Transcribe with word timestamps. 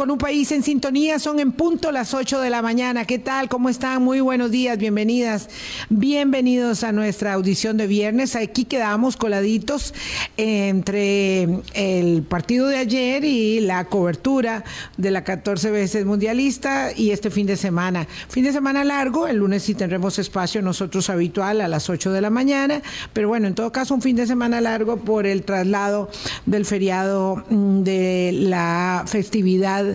con 0.00 0.10
un 0.10 0.16
país 0.16 0.50
en 0.50 0.62
sintonía. 0.62 1.18
Son 1.18 1.40
en 1.40 1.52
punto 1.52 1.92
las 1.92 2.14
8 2.14 2.40
de 2.40 2.48
la 2.48 2.62
mañana. 2.62 3.04
¿Qué 3.04 3.18
tal? 3.18 3.50
¿Cómo 3.50 3.68
están? 3.68 4.02
Muy 4.02 4.20
buenos 4.20 4.50
días, 4.50 4.78
bienvenidas. 4.78 5.50
Bienvenidos 5.90 6.84
a 6.84 6.92
nuestra 6.92 7.34
audición 7.34 7.76
de 7.76 7.86
viernes. 7.86 8.34
Aquí 8.34 8.64
quedamos 8.64 9.18
coladitos 9.18 9.92
entre 10.38 11.42
el 11.74 12.22
partido 12.22 12.68
de 12.68 12.78
ayer 12.78 13.26
y 13.26 13.60
la 13.60 13.84
cobertura 13.84 14.64
de 14.96 15.10
la 15.10 15.22
14 15.22 15.70
veces 15.70 16.06
mundialista 16.06 16.92
y 16.96 17.10
este 17.10 17.28
fin 17.28 17.46
de 17.46 17.58
semana. 17.58 18.08
Fin 18.30 18.44
de 18.44 18.54
semana 18.54 18.84
largo, 18.84 19.26
el 19.26 19.36
lunes 19.36 19.64
sí 19.64 19.74
tendremos 19.74 20.18
espacio 20.18 20.62
nosotros 20.62 21.10
habitual 21.10 21.60
a 21.60 21.68
las 21.68 21.90
8 21.90 22.10
de 22.10 22.22
la 22.22 22.30
mañana, 22.30 22.80
pero 23.12 23.28
bueno, 23.28 23.48
en 23.48 23.54
todo 23.54 23.70
caso 23.70 23.92
un 23.92 24.00
fin 24.00 24.16
de 24.16 24.26
semana 24.26 24.62
largo 24.62 24.96
por 24.96 25.26
el 25.26 25.42
traslado 25.42 26.08
del 26.46 26.64
feriado 26.64 27.44
mm, 27.50 27.82
de 27.82 28.30
la 28.32 29.04
festividad 29.06 29.89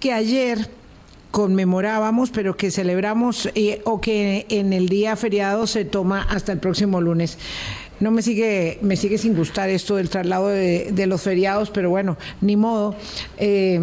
que 0.00 0.12
ayer 0.12 0.68
conmemorábamos, 1.30 2.30
pero 2.30 2.56
que 2.56 2.70
celebramos 2.70 3.48
eh, 3.54 3.80
o 3.84 4.00
que 4.00 4.46
en 4.50 4.72
el 4.72 4.88
día 4.88 5.16
feriado 5.16 5.66
se 5.66 5.84
toma 5.84 6.22
hasta 6.22 6.52
el 6.52 6.58
próximo 6.58 7.00
lunes. 7.00 7.38
No 8.00 8.10
me 8.10 8.22
sigue, 8.22 8.78
me 8.82 8.96
sigue 8.96 9.16
sin 9.16 9.34
gustar 9.34 9.70
esto 9.70 9.96
del 9.96 10.08
traslado 10.08 10.48
de, 10.48 11.06
los 11.06 11.22
feriados, 11.22 11.70
pero 11.70 11.88
bueno, 11.88 12.16
ni 12.40 12.56
modo. 12.56 12.96
Eh, 13.38 13.80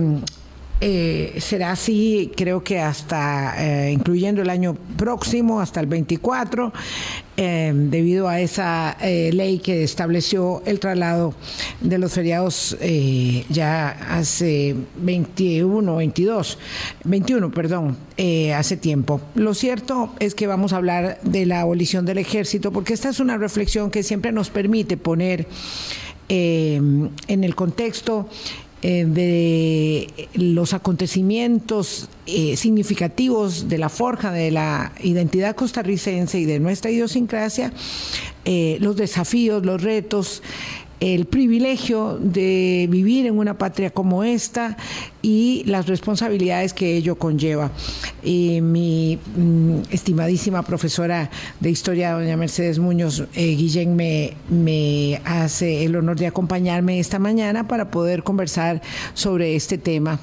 eh, 0.82 1.36
será 1.40 1.72
así, 1.72 2.32
creo 2.38 2.64
que 2.64 2.80
hasta, 2.80 3.54
eh, 3.58 3.92
incluyendo 3.92 4.42
el 4.42 4.50
año 4.50 4.78
próximo, 4.96 5.60
hasta 5.60 5.82
el 5.82 5.88
24, 5.88 6.72
eh, 7.36 7.74
debido 7.76 8.30
a 8.30 8.40
esa 8.40 8.98
ley 9.02 9.60
que 9.60 9.84
estableció 9.84 10.62
el 10.66 10.80
traslado 10.80 11.34
de 11.82 11.98
los 11.98 12.14
feriados 12.14 12.78
ya 13.50 13.90
hace 14.10 14.76
21, 14.98 15.96
22, 15.98 16.58
21, 17.04 17.52
perdón, 17.52 17.98
hace 18.56 18.78
tiempo. 18.78 19.22
Lo 19.36 19.54
cierto 19.54 20.14
es 20.20 20.36
que 20.36 20.48
vamos 20.48 20.74
a 20.74 20.78
hablar 20.78 21.20
de 21.24 21.46
la 21.46 21.62
abolición 21.62 22.06
del 22.06 22.20
ejército, 22.20 22.72
porque 22.72 22.94
esta 22.94 23.10
es 23.10 23.20
una 23.20 23.38
reflexión 23.38 23.92
que 23.92 24.04
siempre 24.04 24.32
nos 24.32 24.50
permite 24.50 24.98
poner 24.98 25.48
en 26.28 27.10
el 27.28 27.56
contexto 27.56 28.28
eh, 28.82 29.06
de 29.06 30.30
los 30.36 30.74
acontecimientos 30.74 32.10
eh, 32.26 32.56
significativos 32.56 33.68
de 33.68 33.78
la 33.78 33.90
forja 33.90 34.32
de 34.32 34.52
la 34.52 34.94
identidad 35.02 35.54
costarricense 35.54 36.40
y 36.40 36.46
de 36.46 36.60
nuestra 36.60 36.90
idiosincrasia, 36.90 37.74
eh, 38.46 38.78
los 38.80 38.96
desafíos, 38.96 39.66
los 39.66 39.84
retos, 39.84 40.42
el 41.00 41.26
privilegio 41.26 42.18
de 42.20 42.88
vivir 42.90 43.26
en 43.26 43.38
una 43.38 43.58
patria 43.58 43.90
como 43.90 44.24
esta 44.24 44.78
y 45.22 45.64
las 45.66 45.88
responsabilidades 45.88 46.74
que 46.74 46.98
ello 46.98 47.16
conlleva. 47.16 47.72
Y 48.24 48.62
mi 48.62 49.18
mm, 49.36 49.92
estimadísima 49.92 50.64
profesora 50.64 51.30
de 51.60 51.70
historia, 51.70 52.14
doña 52.14 52.38
Mercedes 52.38 52.80
Muñoz 52.80 53.24
eh, 53.36 53.56
Guillén, 53.56 53.96
me, 53.96 54.34
me 54.50 55.22
hace 55.26 55.86
el 55.86 55.96
honor 55.96 56.18
de 56.18 56.28
acompañarme 56.28 57.00
esta 57.00 57.20
mañana 57.20 57.68
para 57.68 57.92
poder 57.92 58.24
conversar 58.24 58.82
sobre 59.14 59.56
este 59.56 59.78
tema 59.78 60.20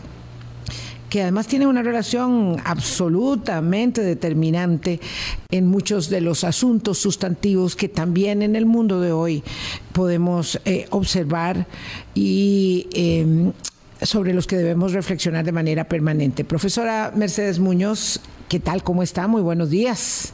que 1.09 1.23
además 1.23 1.47
tiene 1.47 1.67
una 1.67 1.83
relación 1.83 2.57
absolutamente 2.65 4.03
determinante 4.03 5.01
en 5.51 5.67
muchos 5.67 6.11
de 6.11 6.21
los 6.21 6.45
asuntos 6.45 6.99
sustantivos 6.99 7.77
que 7.77 7.89
también 7.89 8.43
en 8.43 8.57
el 8.57 8.67
mundo 8.67 9.01
de 9.01 9.12
hoy 9.12 9.43
podemos 9.93 10.61
eh, 10.65 10.87
observar 10.91 11.67
y 12.15 12.87
em, 12.93 13.53
sobre 14.03 14.34
los 14.34 14.47
que 14.47 14.57
debemos 14.57 14.93
reflexionar 14.93 15.45
de 15.45 15.53
manera 15.53 15.84
permanente. 15.84 16.45
Profesora 16.45 17.12
Mercedes 17.15 17.59
Muñoz, 17.59 18.21
¿qué 18.49 18.61
tal? 18.61 18.83
¿Cómo 18.83 19.03
está? 19.03 19.27
Muy 19.27 19.43
buenos 19.43 19.71
días. 19.71 20.33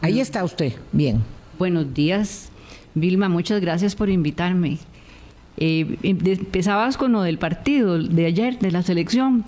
Ahí 0.00 0.14
mm. 0.14 0.20
está 0.20 0.44
usted. 0.44 0.72
Bien. 0.92 1.22
Buenos 1.58 1.92
días, 1.92 2.50
Vilma. 2.94 3.28
Muchas 3.28 3.60
gracias 3.60 3.94
por 3.94 4.08
invitarme. 4.08 4.78
Eh, 5.56 5.98
em, 6.02 6.18
empezabas 6.24 6.96
con 6.96 7.12
lo 7.12 7.22
del 7.22 7.38
partido 7.38 7.98
de 7.98 8.26
ayer, 8.26 8.58
de 8.58 8.70
la 8.70 8.82
selección. 8.82 9.44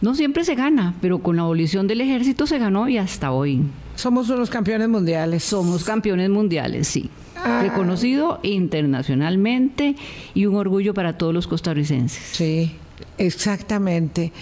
No 0.00 0.14
siempre 0.14 0.44
se 0.44 0.54
gana, 0.54 0.94
pero 1.00 1.20
con 1.20 1.36
la 1.36 1.42
abolición 1.42 1.86
del 1.86 2.02
ejército 2.02 2.46
se 2.46 2.58
ganó 2.58 2.88
y 2.88 2.98
hasta 2.98 3.32
hoy. 3.32 3.62
Somos 3.94 4.28
unos 4.28 4.50
campeones 4.50 4.88
mundiales. 4.88 5.42
Somos 5.42 5.84
campeones 5.84 6.28
mundiales, 6.28 6.86
sí. 6.86 7.10
Ah. 7.36 7.60
Reconocido 7.62 8.38
internacionalmente 8.42 9.96
y 10.34 10.46
un 10.46 10.56
orgullo 10.56 10.92
para 10.92 11.16
todos 11.16 11.32
los 11.32 11.46
costarricenses. 11.46 12.22
Sí, 12.32 12.76
exactamente. 13.16 14.32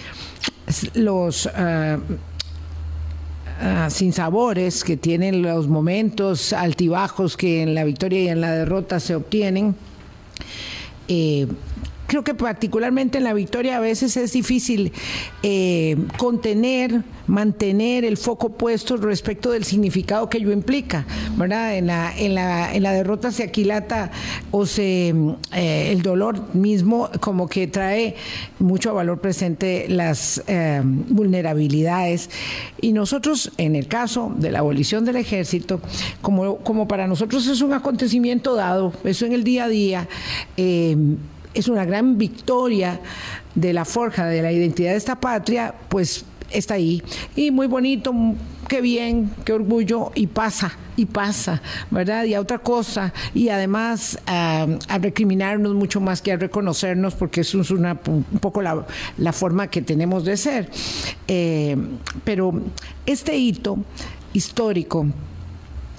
Los 0.93 1.45
uh, 1.45 1.99
sinsabores 3.89 4.83
que 4.83 4.97
tienen 4.97 5.41
los 5.41 5.69
momentos 5.69 6.51
altibajos 6.51 7.37
que 7.37 7.61
en 7.61 7.75
la 7.75 7.85
victoria 7.85 8.23
y 8.23 8.27
en 8.27 8.41
la 8.41 8.51
derrota 8.51 8.99
se 8.99 9.15
obtienen. 9.15 9.75
Eh, 11.07 11.47
creo 12.07 12.23
que 12.23 12.33
particularmente 12.33 13.17
en 13.17 13.23
la 13.23 13.33
victoria 13.33 13.77
a 13.77 13.79
veces 13.79 14.15
es 14.17 14.33
difícil 14.33 14.91
eh, 15.43 15.97
contener, 16.17 17.01
mantener 17.27 18.05
el 18.05 18.17
foco 18.17 18.49
puesto 18.49 18.97
respecto 18.97 19.51
del 19.51 19.63
significado 19.63 20.29
que 20.29 20.37
ello 20.37 20.51
implica, 20.51 21.05
¿verdad? 21.37 21.77
En 21.77 21.87
la, 21.87 22.17
en 22.17 22.35
la, 22.35 22.73
en 22.73 22.83
la 22.83 22.93
derrota 22.93 23.31
se 23.31 23.43
aquilata 23.43 24.11
o 24.51 24.65
se 24.65 25.13
eh, 25.53 25.91
el 25.91 26.01
dolor 26.01 26.53
mismo 26.55 27.09
como 27.19 27.47
que 27.47 27.67
trae 27.67 28.15
mucho 28.59 28.93
valor 28.93 29.19
presente 29.19 29.87
las 29.89 30.43
eh, 30.47 30.81
vulnerabilidades 30.83 32.29
y 32.81 32.91
nosotros 32.93 33.51
en 33.57 33.75
el 33.75 33.87
caso 33.87 34.33
de 34.37 34.51
la 34.51 34.59
abolición 34.59 35.05
del 35.05 35.15
ejército 35.15 35.81
como, 36.21 36.57
como 36.57 36.87
para 36.87 37.07
nosotros 37.07 37.47
es 37.47 37.61
un 37.61 37.73
acontecimiento 37.73 38.55
dado, 38.55 38.93
eso 39.03 39.25
en 39.25 39.33
el 39.33 39.43
día 39.43 39.65
a 39.65 39.67
día 39.69 40.07
es 41.55 41.67
una 41.67 41.85
gran 41.85 42.17
victoria 42.17 42.99
de 43.55 43.73
la 43.73 43.85
forja 43.85 44.27
de 44.27 44.41
la 44.41 44.51
identidad 44.51 44.91
de 44.91 44.97
esta 44.97 45.19
patria, 45.19 45.73
pues 45.89 46.25
está 46.51 46.75
ahí. 46.75 47.01
Y 47.35 47.51
muy 47.51 47.67
bonito, 47.67 48.13
qué 48.67 48.81
bien, 48.81 49.31
qué 49.43 49.53
orgullo, 49.53 50.11
y 50.15 50.27
pasa, 50.27 50.73
y 50.95 51.05
pasa, 51.05 51.61
¿verdad? 51.91 52.25
Y 52.25 52.33
a 52.33 52.41
otra 52.41 52.59
cosa, 52.59 53.13
y 53.33 53.49
además 53.49 54.19
a 54.27 54.67
recriminarnos 54.99 55.73
mucho 55.73 55.99
más 55.99 56.21
que 56.21 56.33
a 56.33 56.37
reconocernos, 56.37 57.15
porque 57.15 57.41
eso 57.41 57.61
es 57.61 57.71
una, 57.71 57.99
un 58.07 58.39
poco 58.39 58.61
la, 58.61 59.33
forma 59.33 59.67
que 59.67 59.81
tenemos 59.81 60.25
de 60.25 60.37
ser. 60.37 60.69
Eh, 61.27 61.75
pero 62.23 62.53
este 63.05 63.37
hito 63.37 63.77
histórico, 64.33 65.07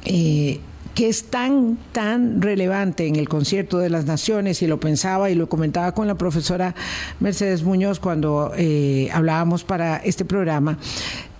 eh, 0.04 0.60
que 0.96 1.10
es 1.10 1.24
tan, 1.24 1.76
tan 1.92 2.40
relevante 2.40 3.06
en 3.06 3.16
el 3.16 3.28
concierto 3.28 3.76
de 3.76 3.90
las 3.90 4.06
naciones, 4.06 4.62
y 4.62 4.66
lo 4.66 4.80
pensaba 4.80 5.30
y 5.30 5.34
lo 5.34 5.46
comentaba 5.46 5.92
con 5.92 6.06
la 6.06 6.14
profesora 6.14 6.74
Mercedes 7.20 7.62
Muñoz 7.64 8.00
cuando 8.00 8.52
eh, 8.56 9.10
hablábamos 9.12 9.62
para 9.62 9.98
este 9.98 10.24
programa, 10.24 10.78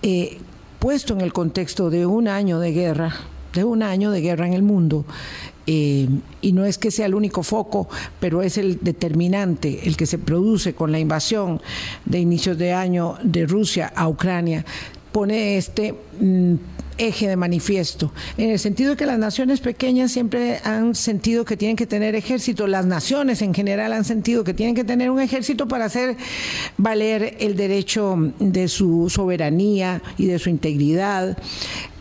eh, 0.03 0.37
puesto 0.77 1.15
en 1.15 1.21
el 1.21 1.33
contexto 1.33 1.89
de 1.89 2.05
un 2.05 2.27
año 2.27 2.59
de 2.59 2.71
guerra, 2.71 3.15
de 3.53 3.63
un 3.63 3.81
año 3.81 4.11
de 4.11 4.21
guerra 4.21 4.45
en 4.45 4.53
el 4.53 4.61
mundo, 4.61 5.05
eh, 5.65 6.07
y 6.39 6.51
no 6.51 6.63
es 6.63 6.77
que 6.77 6.91
sea 6.91 7.07
el 7.07 7.15
único 7.15 7.41
foco, 7.41 7.89
pero 8.19 8.43
es 8.43 8.59
el 8.59 8.77
determinante, 8.83 9.87
el 9.87 9.97
que 9.97 10.05
se 10.05 10.19
produce 10.19 10.75
con 10.75 10.91
la 10.91 10.99
invasión 10.99 11.59
de 12.05 12.19
inicios 12.19 12.59
de 12.59 12.73
año 12.73 13.15
de 13.23 13.47
Rusia 13.47 13.91
a 13.95 14.07
Ucrania, 14.07 14.63
pone 15.11 15.57
este 15.57 15.95
mm, 16.21 16.55
eje 16.97 17.27
de 17.27 17.35
manifiesto, 17.35 18.11
en 18.37 18.49
el 18.49 18.59
sentido 18.59 18.91
de 18.91 18.97
que 18.97 19.05
las 19.05 19.19
naciones 19.19 19.59
pequeñas 19.59 20.11
siempre 20.11 20.59
han 20.63 20.95
sentido 20.95 21.45
que 21.45 21.57
tienen 21.57 21.75
que 21.75 21.87
tener 21.87 22.15
ejército, 22.15 22.67
las 22.67 22.85
naciones 22.85 23.41
en 23.41 23.53
general 23.53 23.93
han 23.93 24.05
sentido 24.05 24.43
que 24.43 24.53
tienen 24.53 24.75
que 24.75 24.83
tener 24.83 25.09
un 25.09 25.19
ejército 25.19 25.67
para 25.67 25.85
hacer 25.85 26.17
valer 26.77 27.37
el 27.39 27.55
derecho 27.55 28.15
de 28.39 28.67
su 28.67 29.09
soberanía 29.09 30.01
y 30.17 30.25
de 30.27 30.39
su 30.39 30.49
integridad. 30.49 31.37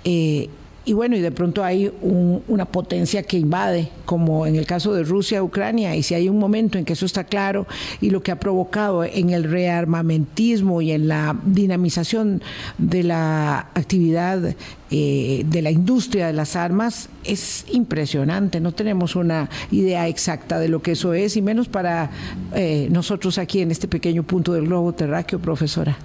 Eh, 0.04 0.48
y 0.86 0.92
bueno, 0.92 1.16
y 1.16 1.20
de 1.20 1.32
pronto 1.32 1.64
hay 1.64 1.92
una 2.00 2.64
potencia 2.64 3.24
que 3.24 3.36
invade, 3.36 3.88
como 4.04 4.46
en 4.46 4.54
el 4.54 4.66
caso 4.66 4.94
de 4.94 5.02
Rusia, 5.02 5.42
Ucrania, 5.42 5.96
y 5.96 6.04
si 6.04 6.14
hay 6.14 6.28
un 6.28 6.38
momento 6.38 6.78
en 6.78 6.84
que 6.84 6.92
eso 6.92 7.04
está 7.04 7.24
claro 7.24 7.66
y 8.00 8.10
lo 8.10 8.22
que 8.22 8.30
ha 8.30 8.38
provocado 8.38 9.02
en 9.02 9.30
el 9.30 9.42
rearmamentismo 9.42 10.80
y 10.80 10.92
en 10.92 11.08
la 11.08 11.36
dinamización 11.44 12.40
de 12.78 13.02
la 13.02 13.58
actividad 13.74 14.54
eh, 14.92 15.42
de 15.44 15.62
la 15.62 15.72
industria 15.72 16.28
de 16.28 16.32
las 16.32 16.54
armas 16.54 17.08
es 17.24 17.66
impresionante. 17.72 18.60
No 18.60 18.70
tenemos 18.70 19.16
una 19.16 19.50
idea 19.72 20.06
exacta 20.06 20.60
de 20.60 20.68
lo 20.68 20.82
que 20.82 20.92
eso 20.92 21.14
es, 21.14 21.36
y 21.36 21.42
menos 21.42 21.66
para 21.66 22.12
eh, 22.54 22.86
nosotros 22.92 23.38
aquí 23.38 23.60
en 23.60 23.72
este 23.72 23.88
pequeño 23.88 24.22
punto 24.22 24.52
del 24.52 24.66
globo 24.66 24.92
terráqueo, 24.92 25.40
profesora. 25.40 25.96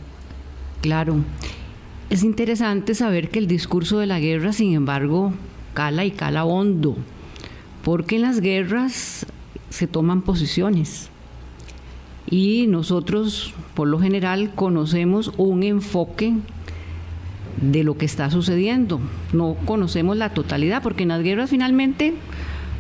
Claro. 0.82 1.18
Es 2.12 2.24
interesante 2.24 2.94
saber 2.94 3.30
que 3.30 3.40
el 3.40 3.48
discurso 3.48 3.98
de 4.00 4.06
la 4.06 4.20
guerra, 4.20 4.52
sin 4.52 4.74
embargo, 4.74 5.32
cala 5.74 6.04
y 6.04 6.12
cala 6.12 6.44
hondo, 6.44 6.98
porque 7.86 8.18
en 8.18 8.24
las 8.24 8.42
guerras 8.42 9.26
se 9.70 9.88
toman 9.88 10.22
posiciones. 10.22 11.10
y 12.30 12.68
nosotros 12.68 13.54
por 13.74 13.88
lo 13.88 14.00
general 14.00 14.54
conocemos 14.56 15.32
un 15.38 15.64
enfoque 15.64 16.34
de 17.62 17.84
lo 17.86 17.98
que 17.98 18.06
está 18.06 18.30
sucediendo. 18.30 19.00
No 19.32 19.56
conocemos 19.66 20.18
la 20.18 20.34
totalidad 20.34 20.84
porque 20.84 21.04
en 21.04 21.10
las 21.10 21.24
guerras 21.24 21.50
finalmente 21.50 22.14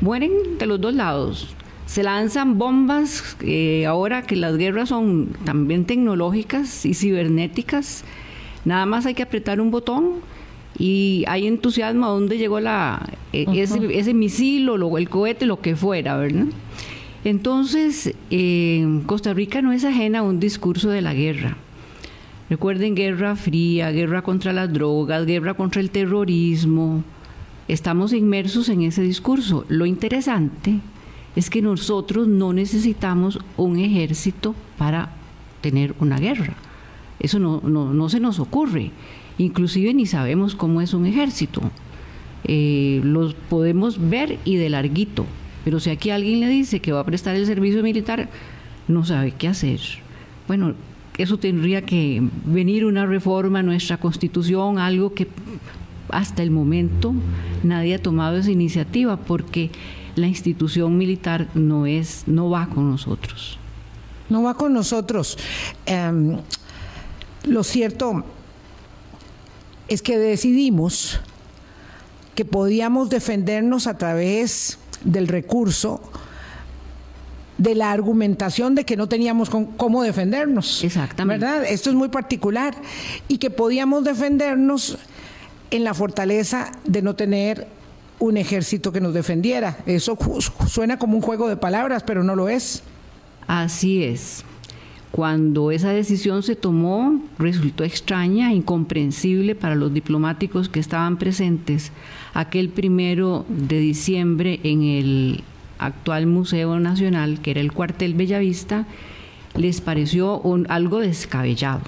mueren 0.02 0.58
de 0.60 0.66
los 0.66 0.82
dos 0.82 0.94
lados. 0.94 1.56
Se 1.86 2.04
lanzan 2.04 2.58
bombas, 2.58 3.38
eh, 3.42 3.86
ahora 3.86 4.24
que 4.24 4.36
las 4.36 4.58
guerras 4.58 4.90
son 4.90 5.30
también 5.46 5.86
tecnológicas 5.86 6.86
y 6.86 6.94
cibernéticas, 6.94 8.04
nada 8.66 8.86
más 8.86 9.06
hay 9.06 9.14
que 9.14 9.24
apretar 9.24 9.62
un 9.62 9.72
botón 9.72 10.16
y 10.78 11.24
hay 11.28 11.48
entusiasmo 11.48 12.06
a 12.06 12.10
dónde 12.10 12.38
llegó 12.38 12.60
la, 12.60 13.10
eh, 13.34 13.46
ese, 13.54 14.14
misil 14.14 14.70
o 14.70 14.98
el 14.98 15.10
cohete, 15.10 15.46
lo 15.46 15.62
que 15.62 15.76
fuera, 15.76 16.18
¿verdad? 16.18 16.46
Entonces, 17.24 18.14
eh, 18.32 19.02
Costa 19.06 19.34
Rica 19.34 19.62
no 19.62 19.72
es 19.72 19.86
ajena 19.86 20.20
a 20.20 20.24
un 20.24 20.40
discurso 20.40 20.90
de 20.90 21.02
la 21.02 21.14
guerra. 21.14 21.58
Recuerden 22.50 22.96
guerra 22.96 23.36
fría, 23.36 23.92
guerra 23.92 24.24
contra 24.24 24.52
las 24.54 24.74
drogas, 24.74 25.26
guerra 25.26 25.54
contra 25.54 25.82
el 25.82 25.92
terrorismo. 25.92 27.04
Estamos 27.68 28.12
inmersos 28.12 28.68
en 28.70 28.82
ese 28.82 29.04
discurso. 29.04 29.66
Lo 29.70 29.86
interesante 29.86 30.80
es 31.36 31.50
que 31.50 31.62
nosotros 31.62 32.28
no 32.28 32.54
necesitamos 32.54 33.40
un 33.56 33.78
ejército 33.78 34.56
para 34.78 35.14
tener 35.62 35.94
una 36.00 36.18
guerra. 36.18 36.56
Eso 37.22 37.40
no, 37.40 37.62
no, 37.62 38.10
se 38.10 38.20
nos 38.20 38.40
ocurre. 38.40 38.92
Inclusive 39.38 39.94
ni 39.94 40.06
sabemos 40.06 40.56
cómo 40.56 40.82
es 40.82 40.94
un 40.94 41.06
ejército. 41.06 41.62
Eh, 42.44 43.00
los 43.04 43.36
podemos 43.36 44.10
ver 44.10 44.40
y 44.44 44.56
de 44.56 44.70
larguito. 44.70 45.26
Pero 45.64 45.80
si 45.80 45.92
aquí 45.92 46.10
alguien 46.10 46.40
le 46.40 46.48
dice 46.48 46.80
que 46.80 46.92
va 46.92 47.02
a 47.02 47.06
prestar 47.06 47.36
el 47.36 47.46
servicio 47.46 47.84
militar, 47.84 48.30
no 48.88 49.06
sabe 49.06 49.32
qué 49.32 49.48
hacer. 49.48 49.80
Bueno, 50.48 50.74
eso 51.18 51.38
tendría 51.38 51.84
que 51.84 52.24
venir 52.46 52.86
una 52.86 53.06
reforma 53.06 53.60
a 53.60 53.64
nuestra 53.64 53.98
constitución, 53.98 54.80
algo 54.80 55.14
que 55.14 55.28
hasta 56.10 56.42
el 56.42 56.50
momento 56.50 57.14
nadie 57.64 57.96
ha 57.96 58.02
tomado 58.02 58.38
esa 58.38 58.50
iniciativa, 58.50 59.18
porque 59.18 59.70
la 60.16 60.28
institución 60.28 60.98
militar 60.98 61.48
no 61.54 61.86
es, 61.86 62.24
no 62.26 62.50
va 62.50 62.68
con 62.68 62.90
nosotros. 62.90 63.60
No 64.30 64.44
va 64.44 64.56
con 64.56 64.74
nosotros. 64.74 65.38
Em, 65.86 66.38
lo 67.44 67.64
cierto 67.64 68.24
es 69.88 70.02
que 70.02 70.18
decidimos 70.18 71.20
que 72.36 72.46
podíamos 72.46 73.10
defendernos 73.10 73.88
a 73.88 73.98
través 73.98 74.78
del 75.04 75.28
recurso 75.28 76.02
de 77.58 77.76
la 77.76 77.92
argumentación 77.92 78.74
de 78.74 78.86
que 78.86 78.98
no 78.98 79.08
teníamos 79.08 79.50
cómo 79.50 80.02
defendernos. 80.02 80.84
Exactamente. 80.84 81.46
¿Verdad? 81.46 81.66
Esto 81.66 81.90
es 81.90 81.96
muy 81.96 82.10
particular. 82.10 82.74
Y 83.28 83.38
que 83.38 83.50
podíamos 83.50 84.04
defendernos 84.04 84.98
en 85.70 85.84
la 85.84 85.94
fortaleza 85.94 86.72
de 86.86 87.02
no 87.02 87.16
tener 87.16 87.68
un 88.20 88.38
ejército 88.38 88.92
que 88.92 89.02
nos 89.02 89.14
defendiera. 89.14 89.78
Eso 89.86 90.18
suena 90.68 90.98
como 90.98 91.18
un 91.18 91.22
juego 91.22 91.50
de 91.50 91.58
palabras, 91.58 92.04
pero 92.04 92.24
no 92.24 92.36
lo 92.36 92.50
es. 92.50 92.84
Así 93.48 94.04
es. 94.04 94.44
Cuando 95.12 95.72
esa 95.72 95.92
decisión 95.92 96.42
se 96.42 96.56
tomó, 96.56 97.22
resultó 97.38 97.84
extraña, 97.84 98.54
incomprensible 98.54 99.56
para 99.56 99.76
los 99.76 99.94
diplomáticos 99.94 100.70
que 100.70 100.80
estaban 100.80 101.18
presentes 101.18 101.92
aquel 102.34 102.70
primero 102.70 103.46
de 103.50 103.80
diciembre 103.80 104.62
en 104.64 104.84
el 104.84 105.44
actual 105.80 106.28
Museo 106.28 106.80
Nacional, 106.80 107.42
que 107.42 107.52
era 107.52 107.60
el 107.60 107.74
cuartel 107.74 108.14
Bellavista, 108.14 108.88
les 109.56 109.82
pareció 109.82 110.42
algo 110.70 111.00
descabellado. 111.00 111.82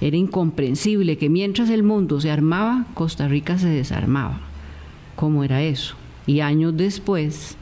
Era 0.00 0.16
incomprensible 0.16 1.18
que 1.18 1.28
mientras 1.28 1.68
el 1.68 1.82
mundo 1.82 2.18
se 2.22 2.30
armaba, 2.30 2.86
Costa 2.94 3.28
Rica 3.28 3.58
se 3.58 3.68
desarmaba 3.68 4.40
cómo 5.16 5.44
era 5.44 5.62
eso. 5.62 5.96
Y 6.26 6.40
años 6.40 6.74
después, 6.74 7.56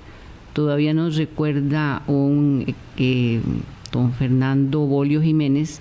todavía 0.53 0.95
nos 0.95 1.17
recuerda 1.17 2.03
un 2.07 2.73
eh, 2.97 3.41
don 3.93 4.13
Fernando 4.13 4.81
Bolio 4.81 5.23
Jiménez, 5.23 5.81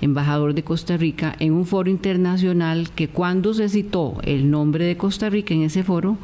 embajador 0.00 0.54
de 0.54 0.64
Costa 0.64 0.96
Rica, 0.96 1.34
en 1.38 1.52
un 1.52 1.66
foro 1.66 1.90
internacional 1.90 2.90
que 2.90 3.08
cuando 3.08 3.54
se 3.54 3.68
citó 3.68 4.18
el 4.22 4.50
nombre 4.50 4.84
de 4.84 4.96
Costa 4.96 5.30
Rica 5.30 5.54
en 5.54 5.62
ese 5.62 5.82
foro, 5.82 6.16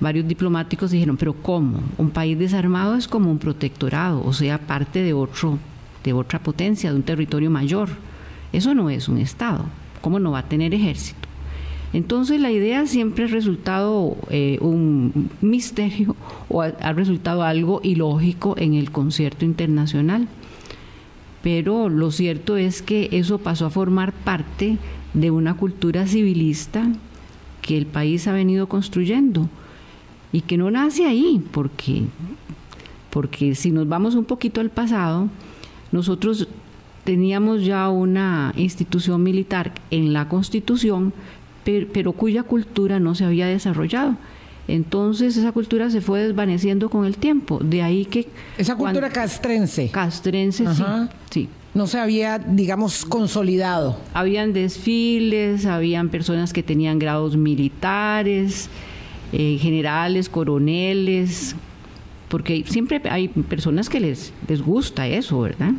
varios 0.00 0.26
diplomáticos 0.28 0.90
dijeron, 0.90 1.16
pero 1.16 1.34
¿cómo? 1.34 1.80
Un 1.98 2.10
país 2.10 2.38
desarmado 2.38 2.94
es 2.94 3.08
como 3.08 3.30
un 3.30 3.38
protectorado, 3.38 4.24
o 4.24 4.32
sea, 4.32 4.58
parte 4.58 5.02
de, 5.02 5.12
otro, 5.12 5.58
de 6.02 6.12
otra 6.12 6.38
potencia, 6.38 6.90
de 6.90 6.96
un 6.96 7.02
territorio 7.02 7.50
mayor. 7.50 7.88
Eso 8.52 8.74
no 8.74 8.90
es 8.90 9.08
un 9.08 9.18
Estado. 9.18 9.64
¿Cómo 10.00 10.20
no 10.20 10.32
va 10.32 10.40
a 10.40 10.48
tener 10.48 10.74
ejército? 10.74 11.23
Entonces 11.94 12.40
la 12.40 12.50
idea 12.50 12.88
siempre 12.88 13.24
ha 13.24 13.28
resultado 13.28 14.16
eh, 14.28 14.58
un 14.60 15.30
misterio 15.40 16.16
o 16.48 16.60
ha, 16.60 16.92
resultado 16.92 17.44
algo 17.44 17.80
ilógico 17.84 18.56
en 18.58 18.74
el 18.74 18.90
concierto 18.90 19.44
internacional. 19.44 20.26
Pero 21.40 21.88
lo 21.88 22.10
cierto 22.10 22.56
es 22.56 22.82
que 22.82 23.08
eso 23.12 23.38
pasó 23.38 23.66
a 23.66 23.70
formar 23.70 24.12
parte 24.12 24.76
de 25.12 25.30
una 25.30 25.54
cultura 25.54 26.08
civilista 26.08 26.88
que 27.62 27.78
el 27.78 27.86
país 27.86 28.26
ha 28.26 28.32
venido 28.32 28.68
construyendo 28.68 29.48
y 30.32 30.40
que 30.40 30.56
no 30.56 30.72
nace 30.72 31.06
ahí, 31.06 31.40
porque, 31.52 32.02
porque 33.10 33.54
si 33.54 33.70
nos 33.70 33.88
vamos 33.88 34.16
un 34.16 34.24
poquito 34.24 34.60
al 34.60 34.70
pasado, 34.70 35.28
nosotros 35.92 36.48
teníamos 37.04 37.64
ya 37.64 37.88
una 37.88 38.52
institución 38.56 39.22
militar 39.22 39.74
en 39.92 40.12
la 40.12 40.28
Constitución, 40.28 41.12
pero, 41.64 42.12
cuya 42.12 42.42
cultura 42.42 43.00
no 43.00 43.14
se 43.14 43.24
había 43.24 43.46
desarrollado. 43.46 44.16
Entonces 44.66 45.36
esa 45.36 45.52
cultura 45.52 45.90
se 45.90 46.00
fue 46.00 46.22
desvaneciendo 46.22 46.88
con 46.88 47.04
el 47.04 47.16
tiempo. 47.16 47.58
De 47.62 47.82
ahí 47.82 48.06
que... 48.06 48.28
Esa 48.56 48.76
cultura 48.76 49.10
castrense. 49.10 49.90
Castrense, 49.90 50.66
sí, 50.74 50.82
sí. 51.30 51.48
No 51.74 51.86
se 51.86 51.98
había, 51.98 52.38
digamos, 52.38 53.04
consolidado. 53.04 53.98
Habían 54.14 54.52
desfiles, 54.52 55.66
habían 55.66 56.08
personas 56.08 56.52
que 56.52 56.62
tenían 56.62 56.98
grados 56.98 57.36
militares, 57.36 58.70
eh, 59.32 59.58
generales, 59.60 60.28
coroneles, 60.28 61.56
porque 62.28 62.64
siempre 62.66 63.02
hay 63.10 63.28
personas 63.28 63.88
que 63.88 64.00
les, 64.00 64.32
les 64.48 64.62
gusta 64.62 65.08
eso, 65.08 65.40
¿verdad? 65.40 65.72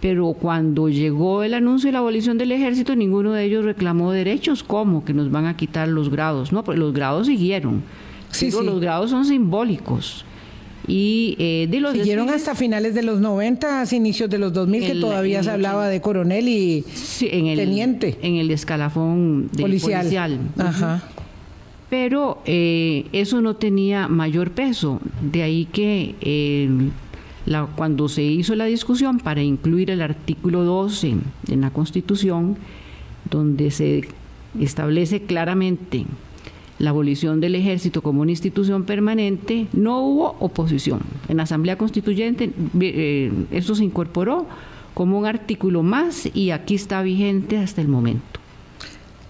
Pero 0.00 0.32
cuando 0.32 0.88
llegó 0.88 1.42
el 1.42 1.54
anuncio 1.54 1.88
de 1.88 1.92
la 1.92 1.98
abolición 1.98 2.38
del 2.38 2.52
ejército, 2.52 2.94
ninguno 2.94 3.32
de 3.32 3.44
ellos 3.44 3.64
reclamó 3.64 4.12
derechos, 4.12 4.62
¿cómo? 4.62 5.04
Que 5.04 5.12
nos 5.12 5.30
van 5.30 5.46
a 5.46 5.56
quitar 5.56 5.88
los 5.88 6.08
grados. 6.08 6.52
No, 6.52 6.62
pues 6.62 6.78
los 6.78 6.92
grados 6.92 7.26
siguieron. 7.26 7.82
Sí, 8.30 8.50
Los 8.50 8.80
grados 8.80 9.10
son 9.10 9.24
simbólicos. 9.24 10.24
Y 10.86 11.36
eh, 11.38 11.66
de 11.70 11.80
los 11.80 11.92
Siguieron 11.92 12.30
hasta 12.30 12.54
finales 12.54 12.94
de 12.94 13.02
los 13.02 13.20
90, 13.20 13.84
inicios 13.92 14.30
de 14.30 14.38
los 14.38 14.52
2000, 14.52 14.86
que 14.86 14.94
todavía 14.94 15.42
se 15.42 15.50
hablaba 15.50 15.88
de 15.88 16.00
coronel 16.00 16.48
y 16.48 16.84
en 17.20 17.46
el, 17.46 17.58
teniente. 17.58 18.18
En 18.22 18.36
el 18.36 18.50
escalafón 18.50 19.50
policial. 19.58 20.38
Ajá. 20.56 21.02
Pero 21.90 22.42
eh, 22.44 23.06
eso 23.12 23.40
no 23.40 23.56
tenía 23.56 24.08
mayor 24.08 24.50
peso. 24.52 25.00
De 25.20 25.42
ahí 25.42 25.66
que 25.66 26.14
eh, 26.20 26.68
cuando 27.76 28.08
se 28.08 28.22
hizo 28.22 28.54
la 28.54 28.66
discusión 28.66 29.18
para 29.18 29.42
incluir 29.42 29.90
el 29.90 30.02
artículo 30.02 30.64
12 30.64 31.16
en 31.48 31.60
la 31.60 31.70
Constitución, 31.70 32.56
donde 33.30 33.70
se 33.70 34.08
establece 34.60 35.22
claramente 35.22 36.06
la 36.78 36.90
abolición 36.90 37.40
del 37.40 37.54
ejército 37.54 38.02
como 38.02 38.22
una 38.22 38.30
institución 38.30 38.84
permanente, 38.84 39.66
no 39.72 40.00
hubo 40.00 40.36
oposición. 40.38 41.00
En 41.28 41.38
la 41.38 41.42
Asamblea 41.42 41.76
Constituyente 41.76 42.52
eh, 42.80 43.32
eso 43.50 43.74
se 43.74 43.84
incorporó 43.84 44.46
como 44.94 45.18
un 45.18 45.26
artículo 45.26 45.82
más 45.82 46.28
y 46.34 46.50
aquí 46.50 46.74
está 46.74 47.02
vigente 47.02 47.58
hasta 47.58 47.80
el 47.80 47.88
momento. 47.88 48.40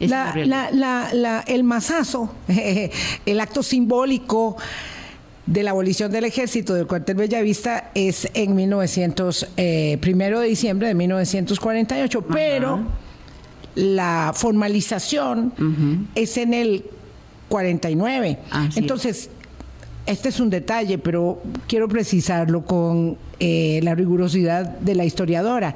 el 0.00 1.64
masazo, 1.64 2.34
el 3.26 3.40
acto 3.40 3.62
simbólico 3.62 4.56
de 5.48 5.62
la 5.62 5.70
abolición 5.70 6.12
del 6.12 6.24
ejército 6.24 6.74
del 6.74 6.86
cuartel 6.86 7.16
Bellavista 7.16 7.90
es 7.94 8.28
en 8.34 8.54
1900, 8.54 9.48
eh, 9.56 9.96
primero 10.00 10.40
de 10.40 10.48
diciembre 10.48 10.88
de 10.88 10.94
1948, 10.94 12.22
pero 12.22 12.80
la 13.74 14.32
formalización 14.34 16.08
es 16.14 16.36
en 16.36 16.52
el 16.52 16.84
49. 17.48 18.38
Entonces, 18.76 19.30
este 20.04 20.28
es 20.28 20.38
un 20.38 20.50
detalle, 20.50 20.98
pero 20.98 21.40
quiero 21.66 21.88
precisarlo 21.88 22.66
con 22.66 23.16
eh, 23.40 23.80
la 23.82 23.94
rigurosidad 23.94 24.66
de 24.66 24.94
la 24.94 25.06
historiadora. 25.06 25.74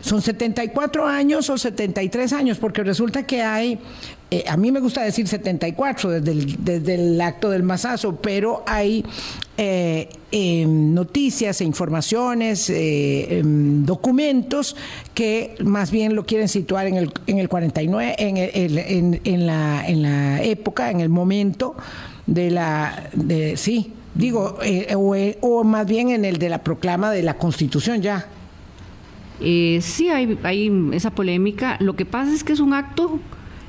son 0.00 0.22
74 0.22 1.08
años 1.08 1.50
o 1.50 1.58
73 1.58 2.32
años, 2.32 2.58
porque 2.58 2.84
resulta 2.84 3.24
que 3.26 3.42
hay, 3.42 3.80
eh, 4.34 4.44
a 4.48 4.56
mí 4.56 4.72
me 4.72 4.80
gusta 4.80 5.02
decir 5.02 5.28
74 5.28 6.10
desde 6.10 6.32
el, 6.32 6.64
desde 6.64 6.94
el 6.94 7.20
acto 7.20 7.50
del 7.50 7.62
masazo, 7.62 8.16
pero 8.16 8.64
hay 8.66 9.04
eh, 9.56 10.08
em, 10.32 10.92
noticias 10.92 11.60
e 11.60 11.64
informaciones, 11.64 12.68
eh, 12.68 13.38
em, 13.38 13.84
documentos 13.84 14.74
que 15.14 15.54
más 15.62 15.92
bien 15.92 16.16
lo 16.16 16.26
quieren 16.26 16.48
situar 16.48 16.88
en 16.88 16.96
el, 16.96 17.12
en 17.28 17.38
el 17.38 17.48
49, 17.48 18.16
en, 18.18 18.36
el, 18.38 19.20
en, 19.22 19.46
la, 19.46 19.86
en 19.86 20.02
la 20.02 20.42
época, 20.42 20.90
en 20.90 20.98
el 20.98 21.10
momento 21.10 21.76
de 22.26 22.50
la, 22.50 23.10
de, 23.12 23.56
sí, 23.56 23.92
digo, 24.16 24.58
o, 24.96 25.16
o 25.42 25.62
más 25.62 25.86
bien 25.86 26.08
en 26.08 26.24
el 26.24 26.38
de 26.38 26.48
la 26.48 26.64
proclama 26.64 27.12
de 27.12 27.22
la 27.22 27.34
Constitución 27.38 28.02
ya. 28.02 28.26
Eh, 29.40 29.80
sí 29.82 30.08
hay, 30.08 30.38
hay 30.42 30.72
esa 30.92 31.10
polémica. 31.10 31.76
Lo 31.80 31.94
que 31.94 32.04
pasa 32.04 32.32
es 32.32 32.44
que 32.44 32.52
es 32.52 32.60
un 32.60 32.72
acto 32.72 33.20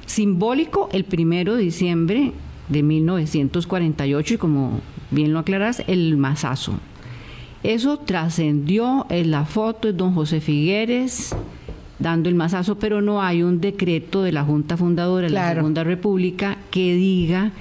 simbólico 0.06 0.90
el 0.92 1.04
primero 1.04 1.56
de 1.56 1.64
diciembre 1.64 2.32
de 2.70 2.84
1948 2.84 4.34
y 4.34 4.38
como 4.38 4.82
bien 5.12 5.34
lo 5.34 5.40
aclaras, 5.40 5.84
el 5.88 6.18
masazo. 6.18 6.74
Eso 7.64 7.98
trascendió 7.98 9.08
en 9.10 9.32
la 9.32 9.46
foto 9.46 9.88
de 9.88 9.94
don 9.94 10.14
José 10.14 10.40
Figueres 10.40 11.36
dando 12.00 12.30
el 12.30 12.36
masazo, 12.36 12.78
pero 12.78 13.02
no 13.02 13.22
hay 13.22 13.42
un 13.42 13.62
decreto 13.62 14.22
de 14.22 14.32
la 14.32 14.44
Junta 14.44 14.78
Fundadora 14.78 15.28
de 15.28 15.34
la 15.34 15.54
Segunda 15.54 15.84
República 15.84 16.58
que 16.70 16.94
diga 16.96 17.52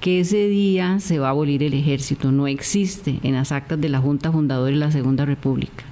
que 0.00 0.20
ese 0.20 0.48
día 0.48 1.00
se 1.00 1.18
va 1.18 1.28
a 1.28 1.30
abolir 1.30 1.62
el 1.62 1.74
ejército. 1.74 2.32
No 2.32 2.46
existe 2.46 3.18
en 3.22 3.34
las 3.34 3.52
actas 3.52 3.80
de 3.80 3.88
la 3.88 4.00
Junta 4.00 4.32
Fundadora 4.32 4.70
de 4.70 4.76
la 4.76 4.90
Segunda 4.90 5.24
República. 5.24 5.84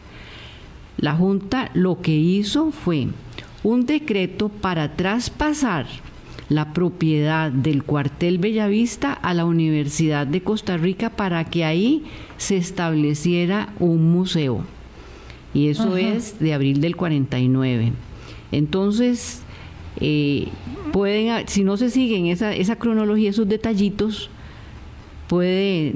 La 0.97 1.14
Junta 1.14 1.71
lo 1.75 2.00
que 2.00 2.14
hizo 2.14 2.71
fue 2.71 3.09
un 3.62 3.87
decreto 3.87 4.49
para 4.49 4.97
traspasar 4.97 5.87
la 6.49 6.73
propiedad 6.73 7.50
del 7.50 7.85
cuartel 7.85 8.38
Bellavista 8.38 9.12
a 9.12 9.35
la 9.35 9.45
Universidad 9.45 10.27
de 10.27 10.43
Costa 10.43 10.77
Rica 10.77 11.11
para 11.11 11.45
que 11.45 11.65
ahí 11.65 12.05
se 12.38 12.57
estableciera 12.57 13.73
un 13.79 14.11
museo. 14.12 14.65
Y 15.53 15.69
eso 15.69 15.97
es 15.97 16.38
de 16.38 16.55
abril 16.55 16.81
del 16.81 16.97
49. 16.97 17.93
Entonces, 18.53 19.43
eh, 20.00 20.49
pueden, 20.93 21.49
si 21.49 21.65
no 21.65 21.77
se 21.77 21.91
siguen 21.91 22.27
esa, 22.27 22.55
esa 22.55 22.77
cronología, 22.77 23.31
esos 23.31 23.49
detallitos, 23.49 24.31
puede 25.27 25.95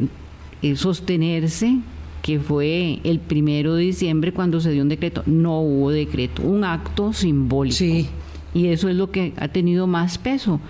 eh, 0.63 0.77
sostenerse 0.77 1.79
que 2.23 2.39
fue 2.39 3.01
el 3.03 3.19
primero 3.19 3.75
de 3.75 3.83
diciembre 3.83 4.33
cuando 4.33 4.61
se 4.61 4.71
dio 4.71 4.83
un 4.83 4.89
decreto. 4.89 5.25
No 5.27 5.61
hubo 5.61 5.91
decreto, 5.91 6.43
un 6.43 6.65
acto 6.65 7.13
simbólico. 7.13 7.77
Sí. 7.77 8.09
Y 8.55 8.69
eso 8.69 8.89
es 8.89 8.97
lo 8.97 9.11
que 9.11 9.33
ha 9.37 9.49
tenido 9.49 9.87
más 9.87 10.19
peso. 10.19 10.61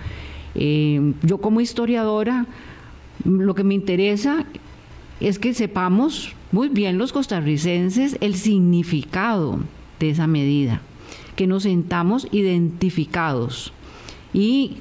Eh, 0.55 1.13
yo 1.21 1.37
como 1.39 1.61
historiadora, 1.61 2.47
lo 3.23 3.53
que 3.53 3.63
me 3.63 3.75
interesa 3.75 4.45
es 5.19 5.37
que 5.37 5.53
sepamos 5.53 6.33
muy 6.51 6.69
bien 6.69 6.97
los 6.97 7.13
costarricenses 7.13 8.17
el 8.19 8.35
significado 8.35 9.59
de 9.99 10.09
esa 10.09 10.27
medida, 10.27 10.81
que 11.35 11.47
nos 11.47 11.63
sentamos 11.63 12.27
identificados 12.31 13.73
y 14.33 14.77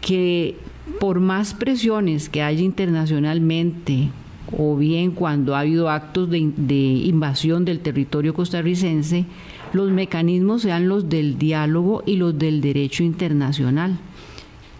que 0.00 0.56
por 0.98 1.20
más 1.20 1.54
presiones 1.54 2.28
que 2.28 2.42
haya 2.42 2.62
internacionalmente 2.62 4.10
o 4.56 4.76
bien 4.76 5.12
cuando 5.12 5.54
ha 5.54 5.60
habido 5.60 5.90
actos 5.90 6.28
de, 6.30 6.38
invasión 6.38 7.64
del 7.64 7.80
territorio 7.80 8.34
costarricense, 8.34 9.26
los 9.72 9.90
mecanismos 9.90 10.62
sean 10.62 10.88
los 10.88 11.08
del 11.08 11.38
diálogo 11.38 12.02
y 12.06 12.16
los 12.16 12.36
del 12.38 12.60
derecho 12.60 13.04
internacional, 13.04 13.98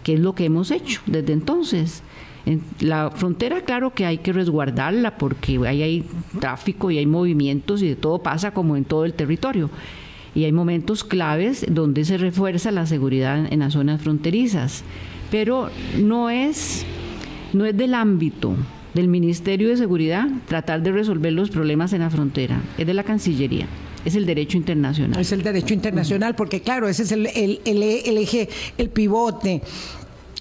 que 0.03 0.13
es 0.13 0.19
lo 0.19 0.35
que 0.35 0.45
hemos 0.45 0.71
hecho 0.71 1.01
desde 1.05 1.33
entonces. 1.33 2.03
En 2.45 2.61
la 2.79 3.11
frontera, 3.11 3.61
claro 3.61 3.93
que 3.93 4.05
hay 4.05 4.17
que 4.17 4.33
resguardarla 4.33 5.17
porque 5.17 5.59
ahí 5.67 5.83
hay 5.83 6.05
tráfico 6.39 6.89
y 6.89 6.97
hay 6.97 7.05
movimientos 7.05 7.81
y 7.81 7.87
de 7.87 7.95
todo 7.95 8.19
pasa 8.19 8.51
como 8.51 8.75
en 8.75 8.83
todo 8.83 9.05
el 9.05 9.13
territorio. 9.13 9.69
Y 10.33 10.45
hay 10.45 10.51
momentos 10.51 11.03
claves 11.03 11.65
donde 11.69 12.03
se 12.03 12.17
refuerza 12.17 12.71
la 12.71 12.85
seguridad 12.85 13.51
en 13.51 13.59
las 13.59 13.73
zonas 13.73 14.01
fronterizas. 14.01 14.83
Pero 15.29 15.69
no 15.99 16.29
es, 16.29 16.85
no 17.53 17.65
es 17.65 17.77
del 17.77 17.93
ámbito 17.93 18.55
del 18.93 19.07
Ministerio 19.07 19.69
de 19.69 19.77
Seguridad 19.77 20.27
tratar 20.47 20.81
de 20.81 20.91
resolver 20.91 21.33
los 21.33 21.49
problemas 21.49 21.93
en 21.93 22.01
la 22.01 22.09
frontera, 22.09 22.61
es 22.77 22.85
de 22.85 22.93
la 22.93 23.03
Cancillería. 23.03 23.67
Es 24.03 24.15
el 24.15 24.25
derecho 24.25 24.57
internacional. 24.57 25.19
Es 25.21 25.31
el 25.31 25.43
derecho 25.43 25.73
internacional, 25.73 26.35
porque 26.35 26.61
claro, 26.61 26.87
ese 26.87 27.03
es 27.03 27.11
el, 27.11 27.27
eje, 27.27 28.49
el 28.77 28.89
pivote 28.89 29.61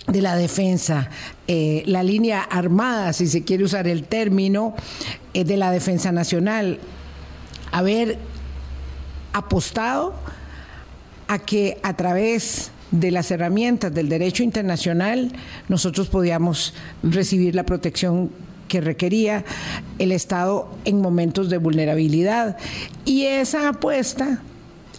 de 0.06 0.22
la 0.22 0.34
defensa, 0.34 1.10
eh, 1.46 1.82
la 1.86 2.02
línea 2.02 2.40
armada, 2.40 3.12
si 3.12 3.26
se 3.26 3.44
quiere 3.44 3.64
usar 3.64 3.86
el 3.86 4.04
término, 4.04 4.74
eh, 5.34 5.44
de 5.44 5.56
la 5.58 5.70
defensa 5.70 6.10
nacional. 6.10 6.78
Haber 7.70 8.18
apostado 9.32 10.14
a 11.28 11.38
que 11.38 11.78
a 11.82 11.94
través 11.94 12.72
de 12.90 13.10
las 13.10 13.30
herramientas 13.30 13.94
del 13.94 14.08
derecho 14.08 14.42
internacional, 14.42 15.32
nosotros 15.68 16.08
podíamos 16.08 16.74
recibir 17.02 17.54
la 17.54 17.64
protección 17.64 18.30
que 18.68 18.80
requería 18.80 19.44
el 19.98 20.12
Estado 20.12 20.68
en 20.84 21.00
momentos 21.00 21.50
de 21.50 21.58
vulnerabilidad. 21.58 22.56
Y 23.04 23.24
esa 23.24 23.68
apuesta 23.68 24.40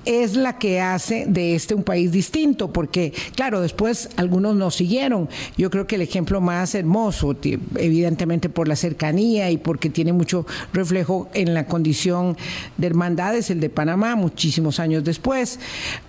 es 0.05 0.35
la 0.35 0.57
que 0.57 0.81
hace 0.81 1.25
de 1.27 1.55
este 1.55 1.75
un 1.75 1.83
país 1.83 2.11
distinto, 2.11 2.71
porque 2.71 3.13
claro, 3.35 3.61
después 3.61 4.09
algunos 4.17 4.55
nos 4.55 4.75
siguieron. 4.75 5.29
Yo 5.57 5.69
creo 5.69 5.87
que 5.87 5.95
el 5.95 6.01
ejemplo 6.01 6.41
más 6.41 6.75
hermoso, 6.75 7.35
evidentemente 7.75 8.49
por 8.49 8.67
la 8.67 8.75
cercanía 8.75 9.51
y 9.51 9.57
porque 9.57 9.89
tiene 9.89 10.13
mucho 10.13 10.45
reflejo 10.73 11.29
en 11.33 11.53
la 11.53 11.65
condición 11.65 12.37
de 12.77 12.87
hermandad, 12.87 13.35
es 13.35 13.49
el 13.49 13.59
de 13.59 13.69
Panamá, 13.69 14.15
muchísimos 14.15 14.79
años 14.79 15.03
después. 15.03 15.59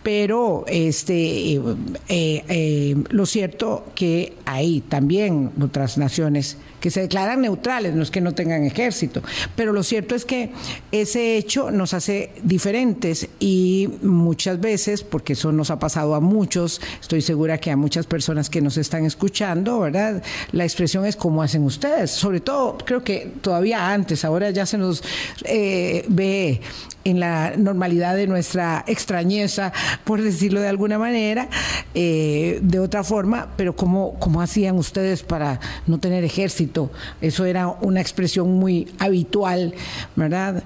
Pero 0.02 0.64
este, 0.68 1.54
eh, 1.54 1.62
eh, 2.08 2.96
lo 3.10 3.26
cierto 3.26 3.86
que 3.94 4.34
hay 4.44 4.80
también 4.80 5.50
otras 5.60 5.98
naciones 5.98 6.56
que 6.82 6.90
se 6.90 7.00
declaran 7.00 7.40
neutrales, 7.40 7.94
no 7.94 8.02
es 8.02 8.10
que 8.10 8.20
no 8.20 8.34
tengan 8.34 8.64
ejército, 8.64 9.22
pero 9.54 9.72
lo 9.72 9.84
cierto 9.84 10.16
es 10.16 10.24
que 10.24 10.50
ese 10.90 11.36
hecho 11.36 11.70
nos 11.70 11.94
hace 11.94 12.32
diferentes 12.42 13.28
y 13.38 13.88
muchas 14.02 14.60
veces, 14.60 15.04
porque 15.04 15.34
eso 15.34 15.52
nos 15.52 15.70
ha 15.70 15.78
pasado 15.78 16.16
a 16.16 16.20
muchos, 16.20 16.80
estoy 17.00 17.22
segura 17.22 17.58
que 17.58 17.70
a 17.70 17.76
muchas 17.76 18.06
personas 18.06 18.50
que 18.50 18.60
nos 18.60 18.76
están 18.78 19.04
escuchando, 19.04 19.78
¿verdad? 19.78 20.24
La 20.50 20.64
expresión 20.64 21.06
es 21.06 21.14
cómo 21.14 21.44
hacen 21.44 21.62
ustedes, 21.62 22.10
sobre 22.10 22.40
todo 22.40 22.76
creo 22.84 23.04
que 23.04 23.32
todavía 23.40 23.92
antes, 23.92 24.24
ahora 24.24 24.50
ya 24.50 24.66
se 24.66 24.76
nos 24.76 25.04
eh, 25.44 26.04
ve 26.08 26.60
en 27.04 27.20
la 27.20 27.54
normalidad 27.56 28.16
de 28.16 28.26
nuestra 28.26 28.84
extrañeza, 28.88 29.72
por 30.04 30.20
decirlo 30.20 30.60
de 30.60 30.68
alguna 30.68 30.98
manera, 30.98 31.48
eh, 31.94 32.58
de 32.62 32.78
otra 32.80 33.04
forma, 33.04 33.48
pero 33.56 33.76
¿cómo, 33.76 34.14
¿cómo 34.18 34.40
hacían 34.40 34.76
ustedes 34.76 35.22
para 35.22 35.60
no 35.86 35.98
tener 35.98 36.24
ejército? 36.24 36.71
Eso 37.20 37.44
era 37.44 37.68
una 37.68 38.00
expresión 38.00 38.52
muy 38.52 38.88
habitual, 38.98 39.74
¿verdad? 40.16 40.62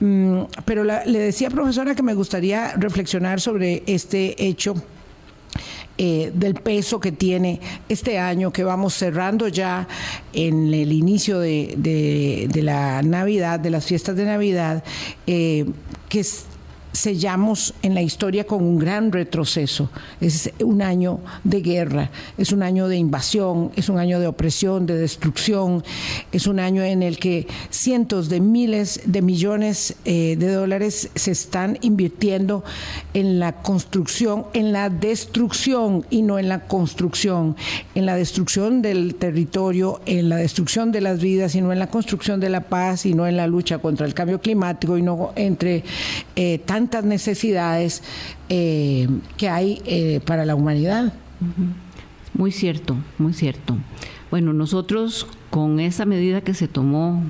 Mm, 0.00 0.42
pero 0.64 0.84
le 0.84 1.18
decía, 1.18 1.50
profesora, 1.50 1.94
que 1.94 2.02
me 2.02 2.14
gustaría 2.14 2.72
reflexionar 2.76 3.40
sobre 3.40 3.82
este 3.86 4.44
hecho. 4.44 4.74
Eh, 5.96 6.32
del 6.34 6.54
peso 6.54 6.98
que 6.98 7.12
tiene 7.12 7.60
este 7.88 8.18
año 8.18 8.52
que 8.52 8.64
vamos 8.64 8.94
cerrando 8.94 9.46
ya 9.46 9.86
en 10.32 10.74
el 10.74 10.90
inicio 10.90 11.38
de, 11.38 12.50
la 12.52 13.00
Navidad, 13.02 13.60
de 13.60 13.70
las 13.70 13.84
fiestas 13.84 14.16
de 14.16 14.24
Navidad, 14.24 14.82
eh, 15.28 15.64
que 16.08 16.18
es 16.18 16.46
sellamos 16.94 17.74
en 17.82 17.94
la 17.94 18.02
historia 18.02 18.44
con 18.44 18.62
un 18.62 18.78
gran 18.78 19.12
retroceso. 19.12 19.90
Es 20.20 20.50
un 20.60 20.80
año 20.80 21.20
de 21.42 21.60
guerra, 21.60 22.10
es 22.38 22.52
un 22.52 22.62
año 22.62 22.88
de 22.88 22.96
invasión, 22.96 23.72
es 23.76 23.88
un 23.88 23.98
año 23.98 24.20
de 24.20 24.28
opresión, 24.28 24.86
de 24.86 24.96
destrucción, 24.96 25.84
es 26.30 26.46
un 26.46 26.60
año 26.60 26.82
en 26.82 27.02
el 27.02 27.18
que 27.18 27.48
cientos 27.70 28.28
de 28.28 28.40
miles 28.40 29.02
de 29.06 29.22
millones 29.22 29.96
eh, 30.04 30.36
de 30.38 30.52
dólares 30.52 31.10
se 31.14 31.32
están 31.32 31.78
invirtiendo 31.82 32.64
en 33.12 33.40
la 33.40 33.60
construcción, 33.62 34.46
en 34.54 34.72
la 34.72 34.88
destrucción 34.88 36.06
y 36.10 36.22
no 36.22 36.38
en 36.38 36.48
la 36.48 36.66
construcción, 36.66 37.56
en 37.96 38.06
la 38.06 38.14
destrucción 38.14 38.82
del 38.82 39.16
territorio, 39.16 40.00
en 40.06 40.28
la 40.28 40.36
destrucción 40.36 40.92
de 40.92 41.00
las 41.00 41.20
vidas 41.20 41.56
y 41.56 41.60
no 41.60 41.72
en 41.72 41.80
la 41.80 41.88
construcción 41.88 42.38
de 42.38 42.50
la 42.50 42.60
paz 42.60 43.04
y 43.04 43.14
no 43.14 43.26
en 43.26 43.36
la 43.36 43.48
lucha 43.48 43.78
contra 43.78 44.06
el 44.06 44.14
cambio 44.14 44.40
climático 44.40 44.96
y 44.96 45.02
no 45.02 45.32
entre 45.34 45.82
eh, 46.36 46.60
tantas 46.84 47.04
necesidades 47.04 48.02
eh, 48.50 49.08
que 49.38 49.48
hay 49.48 49.80
eh, 49.86 50.20
para 50.26 50.44
la 50.44 50.54
humanidad. 50.54 51.14
Muy 52.34 52.52
cierto, 52.52 52.96
muy 53.18 53.32
cierto. 53.32 53.76
Bueno, 54.30 54.52
nosotros 54.52 55.26
con 55.50 55.80
esa 55.80 56.04
medida 56.04 56.42
que 56.42 56.52
se 56.52 56.68
tomó 56.68 57.22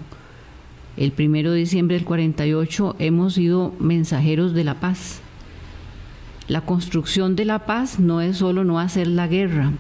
el 0.96 1.12
primero 1.12 1.52
de 1.52 1.58
diciembre 1.58 1.96
del 1.96 2.04
48 2.04 2.96
hemos 2.99 3.34
sido 3.34 3.73
mensajeros 3.78 4.54
de 4.54 4.64
la 4.64 4.80
paz. 4.80 5.20
La 6.49 6.62
construcción 6.62 7.37
de 7.37 7.44
la 7.44 7.66
paz 7.66 8.00
no 8.00 8.20
es 8.20 8.38
solo 8.38 8.64
no 8.64 8.80
hacer 8.80 9.06
la 9.06 9.28
guerra, 9.28 9.73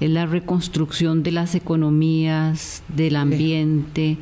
es 0.00 0.10
la 0.10 0.26
reconstrucción 0.26 1.22
de 1.22 1.32
las 1.32 1.54
economías, 1.54 2.82
del 2.88 3.16
ambiente, 3.16 4.18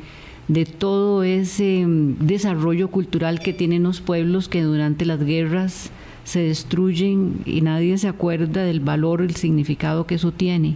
de 0.47 0.65
todo 0.65 1.23
ese 1.23 1.85
mm, 1.85 2.25
desarrollo 2.25 2.89
cultural 2.89 3.39
que 3.39 3.53
tienen 3.53 3.83
los 3.83 4.01
pueblos 4.01 4.47
que 4.47 4.61
durante 4.61 5.05
las 5.05 5.23
guerras 5.23 5.91
se 6.23 6.39
destruyen 6.39 7.41
y 7.45 7.61
nadie 7.61 7.97
se 7.97 8.07
acuerda 8.07 8.63
del 8.63 8.79
valor, 8.79 9.21
el 9.21 9.35
significado 9.35 10.07
que 10.07 10.15
eso 10.15 10.31
tiene. 10.31 10.75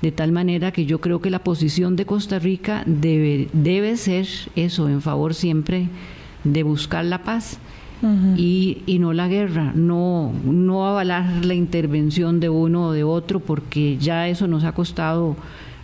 De 0.00 0.10
tal 0.10 0.32
manera 0.32 0.72
que 0.72 0.84
yo 0.84 1.00
creo 1.00 1.20
que 1.20 1.30
la 1.30 1.44
posición 1.44 1.94
de 1.94 2.06
Costa 2.06 2.38
Rica 2.38 2.82
debe, 2.86 3.48
debe 3.52 3.96
ser 3.96 4.26
eso, 4.56 4.88
en 4.88 5.00
favor 5.00 5.34
siempre 5.34 5.88
de 6.42 6.62
buscar 6.64 7.04
la 7.04 7.22
paz. 7.22 7.58
y, 8.36 8.82
y, 8.84 8.98
no 8.98 9.12
la 9.12 9.28
guerra, 9.28 9.70
no, 9.76 10.32
no 10.44 10.88
avalar 10.88 11.44
la 11.44 11.54
intervención 11.54 12.40
de 12.40 12.48
uno 12.48 12.86
o 12.88 12.92
de 12.92 13.04
otro, 13.04 13.38
porque 13.38 13.96
ya 13.96 14.26
eso 14.26 14.48
nos 14.48 14.64
ha 14.64 14.72
costado 14.72 15.36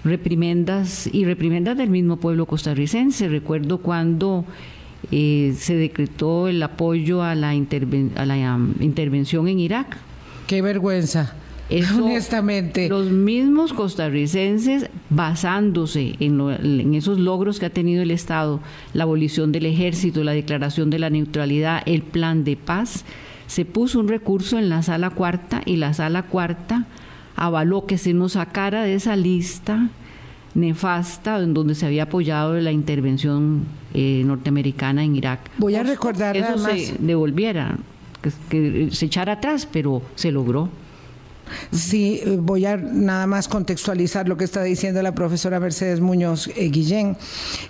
reprimendas 0.04 1.08
y 1.12 1.24
reprimendas 1.24 1.76
del 1.76 1.90
mismo 1.90 2.16
pueblo 2.16 2.46
costarricense. 2.46 3.28
Recuerdo 3.28 3.78
cuando 3.78 4.44
eh, 5.10 5.54
se 5.56 5.74
decretó 5.74 6.48
el 6.48 6.62
apoyo 6.62 7.22
a 7.22 7.34
la, 7.34 7.50
a 7.50 8.26
la 8.26 8.54
um, 8.54 8.74
intervención 8.80 9.48
en 9.48 9.60
Irak. 9.60 9.96
Qué 10.46 10.62
vergüenza. 10.62 11.34
Honestamente. 11.70 12.88
Los 12.88 13.10
mismos 13.10 13.72
costarricenses, 13.72 14.88
basándose 15.10 16.14
en, 16.18 16.94
esos 16.94 17.18
logros 17.18 17.58
que 17.58 17.66
ha 17.66 17.70
tenido 17.70 18.02
el 18.02 18.10
Estado, 18.10 18.60
la 18.94 19.04
abolición 19.04 19.52
del 19.52 19.66
ejército, 19.66 20.24
la 20.24 20.32
declaración 20.32 20.88
de 20.90 20.98
la 20.98 21.10
neutralidad, 21.10 21.82
el 21.84 22.02
plan 22.02 22.44
de 22.44 22.56
paz, 22.56 23.04
se 23.46 23.64
puso 23.64 24.00
un 24.00 24.08
recurso 24.08 24.58
en 24.58 24.68
la 24.68 24.82
sala 24.82 25.10
cuarta 25.10 25.62
y 25.64 25.76
la 25.76 25.92
sala 25.92 26.22
cuarta 26.22 26.86
avaló 27.38 27.86
que 27.86 27.98
se 27.98 28.12
nos 28.12 28.32
sacara 28.32 28.82
de 28.82 28.94
esa 28.94 29.16
lista 29.16 29.88
nefasta 30.54 31.38
en 31.38 31.54
donde 31.54 31.74
se 31.74 31.86
había 31.86 32.04
apoyado 32.04 32.54
la 32.54 32.72
intervención 32.72 33.64
eh, 33.94 34.22
norteamericana 34.24 35.04
en 35.04 35.16
Irak. 35.16 35.40
Voy 35.58 35.76
a 35.76 35.82
recordar 35.82 36.36
eso 36.36 36.58
se 36.58 36.94
devolviera, 36.98 37.78
que 38.48 38.88
se 38.90 39.06
echara 39.06 39.34
atrás, 39.34 39.68
pero 39.70 40.02
se 40.16 40.32
logró. 40.32 40.68
Sí, 41.70 42.20
voy 42.40 42.66
a 42.66 42.76
nada 42.76 43.26
más 43.26 43.48
contextualizar 43.48 44.28
lo 44.28 44.36
que 44.36 44.44
está 44.44 44.62
diciendo 44.62 45.00
la 45.00 45.14
profesora 45.14 45.58
Mercedes 45.60 46.00
Muñoz 46.00 46.48
eh, 46.48 46.68
Guillén. 46.68 47.16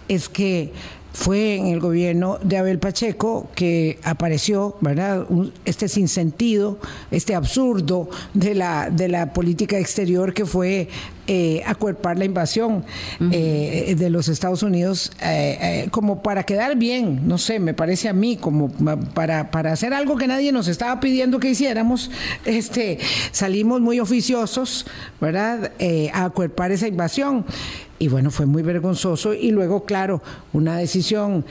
Es 0.09 0.29
que 0.29 0.73
fue 1.13 1.57
en 1.57 1.67
el 1.67 1.81
gobierno 1.81 2.39
de 2.43 2.59
Abel 2.59 2.79
Pacheco 2.79 3.49
que 3.55 3.99
apareció, 4.05 4.77
¿verdad? 4.81 5.27
este 5.65 5.89
sinsentido, 5.89 6.79
este 7.11 7.35
absurdo 7.35 8.09
de 8.35 8.55
la, 8.55 8.91
de 8.91 9.09
la 9.09 9.33
política 9.33 9.79
exterior 9.79 10.35
que 10.35 10.45
fue 10.45 10.89
eh, 11.27 11.63
acuerpar 11.67 12.19
la 12.19 12.25
invasión 12.25 12.85
eh, 13.33 13.95
de 13.99 14.11
los 14.11 14.29
Estados 14.29 14.63
Unidos 14.63 15.13
eh, 15.21 15.89
como 15.91 16.23
para 16.23 16.45
quedar 16.45 16.77
bien, 16.77 17.27
no 17.29 17.37
sé, 17.37 17.59
me 17.59 17.75
parece 17.75 18.09
a 18.09 18.15
mí, 18.15 18.37
como 18.37 18.71
para, 19.15 19.51
para 19.51 19.73
hacer 19.73 19.93
algo 19.93 20.17
que 20.17 20.27
nadie 20.27 20.53
nos 20.53 20.69
estaba 20.69 21.01
pidiendo 21.01 21.39
que 21.39 21.51
hiciéramos, 21.51 22.11
este, 22.45 22.99
salimos 23.31 23.81
muy 23.81 24.01
oficiosos, 24.01 24.87
¿verdad? 25.21 25.73
a 26.15 26.25
acuerpar 26.25 26.73
esa 26.73 26.89
invasión 26.89 27.45
y 27.99 28.09
bueno, 28.09 28.31
fue 28.31 28.47
muy 28.47 28.63
vergonzoso 28.63 29.35
y 29.35 29.51
luego, 29.51 29.85
claro, 29.85 30.23
una 30.53 30.77
decisión 30.77 31.45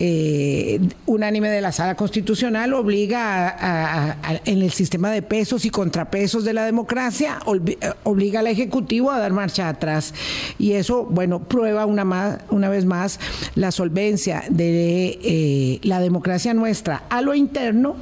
eh, 0.00 0.80
unánime 1.06 1.48
de 1.48 1.60
la 1.60 1.70
sala 1.70 1.94
constitucional 1.94 2.74
obliga 2.74 3.48
a, 3.48 4.40
en 4.44 4.60
el 4.60 4.72
sistema 4.72 5.10
de 5.10 5.22
pesos 5.22 5.64
y 5.64 5.70
contrapesos 5.70 6.44
de 6.44 6.52
la 6.52 6.66
democracia, 6.66 7.38
eh, 7.46 7.92
obliga 8.02 8.40
al 8.40 8.48
Ejecutivo 8.48 9.10
a 9.10 9.18
dar 9.18 9.32
marcha 9.32 9.68
atrás. 9.68 10.12
Y 10.58 10.72
eso, 10.72 11.04
bueno, 11.04 11.40
prueba 11.40 11.86
una, 11.86 12.04
más, 12.04 12.38
una 12.50 12.68
vez 12.68 12.84
más 12.84 13.20
la 13.54 13.70
solvencia 13.70 14.44
de 14.50 15.18
eh, 15.22 15.80
la 15.82 16.00
democracia 16.00 16.52
nuestra 16.54 17.04
a 17.08 17.22
lo 17.22 17.34
interno 17.34 17.96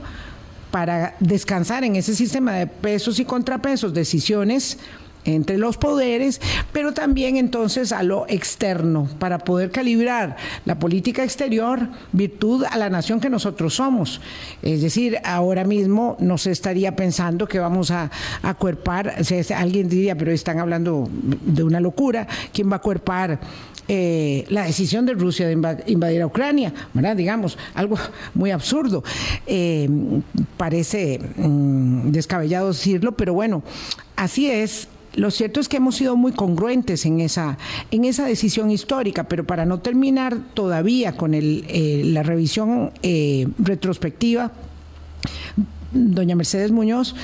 para 0.71 1.14
descansar 1.21 1.85
en 1.85 1.97
ese 1.97 2.16
sistema 2.16 2.54
de 2.54 2.66
pesos 2.66 3.21
y 3.21 3.26
contrapesos, 3.26 3.92
decisiones 3.92 4.79
entre 5.24 5.58
los 5.58 5.76
poderes, 5.76 6.40
pero 6.72 6.92
también 6.92 7.37
entonces 7.37 7.92
a 7.92 8.02
lo 8.02 8.26
externo, 8.28 9.08
para 9.18 9.38
poder 9.38 9.70
calibrar 9.70 10.37
la 10.64 10.78
política 10.78 11.24
exterior 11.24 11.88
virtud 12.12 12.64
a 12.68 12.76
la 12.76 12.90
nación 12.90 13.20
que 13.20 13.30
nosotros 13.30 13.74
somos. 13.74 14.20
Es 14.62 14.82
decir, 14.82 15.18
ahora 15.24 15.64
mismo 15.64 16.16
no 16.18 16.38
se 16.38 16.50
estaría 16.50 16.96
pensando 16.96 17.46
que 17.46 17.58
vamos 17.58 17.90
a 17.90 18.11
acuerpar, 18.42 19.14
alguien 19.56 19.88
diría, 19.88 20.16
pero 20.16 20.32
están 20.32 20.58
hablando 20.58 21.08
de 21.12 21.62
una 21.62 21.80
locura, 21.80 22.26
¿quién 22.52 22.68
va 22.70 22.74
a 22.74 22.76
acuerpar? 22.76 23.40
Eh, 23.88 24.46
la 24.48 24.64
decisión 24.64 25.06
de 25.06 25.14
Rusia 25.14 25.46
de 25.46 25.52
invadir 25.87 26.22
a 26.22 26.26
Ucrania, 26.26 26.72
¿verdad? 26.94 27.16
Digamos, 27.16 27.58
algo 27.74 27.98
muy 28.35 28.52
absurdo. 28.52 29.02
Eh, 29.46 29.88
parece 30.56 31.18
mm, 31.37 32.12
descabellado 32.12 32.68
decirlo, 32.68 33.12
pero 33.12 33.35
bueno, 33.35 33.62
así 34.16 34.48
es 34.48 34.88
lo 35.14 35.31
cierto 35.31 35.61
es 35.61 35.68
que 35.68 35.77
hemos 35.77 35.96
sido 35.96 36.16
muy 36.16 36.33
congruentes 36.33 37.05
en 37.05 37.20
esa, 37.20 37.59
en 37.90 38.05
esa 38.05 38.25
decisión 38.25 38.70
histórica, 38.70 39.25
pero 39.25 39.44
para 39.44 39.66
no 39.66 39.81
terminar 39.81 40.38
todavía 40.55 41.16
con 41.16 41.35
el, 41.35 41.64
eh, 41.68 42.03
la 42.05 42.22
revisión 42.22 42.92
eh, 43.03 43.46
retrospectiva, 43.59 44.53
doña 45.92 46.35
Mercedes 46.35 46.70
Muñoz, 46.70 47.14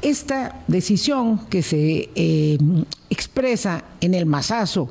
esta 0.00 0.60
decisión 0.68 1.46
que 1.48 1.62
se 1.62 2.10
eh, 2.14 2.58
expresa 3.10 3.84
en 4.00 4.14
el 4.14 4.26
masazo 4.26 4.90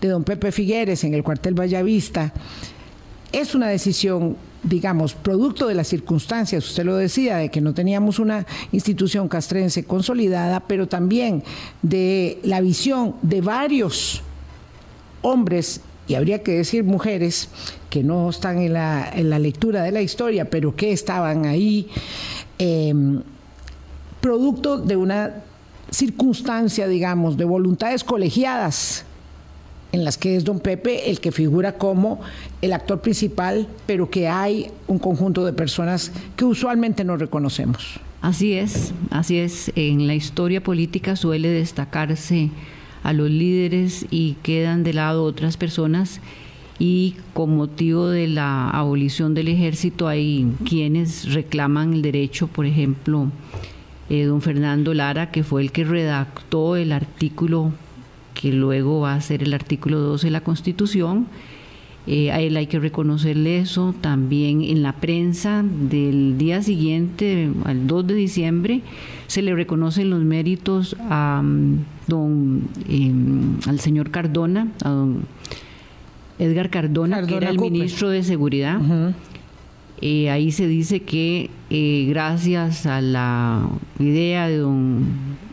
de 0.00 0.08
don 0.08 0.24
Pepe 0.24 0.52
Figueres 0.52 1.04
en 1.04 1.14
el 1.14 1.22
cuartel 1.22 1.54
Vallavista, 1.54 2.32
es 3.32 3.54
una 3.54 3.68
decisión 3.68 4.36
digamos, 4.62 5.14
producto 5.14 5.66
de 5.66 5.74
las 5.74 5.88
circunstancias, 5.88 6.64
usted 6.64 6.84
lo 6.84 6.96
decía, 6.96 7.38
de 7.38 7.50
que 7.50 7.60
no 7.60 7.74
teníamos 7.74 8.18
una 8.18 8.46
institución 8.70 9.28
castrense 9.28 9.84
consolidada, 9.84 10.60
pero 10.60 10.86
también 10.86 11.42
de 11.82 12.38
la 12.44 12.60
visión 12.60 13.16
de 13.22 13.40
varios 13.40 14.22
hombres, 15.22 15.80
y 16.06 16.14
habría 16.14 16.42
que 16.42 16.52
decir 16.52 16.84
mujeres, 16.84 17.48
que 17.90 18.02
no 18.02 18.30
están 18.30 18.58
en 18.58 18.72
la, 18.72 19.10
en 19.14 19.30
la 19.30 19.38
lectura 19.38 19.82
de 19.82 19.92
la 19.92 20.00
historia, 20.00 20.48
pero 20.48 20.74
que 20.74 20.92
estaban 20.92 21.44
ahí, 21.44 21.88
em, 22.58 23.22
producto 24.20 24.78
de 24.78 24.96
una 24.96 25.42
circunstancia, 25.90 26.86
digamos, 26.86 27.36
de 27.36 27.44
voluntades 27.44 28.04
colegiadas 28.04 29.04
en 29.92 30.04
las 30.04 30.18
que 30.18 30.36
es 30.36 30.44
don 30.44 30.60
Pepe 30.60 31.10
el 31.10 31.20
que 31.20 31.32
figura 31.32 31.74
como 31.74 32.20
el 32.62 32.72
actor 32.72 33.00
principal, 33.00 33.68
pero 33.86 34.10
que 34.10 34.28
hay 34.28 34.68
un 34.88 34.98
conjunto 34.98 35.44
de 35.44 35.52
personas 35.52 36.12
que 36.36 36.44
usualmente 36.44 37.04
no 37.04 37.16
reconocemos. 37.16 38.00
Así 38.22 38.54
es, 38.54 38.92
así 39.10 39.38
es. 39.38 39.72
En 39.76 40.06
la 40.06 40.14
historia 40.14 40.62
política 40.62 41.16
suele 41.16 41.48
destacarse 41.48 42.50
a 43.02 43.12
los 43.12 43.30
líderes 43.30 44.06
y 44.10 44.36
quedan 44.42 44.84
de 44.84 44.94
lado 44.94 45.24
otras 45.24 45.56
personas 45.56 46.20
y 46.78 47.16
con 47.34 47.56
motivo 47.56 48.08
de 48.08 48.28
la 48.28 48.70
abolición 48.70 49.34
del 49.34 49.48
ejército 49.48 50.08
hay 50.08 50.46
quienes 50.64 51.32
reclaman 51.32 51.94
el 51.94 52.02
derecho, 52.02 52.46
por 52.46 52.64
ejemplo, 52.64 53.28
eh, 54.08 54.24
don 54.24 54.40
Fernando 54.40 54.94
Lara, 54.94 55.30
que 55.30 55.42
fue 55.42 55.62
el 55.62 55.72
que 55.72 55.84
redactó 55.84 56.76
el 56.76 56.92
artículo 56.92 57.72
que 58.34 58.52
luego 58.52 59.00
va 59.00 59.14
a 59.14 59.20
ser 59.20 59.42
el 59.42 59.54
artículo 59.54 59.98
12 59.98 60.26
de 60.26 60.30
la 60.30 60.42
Constitución. 60.42 61.26
Eh, 62.06 62.32
a 62.32 62.40
él 62.40 62.56
hay 62.56 62.66
que 62.66 62.80
reconocerle 62.80 63.58
eso. 63.58 63.94
También 64.00 64.62
en 64.62 64.82
la 64.82 64.94
prensa 64.94 65.64
del 65.64 66.36
día 66.36 66.62
siguiente, 66.62 67.50
al 67.64 67.86
2 67.86 68.06
de 68.08 68.14
diciembre, 68.14 68.82
se 69.28 69.42
le 69.42 69.54
reconocen 69.54 70.10
los 70.10 70.22
méritos 70.22 70.96
a 71.08 71.40
mm, 71.42 71.84
don, 72.08 72.68
em, 72.88 73.56
al 73.66 73.78
señor 73.78 74.10
Cardona, 74.10 74.68
a 74.84 74.88
don 74.88 75.24
Edgar 76.38 76.70
Cardona, 76.70 77.24
que 77.24 77.36
era 77.36 77.50
el 77.50 77.58
ministro 77.60 78.08
de 78.08 78.24
Seguridad. 78.24 78.80
Eh, 80.00 80.30
ahí 80.30 80.50
se 80.50 80.66
dice 80.66 81.02
que 81.02 81.48
eh, 81.70 82.06
gracias 82.08 82.86
a 82.86 83.00
la 83.00 83.68
idea 84.00 84.48
de 84.48 84.56
don 84.56 85.04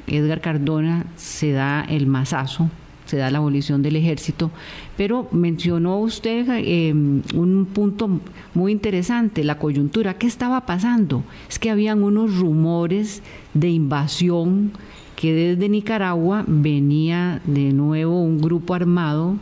Edgar 0.10 0.42
Cardona 0.42 1.06
se 1.16 1.52
da 1.52 1.86
el 1.88 2.08
masazo 2.08 2.70
se 3.10 3.18
da 3.18 3.32
la 3.32 3.40
abolición 3.40 3.82
del 3.82 3.96
ejército, 3.96 4.52
pero 4.96 5.28
mencionó 5.32 5.98
usted 5.98 6.46
eh, 6.50 6.94
un 6.94 7.68
punto 7.74 8.22
muy 8.54 8.72
interesante, 8.72 9.44
la 9.44 9.58
coyuntura. 9.58 10.14
¿Qué 10.14 10.28
estaba 10.28 10.68
pasando? 10.68 11.24
Es 11.50 11.58
que 11.58 11.72
habían 11.72 12.04
unos 12.04 12.38
rumores 12.38 13.24
de 13.56 13.70
invasión 13.70 14.74
que 15.16 15.34
desde 15.34 15.70
Nicaragua 15.70 16.46
venía 16.48 17.42
de 17.46 17.74
nuevo 17.74 18.22
un 18.22 18.40
grupo 18.40 18.76
armado 18.76 19.38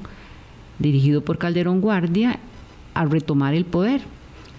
dirigido 0.80 1.22
por 1.22 1.38
Calderón 1.38 1.82
Guardia, 1.82 2.40
a 2.94 3.06
retomar 3.06 3.54
el 3.54 3.66
poder. 3.66 4.02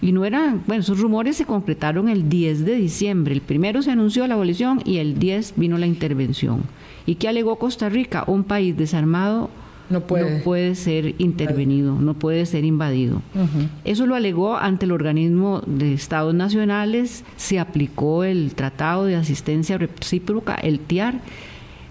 Y 0.01 0.13
no 0.13 0.25
eran, 0.25 0.63
bueno, 0.67 0.81
esos 0.81 1.01
rumores 1.01 1.37
se 1.37 1.45
concretaron 1.45 2.09
el 2.09 2.29
10 2.29 2.65
de 2.65 2.75
diciembre. 2.77 3.35
El 3.35 3.41
primero 3.41 3.83
se 3.83 3.91
anunció 3.91 4.27
la 4.27 4.35
abolición 4.35 4.81
y 4.85 4.99
el 4.99 5.19
10 5.19 5.55
vino 5.57 5.77
la 5.79 5.87
intervención. 5.87 6.63
¿Y 7.07 7.17
qué 7.17 7.29
alegó 7.29 7.57
Costa 7.57 7.89
Rica? 7.89 8.25
Un 8.27 8.45
país 8.45 8.77
desarmado 8.77 9.51
no 9.91 10.03
puede, 10.03 10.75
ser 10.75 11.15
intervenido, 11.19 11.95
no 11.95 12.15
puede 12.15 12.45
ser 12.45 12.65
invadido. 12.65 13.23
Eso 13.85 14.07
lo 14.07 14.15
alegó 14.15 14.57
ante 14.57 14.85
el 14.85 14.93
organismo 14.93 15.63
de 15.67 15.95
Estados 15.95 16.35
Nacionales, 16.35 17.25
se 17.37 17.59
aplicó 17.59 18.25
el 18.25 18.55
Tratado 18.55 19.07
de 19.07 19.17
Asistencia 19.17 19.79
Recíproca, 19.79 20.55
el 20.57 20.81
TIAR, 20.81 21.21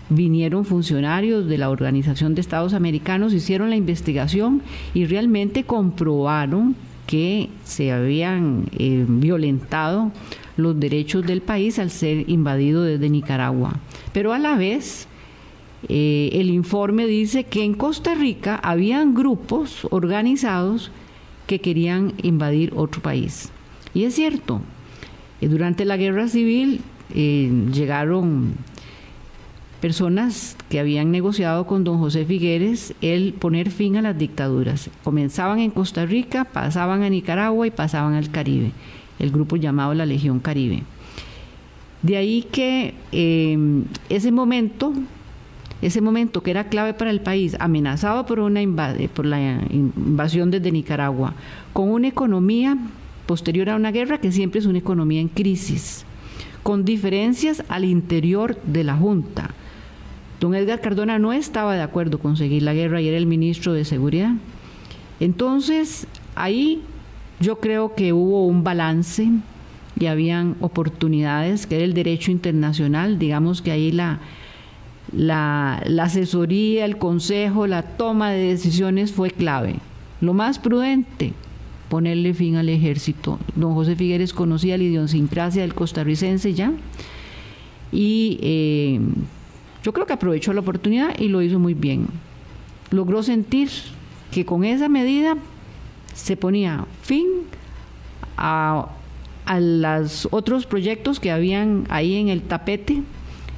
vinieron 0.09 0.63
funcionarios 0.63 1.47
de 1.47 1.57
la 1.57 1.69
Organización 1.69 2.35
de 2.35 2.41
Estados 2.41 2.73
Americanos, 2.73 3.33
hicieron 3.33 3.71
la 3.71 3.75
investigación 3.75 4.61
y 4.93 5.05
realmente 5.05 5.63
comprobaron 5.63 6.75
que 7.07 7.49
se 7.63 7.91
habían 7.91 8.69
eh, 8.77 9.05
violentado 9.07 10.11
los 10.57 10.79
derechos 10.79 11.25
del 11.25 11.41
país 11.41 11.79
al 11.79 11.89
ser 11.89 12.29
invadido 12.29 12.83
desde 12.83 13.09
Nicaragua. 13.09 13.79
Pero 14.13 14.33
a 14.33 14.39
la 14.39 14.57
vez, 14.57 15.07
eh, 15.87 16.29
el 16.33 16.49
informe 16.49 17.07
dice 17.07 17.45
que 17.45 17.63
en 17.63 17.73
Costa 17.73 18.13
Rica 18.13 18.59
habían 18.61 19.15
grupos 19.15 19.87
organizados 19.89 20.91
que 21.47 21.61
querían 21.61 22.13
invadir 22.21 22.73
otro 22.75 23.01
país. 23.01 23.51
Y 23.93 24.03
es 24.03 24.13
cierto, 24.13 24.61
eh, 25.39 25.47
durante 25.47 25.85
la 25.85 25.97
guerra 25.97 26.27
civil 26.27 26.81
llegaron 27.09 28.55
personas 29.79 30.56
que 30.69 30.79
habían 30.79 31.11
negociado 31.11 31.65
con 31.65 31.83
don 31.83 31.99
José 31.99 32.25
Figueres 32.25 32.93
el 33.01 33.33
poner 33.33 33.71
fin 33.71 33.95
a 33.95 34.01
las 34.01 34.17
dictaduras. 34.17 34.89
Comenzaban 35.03 35.59
en 35.59 35.71
Costa 35.71 36.05
Rica, 36.05 36.45
pasaban 36.45 37.03
a 37.03 37.09
Nicaragua 37.09 37.67
y 37.67 37.71
pasaban 37.71 38.15
al 38.15 38.31
Caribe, 38.31 38.71
el 39.19 39.31
grupo 39.31 39.55
llamado 39.55 39.93
la 39.93 40.05
Legión 40.05 40.39
Caribe. 40.39 40.83
De 42.01 42.17
ahí 42.17 42.45
que 42.51 42.93
em, 43.11 43.85
ese 44.09 44.31
momento, 44.31 44.93
ese 45.81 46.01
momento 46.01 46.43
que 46.43 46.51
era 46.51 46.65
clave 46.65 46.93
para 46.93 47.11
el 47.11 47.21
país, 47.21 47.55
amenazado 47.59 48.25
por, 48.25 48.39
una 48.39 48.61
por 49.13 49.25
la 49.25 49.61
invasión 49.71 50.51
desde 50.51 50.71
Nicaragua, 50.71 51.33
con 51.71 51.89
una 51.89 52.09
economía 52.09 52.77
posterior 53.25 53.69
a 53.69 53.75
una 53.75 53.91
guerra 53.91 54.19
que 54.19 54.31
siempre 54.31 54.59
es 54.59 54.65
una 54.65 54.79
economía 54.79 55.21
en 55.21 55.29
crisis, 55.29 56.05
con 56.61 56.83
diferencias 56.83 57.63
al 57.69 57.85
interior 57.85 58.57
de 58.63 58.83
la 58.83 58.95
Junta 58.95 59.51
Don 60.39 60.53
Edgar 60.53 60.81
Cardona 60.81 61.19
no 61.19 61.33
estaba 61.33 61.75
de 61.75 61.81
acuerdo 61.81 62.19
con 62.19 62.37
seguir 62.37 62.63
la 62.63 62.73
guerra 62.73 63.01
y 63.01 63.07
era 63.07 63.17
el 63.17 63.25
ministro 63.25 63.73
de 63.73 63.85
Seguridad. 63.85 64.33
Entonces, 65.19 66.07
ahí 66.35 66.81
yo 67.39 67.59
creo 67.59 67.95
que 67.95 68.13
hubo 68.13 68.45
un 68.45 68.63
balance 68.63 69.29
y 69.99 70.05
habían 70.05 70.55
oportunidades, 70.59 71.65
que 71.65 71.75
era 71.75 71.85
el 71.85 71.93
derecho 71.93 72.31
internacional, 72.31 73.17
digamos 73.17 73.61
que 73.61 73.71
ahí 73.71 73.91
la, 73.91 74.19
la, 75.11 75.81
asesoría, 76.01 76.85
el 76.85 76.97
consejo, 76.97 77.65
la 77.67 77.81
toma 77.81 78.31
de 78.31 78.49
decisiones 78.49 79.11
fue 79.11 79.31
clave. 79.31 79.75
Lo 80.21 80.33
más 80.33 80.59
prudente, 80.59 81.33
ponerle 81.89 82.33
fin 82.33 82.57
al 82.57 82.69
ejército. 82.69 83.39
Don 83.55 83.73
José 83.73 83.95
Figueres 83.95 84.33
conocía 84.33 84.77
la 84.77 84.83
idiosincrasia 84.83 85.61
del 85.63 85.73
costarricense 85.73 86.53
ya 86.53 86.71
y 87.91 88.37
eh, 88.41 88.99
yo 89.87 89.93
creo 89.93 90.05
que 90.05 90.11
aprovechó 90.11 90.51
la 90.51 90.59
oportunidad 90.59 91.17
y 91.17 91.29
lo 91.29 91.41
hizo 91.41 91.59
muy 91.59 91.73
bien. 91.73 92.07
Logró 92.91 93.23
sentir 93.23 93.69
que 94.31 94.43
con 94.43 94.65
esa 94.65 94.89
medida 94.89 95.37
se 96.13 96.35
ponía 96.35 96.83
fin 97.01 97.25
a, 98.35 98.89
los 99.57 100.27
otros 100.31 100.65
proyectos 100.65 101.21
que 101.21 101.31
habían 101.31 101.85
ahí 101.87 102.15
en 102.15 102.27
el 102.27 102.41
tapete 102.41 103.01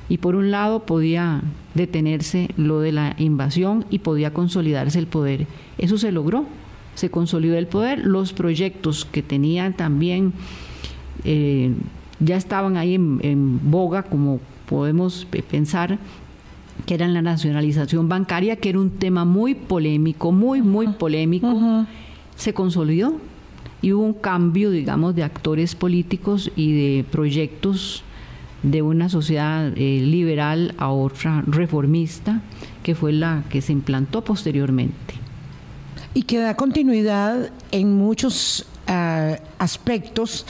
y 0.08 0.20
por 0.20 0.36
un 0.36 0.52
lado 0.52 0.86
podía 0.86 1.42
detenerse 1.74 2.50
lo 2.58 2.80
de 2.80 2.92
la 2.92 3.16
invasión 3.18 3.86
y 3.90 3.98
podía 3.98 4.32
consolidarse 4.32 5.00
el 5.00 5.08
poder. 5.08 5.48
Eso 5.80 5.98
se 5.98 6.12
logró, 6.12 6.46
se 6.94 7.10
consolidó 7.10 7.58
el 7.58 7.66
poder, 7.66 8.06
los 8.06 8.34
proyectos 8.34 9.04
que 9.04 9.24
tenían 9.24 9.74
también 9.74 10.34
eh, 11.24 11.74
ya 12.20 12.36
estaban 12.36 12.78
ahí 12.78 12.94
en 12.94 13.72
boga 13.72 14.04
como 14.04 14.40
podemos 14.70 15.26
pensar 15.50 15.98
que 16.86 16.94
era 16.94 17.08
la 17.08 17.24
nacionalización 17.24 18.08
bancaria, 18.08 18.56
que 18.58 18.70
era 18.70 18.80
un 18.80 18.92
tema 18.92 19.26
muy 19.26 19.56
polémico, 19.56 20.32
muy, 20.32 20.62
muy 20.62 20.88
polémico, 20.90 21.86
se 22.36 22.54
consolidó 22.54 23.16
y 23.82 23.94
hubo 23.94 24.04
un 24.04 24.14
cambio, 24.14 24.70
digamos, 24.70 25.16
de 25.16 25.24
actores 25.24 25.74
políticos 25.74 26.52
y 26.56 26.74
de 26.74 27.04
proyectos 27.04 28.04
de 28.62 28.82
una 28.82 29.10
sociedad 29.10 29.74
eh, 29.76 30.02
liberal 30.02 30.76
a 30.78 30.90
otra 30.90 31.44
reformista, 31.48 32.42
que 32.84 32.94
fue 32.94 33.12
la 33.12 33.44
que 33.50 33.62
se 33.62 33.74
implantó 33.74 34.24
posteriormente. 34.24 35.16
Y 36.14 36.24
que 36.24 36.38
da 36.38 36.56
continuidad 36.56 37.52
en 37.72 37.94
muchos 37.98 38.68
ah, 38.88 39.38
aspectos 39.58 40.46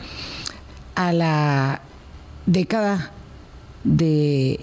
a 0.96 1.14
la 1.14 1.82
década 2.46 3.12
de 3.84 4.60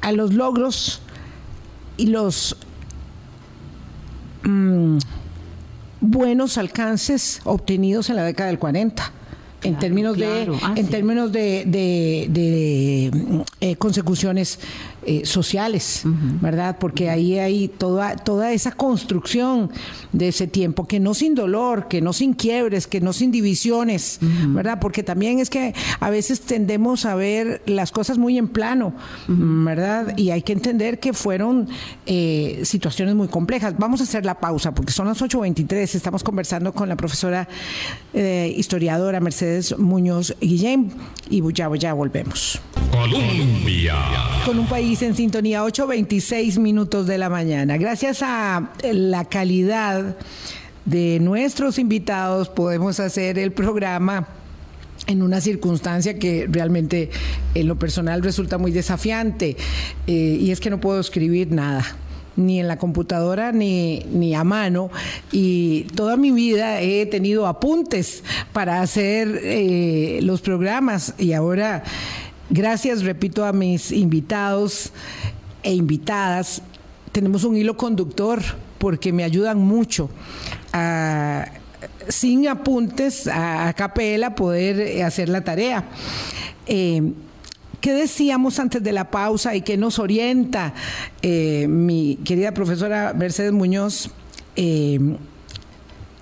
a 0.00 0.12
los 0.12 0.32
logros 0.34 1.00
y 1.96 2.06
los 2.06 2.56
mm, 4.44 4.98
buenos 6.00 6.58
alcances 6.58 7.40
obtenidos 7.44 8.10
en 8.10 8.16
la 8.16 8.24
década 8.24 8.48
del 8.48 8.58
40 8.58 9.12
en 9.62 9.78
términos 9.78 10.16
de 10.16 10.56
ah, 10.62 10.74
en 10.76 10.86
términos 10.86 11.32
de, 11.32 11.64
de, 11.66 13.24
eh, 13.60 13.76
consecuciones 13.76 14.60
eh, 15.06 15.24
sociales, 15.24 16.02
¿verdad? 16.04 16.76
Porque 16.78 17.08
ahí 17.08 17.38
hay 17.38 17.68
toda, 17.68 18.16
toda 18.16 18.52
esa 18.52 18.72
construcción 18.72 19.70
de 20.12 20.28
ese 20.28 20.46
tiempo, 20.46 20.86
que 20.86 20.98
no 20.98 21.14
sin 21.14 21.34
dolor, 21.34 21.88
que 21.88 22.00
no 22.00 22.12
sin 22.12 22.34
quiebres, 22.34 22.86
que 22.86 23.00
no 23.00 23.12
sin 23.12 23.30
divisiones, 23.30 24.18
¿verdad? 24.20 24.80
Porque 24.80 25.02
también 25.02 25.38
es 25.38 25.50
que 25.50 25.72
a 26.00 26.10
veces 26.10 26.40
tendemos 26.40 27.06
a 27.06 27.14
ver 27.14 27.62
las 27.66 27.92
cosas 27.92 28.18
muy 28.18 28.38
en 28.38 28.48
plano, 28.48 28.92
¿verdad? 29.28 30.18
Y 30.18 30.30
hay 30.30 30.42
que 30.42 30.52
entender 30.52 30.98
que 30.98 31.12
fueron 31.12 31.68
eh, 32.04 32.60
situaciones 32.64 33.14
muy 33.14 33.28
complejas. 33.28 33.74
Vamos 33.78 34.00
a 34.00 34.04
hacer 34.04 34.26
la 34.26 34.40
pausa, 34.40 34.74
porque 34.74 34.92
son 34.92 35.06
las 35.06 35.22
8.23, 35.22 35.94
estamos 35.94 36.22
conversando 36.24 36.72
con 36.72 36.88
la 36.88 36.96
profesora 36.96 37.48
historiadora 38.12 39.20
Mercedes 39.20 39.78
Muñoz 39.78 40.34
Guillén, 40.40 40.92
y 41.30 41.40
ya, 41.52 41.70
ya 41.76 41.92
volvemos. 41.92 42.60
Colombia. 42.98 43.94
Con 44.44 44.58
un 44.58 44.66
país 44.66 45.02
en 45.02 45.14
sintonía, 45.14 45.62
8.26 45.62 46.58
minutos 46.58 47.06
de 47.06 47.16
la 47.16 47.28
mañana. 47.28 47.76
Gracias 47.76 48.22
a 48.22 48.72
la 48.82 49.24
calidad 49.24 50.16
de 50.84 51.20
nuestros 51.20 51.78
invitados 51.78 52.48
podemos 52.48 52.98
hacer 52.98 53.38
el 53.38 53.52
programa 53.52 54.26
en 55.06 55.22
una 55.22 55.40
circunstancia 55.40 56.18
que 56.18 56.48
realmente 56.50 57.10
en 57.54 57.68
lo 57.68 57.78
personal 57.78 58.20
resulta 58.22 58.58
muy 58.58 58.72
desafiante 58.72 59.56
eh, 60.08 60.38
y 60.40 60.50
es 60.50 60.58
que 60.58 60.70
no 60.70 60.80
puedo 60.80 60.98
escribir 60.98 61.52
nada 61.52 61.84
ni 62.36 62.58
en 62.58 62.68
la 62.68 62.78
computadora 62.78 63.52
ni, 63.52 64.06
ni 64.12 64.34
a 64.34 64.44
mano 64.44 64.90
y 65.30 65.82
toda 65.94 66.16
mi 66.16 66.30
vida 66.30 66.80
he 66.80 67.04
tenido 67.06 67.46
apuntes 67.46 68.22
para 68.52 68.80
hacer 68.80 69.40
eh, 69.42 70.20
los 70.22 70.40
programas 70.40 71.14
y 71.18 71.32
ahora 71.32 71.84
Gracias, 72.50 73.02
repito, 73.02 73.44
a 73.44 73.52
mis 73.52 73.92
invitados 73.92 74.90
e 75.62 75.74
invitadas. 75.74 76.62
Tenemos 77.12 77.44
un 77.44 77.56
hilo 77.56 77.76
conductor 77.76 78.40
porque 78.78 79.12
me 79.12 79.22
ayudan 79.22 79.58
mucho 79.58 80.08
a, 80.72 81.44
sin 82.08 82.48
apuntes, 82.48 83.26
a, 83.26 83.72
capela, 83.74 84.34
poder 84.34 84.80
eh, 84.80 85.04
hacer 85.04 85.28
la 85.28 85.42
tarea. 85.42 85.84
Eh, 86.66 87.12
¿Qué 87.82 87.92
decíamos 87.92 88.58
antes 88.58 88.82
de 88.82 88.92
la 88.92 89.10
pausa 89.10 89.54
y 89.54 89.60
qué 89.60 89.76
nos 89.76 89.98
orienta 89.98 90.72
eh, 91.22 91.66
mi 91.68 92.18
querida 92.24 92.52
profesora 92.52 93.12
Mercedes 93.14 93.52
Muñoz? 93.52 94.10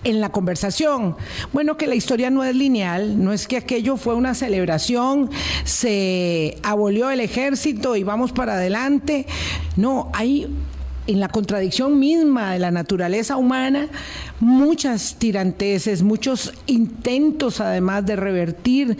En 0.06 0.20
la 0.20 0.30
conversación. 0.30 1.16
Bueno, 1.52 1.76
que 1.76 1.88
la 1.88 1.96
historia 1.96 2.30
no 2.30 2.44
es 2.44 2.54
lineal, 2.54 3.22
no 3.22 3.32
es 3.32 3.48
que 3.48 3.56
aquello 3.56 3.96
fue 3.96 4.14
una 4.14 4.34
celebración, 4.34 5.30
se 5.64 6.58
abolió 6.62 7.10
el 7.10 7.18
ejército 7.18 7.96
y 7.96 8.04
vamos 8.04 8.30
para 8.30 8.54
adelante. 8.54 9.26
No, 9.76 10.10
hay 10.14 10.48
en 11.08 11.20
la 11.20 11.28
contradicción 11.28 11.98
misma 11.98 12.52
de 12.52 12.60
la 12.60 12.70
naturaleza 12.70 13.36
humana, 13.36 13.88
muchas 14.38 15.16
tiranteses, 15.18 16.02
muchos 16.02 16.52
intentos 16.66 17.60
además 17.60 18.06
de 18.06 18.16
revertir 18.16 18.96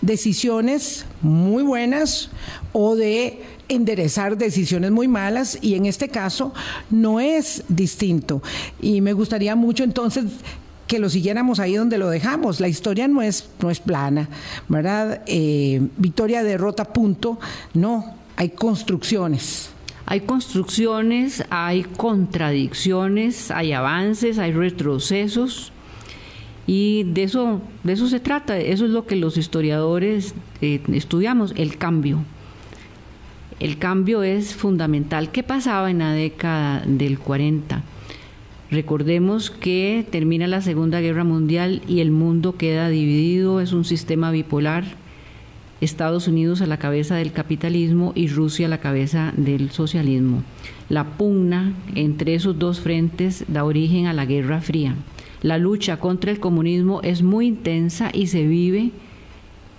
decisiones 0.00 1.06
muy 1.22 1.62
buenas 1.62 2.30
o 2.78 2.94
de 2.94 3.40
enderezar 3.70 4.36
decisiones 4.36 4.90
muy 4.90 5.08
malas 5.08 5.58
y 5.62 5.76
en 5.76 5.86
este 5.86 6.10
caso 6.10 6.52
no 6.90 7.20
es 7.20 7.64
distinto. 7.70 8.42
Y 8.82 9.00
me 9.00 9.14
gustaría 9.14 9.56
mucho 9.56 9.82
entonces 9.82 10.26
que 10.86 10.98
lo 10.98 11.08
siguiéramos 11.08 11.58
ahí 11.58 11.74
donde 11.74 11.96
lo 11.96 12.10
dejamos. 12.10 12.60
La 12.60 12.68
historia 12.68 13.08
no 13.08 13.22
es, 13.22 13.48
no 13.62 13.70
es 13.70 13.80
plana, 13.80 14.28
¿verdad? 14.68 15.22
Eh, 15.26 15.88
victoria, 15.96 16.42
derrota, 16.42 16.84
punto. 16.84 17.38
No, 17.72 18.14
hay 18.36 18.50
construcciones. 18.50 19.70
Hay 20.04 20.20
construcciones, 20.20 21.44
hay 21.48 21.82
contradicciones, 21.82 23.50
hay 23.52 23.72
avances, 23.72 24.38
hay 24.38 24.52
retrocesos. 24.52 25.72
Y 26.66 27.04
de 27.04 27.22
eso, 27.22 27.62
de 27.84 27.94
eso 27.94 28.06
se 28.06 28.20
trata, 28.20 28.58
eso 28.58 28.84
es 28.84 28.90
lo 28.90 29.06
que 29.06 29.16
los 29.16 29.38
historiadores 29.38 30.34
eh, 30.60 30.82
estudiamos, 30.92 31.54
el 31.56 31.78
cambio. 31.78 32.22
El 33.58 33.78
cambio 33.78 34.22
es 34.22 34.54
fundamental. 34.54 35.30
¿Qué 35.30 35.42
pasaba 35.42 35.90
en 35.90 36.00
la 36.00 36.12
década 36.12 36.82
del 36.86 37.18
40? 37.18 37.82
Recordemos 38.70 39.50
que 39.50 40.04
termina 40.10 40.46
la 40.46 40.60
Segunda 40.60 41.00
Guerra 41.00 41.24
Mundial 41.24 41.80
y 41.88 42.00
el 42.00 42.10
mundo 42.10 42.56
queda 42.56 42.88
dividido, 42.88 43.60
es 43.60 43.72
un 43.72 43.84
sistema 43.84 44.30
bipolar 44.30 44.84
Estados 45.80 46.26
Unidos 46.26 46.62
a 46.62 46.66
la 46.66 46.78
cabeza 46.78 47.16
del 47.16 47.32
capitalismo 47.32 48.12
y 48.14 48.28
Rusia 48.28 48.66
a 48.66 48.70
la 48.70 48.80
cabeza 48.80 49.32
del 49.36 49.70
socialismo. 49.70 50.42
La 50.88 51.04
pugna 51.16 51.74
entre 51.94 52.34
esos 52.34 52.58
dos 52.58 52.80
frentes 52.80 53.44
da 53.48 53.64
origen 53.64 54.06
a 54.06 54.12
la 54.12 54.24
Guerra 54.24 54.60
Fría. 54.60 54.94
La 55.42 55.58
lucha 55.58 55.98
contra 55.98 56.30
el 56.30 56.40
comunismo 56.40 57.00
es 57.02 57.22
muy 57.22 57.46
intensa 57.46 58.10
y 58.12 58.28
se 58.28 58.46
vive, 58.46 58.90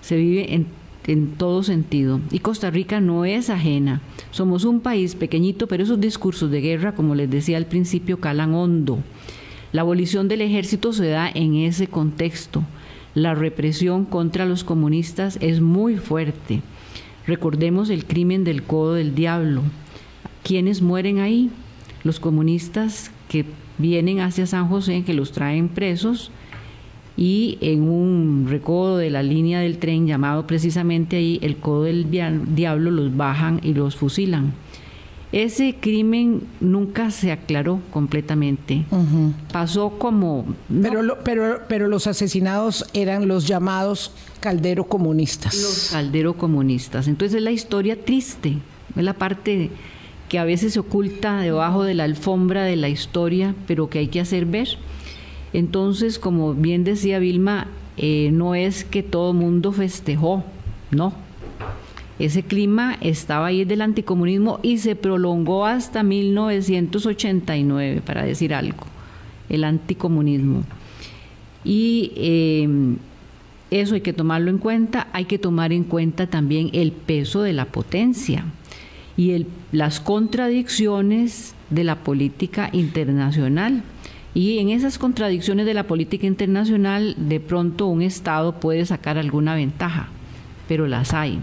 se 0.00 0.16
vive 0.16 0.54
en, 0.54 0.66
en 1.08 1.32
todo 1.32 1.64
sentido. 1.64 2.20
Y 2.30 2.38
Costa 2.38 2.70
Rica 2.70 3.00
no 3.00 3.24
es 3.24 3.50
ajena. 3.50 4.00
Somos 4.30 4.64
un 4.64 4.78
país 4.80 5.16
pequeñito, 5.16 5.66
pero 5.66 5.82
esos 5.82 6.00
discursos 6.00 6.50
de 6.52 6.60
guerra, 6.60 6.94
como 6.94 7.16
les 7.16 7.28
decía 7.28 7.56
al 7.56 7.66
principio, 7.66 8.20
calan 8.20 8.54
hondo. 8.54 9.00
La 9.72 9.80
abolición 9.80 10.28
del 10.28 10.42
ejército 10.42 10.92
se 10.92 11.08
da 11.08 11.28
en 11.28 11.56
ese 11.56 11.88
contexto 11.88 12.62
la 13.18 13.34
represión 13.34 14.04
contra 14.04 14.46
los 14.46 14.62
comunistas 14.62 15.38
es 15.40 15.60
muy 15.60 15.96
fuerte. 15.96 16.62
Recordemos 17.26 17.90
el 17.90 18.04
crimen 18.04 18.44
del 18.44 18.62
Codo 18.62 18.94
del 18.94 19.14
Diablo. 19.14 19.62
¿Quiénes 20.44 20.82
mueren 20.82 21.18
ahí? 21.18 21.50
Los 22.04 22.20
comunistas 22.20 23.10
que 23.28 23.44
vienen 23.76 24.20
hacia 24.20 24.46
San 24.46 24.68
José, 24.68 25.02
que 25.04 25.14
los 25.14 25.32
traen 25.32 25.68
presos 25.68 26.30
y 27.18 27.58
en 27.60 27.82
un 27.82 28.46
recodo 28.48 28.96
de 28.96 29.10
la 29.10 29.24
línea 29.24 29.58
del 29.58 29.78
tren 29.78 30.06
llamado 30.06 30.46
precisamente 30.46 31.16
ahí 31.16 31.40
el 31.42 31.56
Codo 31.56 31.82
del 31.82 32.06
Diablo 32.10 32.92
los 32.92 33.16
bajan 33.16 33.60
y 33.64 33.74
los 33.74 33.96
fusilan. 33.96 34.52
Ese 35.32 35.74
crimen 35.78 36.44
nunca 36.60 37.10
se 37.10 37.32
aclaró 37.32 37.80
completamente. 37.92 38.84
Pasó 39.52 39.98
como... 39.98 40.46
Pero, 40.80 41.18
pero, 41.24 41.62
pero 41.68 41.88
los 41.88 42.06
asesinados 42.06 42.86
eran 42.94 43.26
los 43.26 43.48
llamados 43.48 44.12
caldero 44.38 44.84
comunistas. 44.84 45.56
Los 45.56 45.88
caldero 45.90 46.34
comunistas. 46.34 47.08
Entonces 47.08 47.38
es 47.38 47.42
la 47.42 47.50
historia 47.50 48.02
triste, 48.02 48.58
es 48.96 49.02
la 49.02 49.14
parte 49.14 49.70
que 50.28 50.38
a 50.38 50.44
veces 50.44 50.74
se 50.74 50.78
oculta 50.78 51.40
debajo 51.40 51.82
de 51.82 51.94
la 51.94 52.04
alfombra 52.04 52.62
de 52.62 52.76
la 52.76 52.88
historia, 52.88 53.56
pero 53.66 53.90
que 53.90 53.98
hay 53.98 54.08
que 54.08 54.20
hacer 54.20 54.46
ver. 54.46 54.78
Entonces, 55.52 56.18
como 56.18 56.54
bien 56.54 56.84
decía 56.84 57.18
Vilma, 57.18 57.68
eh, 57.96 58.30
no 58.32 58.54
es 58.54 58.84
que 58.84 59.02
todo 59.02 59.32
mundo 59.32 59.72
festejó, 59.72 60.44
no, 60.90 61.12
ese 62.18 62.42
clima 62.42 62.98
estaba 63.00 63.46
ahí 63.46 63.64
del 63.64 63.80
anticomunismo 63.80 64.58
y 64.62 64.78
se 64.78 64.96
prolongó 64.96 65.66
hasta 65.66 66.02
1989, 66.02 68.02
para 68.04 68.24
decir 68.24 68.54
algo, 68.54 68.86
el 69.48 69.62
anticomunismo. 69.62 70.64
Y 71.64 72.12
em, 72.16 72.96
eso 73.70 73.94
hay 73.94 74.00
que 74.00 74.12
tomarlo 74.12 74.50
en 74.50 74.58
cuenta. 74.58 75.06
Hay 75.12 75.26
que 75.26 75.38
tomar 75.38 75.72
en 75.72 75.84
cuenta 75.84 76.26
también 76.26 76.70
el 76.72 76.90
peso 76.92 77.42
de 77.42 77.52
la 77.52 77.66
potencia 77.66 78.44
y 79.16 79.46
las 79.70 80.00
contradicciones 80.00 81.54
de 81.70 81.84
la 81.84 81.96
política 81.96 82.70
internacional. 82.72 83.82
Y 84.34 84.58
en 84.58 84.70
esas 84.70 84.98
contradicciones 84.98 85.66
de 85.66 85.74
la 85.74 85.86
política 85.86 86.26
internacional, 86.26 87.14
de 87.16 87.40
pronto 87.40 87.86
un 87.86 88.02
Estado 88.02 88.52
puede 88.60 88.84
sacar 88.86 89.18
alguna 89.18 89.54
ventaja, 89.54 90.08
pero 90.68 90.86
las 90.86 91.14
hay. 91.14 91.40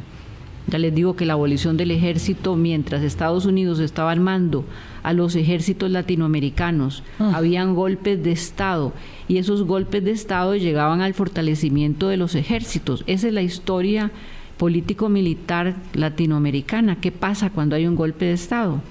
Ya 0.68 0.80
les 0.80 0.96
digo 0.96 1.16
que 1.16 1.26
la 1.26 1.34
abolición 1.34 1.78
del 1.78 1.92
ejército, 1.92 2.56
mientras 2.56 3.04
Estados 3.04 3.46
Unidos 3.46 3.80
estaba 3.80 4.12
armando 4.12 4.66
a 5.04 5.14
los 5.14 5.36
ejércitos 5.36 5.92
latinoamericanos, 5.92 7.04
ah. 7.20 7.34
habían 7.36 7.76
golpes 7.76 8.24
de 8.24 8.32
Estado 8.32 8.92
y 9.28 9.38
esos 9.38 9.64
golpes 9.64 10.04
de 10.04 10.12
Estado 10.12 10.56
llegaban 10.56 11.02
al 11.02 11.14
fortalecimiento 11.14 12.08
de 12.08 12.18
los 12.18 12.34
ejércitos. 12.34 13.04
Esa 13.06 13.28
es 13.28 13.34
la 13.34 13.44
historia 13.44 14.12
político-militar 14.58 15.76
latinoamericana. 15.94 17.00
¿Qué 17.00 17.12
pasa 17.12 17.52
cuando 17.52 17.76
hay 17.76 17.86
un 17.86 17.96
golpe 17.96 18.26
de 18.26 18.34
Estado? 18.34 18.82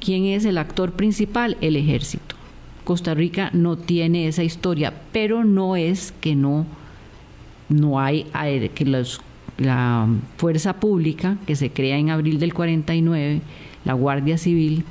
¿Quién 0.00 0.24
es 0.24 0.44
el 0.44 0.58
actor 0.58 0.92
principal? 0.92 1.56
El 1.60 1.76
ejército. 1.76 2.34
Costa 2.84 3.14
Rica 3.14 3.50
no 3.52 3.76
tiene 3.76 4.26
esa 4.26 4.42
historia, 4.42 4.94
pero 5.12 5.44
no 5.44 5.76
es 5.76 6.12
que 6.20 6.34
no, 6.34 6.66
no 7.68 8.00
hay 8.00 8.26
que 8.74 8.84
los 8.84 9.20
la 9.60 10.08
fuerza 10.38 10.80
pública 10.80 11.36
que 11.46 11.54
se 11.54 11.70
crea 11.70 11.98
en 11.98 12.08
abril 12.10 12.40
del 12.40 12.54
49, 12.54 13.42
la 13.84 13.92
Guardia 13.92 14.38
Civil, 14.38 14.84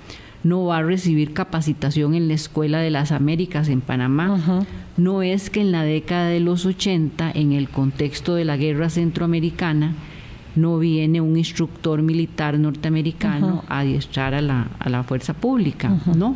no 0.43 0.65
va 0.65 0.77
a 0.77 0.83
recibir 0.83 1.33
capacitación 1.33 2.13
en 2.13 2.27
la 2.27 2.35
Escuela 2.35 2.79
de 2.79 2.91
las 2.91 3.11
Américas 3.11 3.67
en 3.67 3.81
Panamá. 3.81 4.65
No 4.95 5.21
es 5.21 5.49
que 5.49 5.61
en 5.61 5.71
la 5.71 5.83
década 5.83 6.27
de 6.27 6.39
los 6.39 6.65
80, 6.65 7.31
en 7.33 7.51
el 7.51 7.67
contexto 7.67 8.35
de 8.35 8.45
la 8.45 8.57
guerra 8.57 8.89
centroamericana, 8.89 9.95
no 10.55 10.77
viene 10.79 11.21
un 11.21 11.37
instructor 11.37 12.01
militar 12.01 12.57
norteamericano 12.57 13.63
a 13.67 13.79
adiestrar 13.79 14.33
a 14.33 14.41
la, 14.41 14.67
a 14.79 14.89
la 14.89 15.03
fuerza 15.03 15.33
pública. 15.33 15.97
No, 16.15 16.35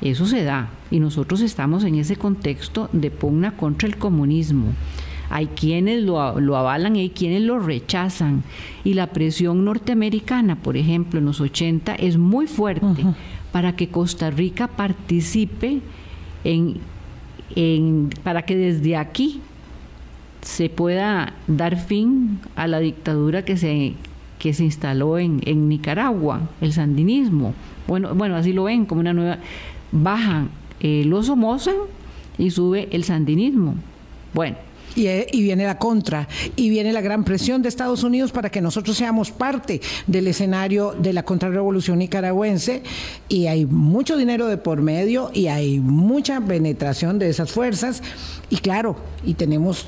eso 0.00 0.26
se 0.26 0.44
da. 0.44 0.68
Y 0.90 1.00
nosotros 1.00 1.40
estamos 1.40 1.84
en 1.84 1.96
ese 1.96 2.16
contexto 2.16 2.88
de 2.92 3.10
pugna 3.10 3.56
contra 3.56 3.88
el 3.88 3.96
comunismo. 3.96 4.72
Hay 5.30 5.46
quienes 5.46 6.02
lo, 6.02 6.18
avalan 6.18 6.96
y 6.96 7.00
hay 7.00 7.10
quienes 7.10 7.42
lo 7.42 7.60
rechazan. 7.60 8.42
Y 8.82 8.94
la 8.94 9.08
presión 9.08 9.64
norteamericana, 9.64 10.56
por 10.56 10.76
ejemplo, 10.76 11.20
en 11.20 11.26
los 11.26 11.40
80 11.40 11.94
es 11.94 12.18
muy 12.18 12.46
fuerte 12.46 13.04
para 13.52 13.76
que 13.76 13.88
Costa 13.88 14.30
Rica 14.30 14.66
participe 14.66 15.80
en, 16.42 16.78
en, 17.54 18.10
para 18.24 18.42
que 18.42 18.56
desde 18.56 18.96
aquí 18.96 19.40
se 20.42 20.68
pueda 20.68 21.34
dar 21.46 21.76
fin 21.76 22.40
a 22.56 22.66
la 22.66 22.80
dictadura 22.80 23.44
que 23.44 23.56
se, 23.56 23.94
que 24.38 24.54
se 24.54 24.64
instaló 24.64 25.18
en, 25.18 25.40
en 25.44 25.68
Nicaragua, 25.68 26.40
el 26.60 26.72
sandinismo. 26.72 27.54
Bueno, 27.86 28.14
bueno, 28.14 28.36
así 28.36 28.52
lo 28.52 28.64
ven 28.64 28.86
como 28.86 29.00
una 29.00 29.12
nueva... 29.12 29.38
Bajan 29.92 30.50
eh, 30.78 31.02
los 31.04 31.26
Somoza 31.26 31.72
y 32.38 32.50
sube 32.50 32.88
el 32.92 33.02
sandinismo. 33.04 33.74
Bueno, 34.32 34.56
eh, 34.96 35.26
y, 35.32 35.42
viene 35.42 35.64
la 35.64 35.78
contra, 35.78 36.28
y 36.56 36.70
viene 36.70 36.92
la 36.92 37.00
gran 37.00 37.24
presión 37.24 37.62
de 37.62 37.68
Estados 37.68 38.02
Unidos 38.02 38.32
para 38.32 38.50
que 38.50 38.60
nosotros 38.60 38.96
seamos 38.96 39.30
parte 39.30 39.80
del 40.06 40.26
escenario 40.26 40.94
de 40.98 41.12
la 41.12 41.22
contrarrevolución 41.22 41.98
nicaragüense, 41.98 42.82
y 43.28 43.46
hay 43.46 43.66
mucho 43.66 44.16
dinero 44.16 44.46
de 44.46 44.56
por 44.56 44.82
medio 44.82 45.30
y 45.32 45.46
hay 45.46 45.78
mucha 45.78 46.40
penetración 46.40 47.18
de 47.18 47.28
esas 47.28 47.52
fuerzas, 47.52 48.02
y 48.48 48.56
claro, 48.56 48.96
y 49.24 49.34
tenemos 49.34 49.86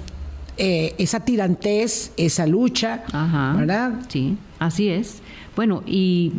eh, 0.59 0.95
esa 0.99 1.21
tirantez, 1.21 2.12
esa 2.17 2.47
lucha, 2.47 3.05
¿verdad? 3.57 4.01
Sí, 4.09 4.37
así 4.59 4.88
es. 4.88 5.23
Bueno, 5.57 5.83
y 5.87 6.33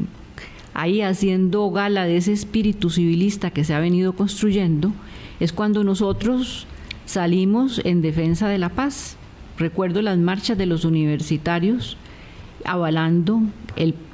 ahí 0.74 1.02
haciendo 1.02 1.70
gala 1.72 2.06
de 2.06 2.18
ese 2.18 2.32
espíritu 2.32 2.90
civilista 2.90 3.50
que 3.50 3.64
se 3.64 3.74
ha 3.74 3.80
venido 3.80 4.14
construyendo, 4.14 4.92
es 5.40 5.52
cuando 5.52 5.84
nosotros 5.84 6.68
salimos 7.06 7.82
en 7.84 8.02
defensa 8.02 8.48
de 8.48 8.60
la 8.60 8.70
paz. 8.70 9.18
Recuerdo 9.58 10.02
las 10.02 10.18
marchas 10.18 10.58
de 10.58 10.66
los 10.66 10.86
universitarios 10.86 11.98
avalando 12.66 13.42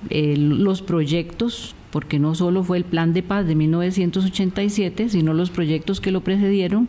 los 0.10 0.82
proyectos, 0.82 1.76
porque 1.92 2.20
no 2.20 2.36
solo 2.36 2.64
fue 2.64 2.78
el 2.78 2.84
plan 2.84 3.14
de 3.14 3.24
paz 3.24 3.46
de 3.46 3.56
1987, 3.56 5.10
sino 5.10 5.34
los 5.34 5.50
proyectos 5.50 6.02
que 6.02 6.12
lo 6.12 6.22
precedieron 6.22 6.88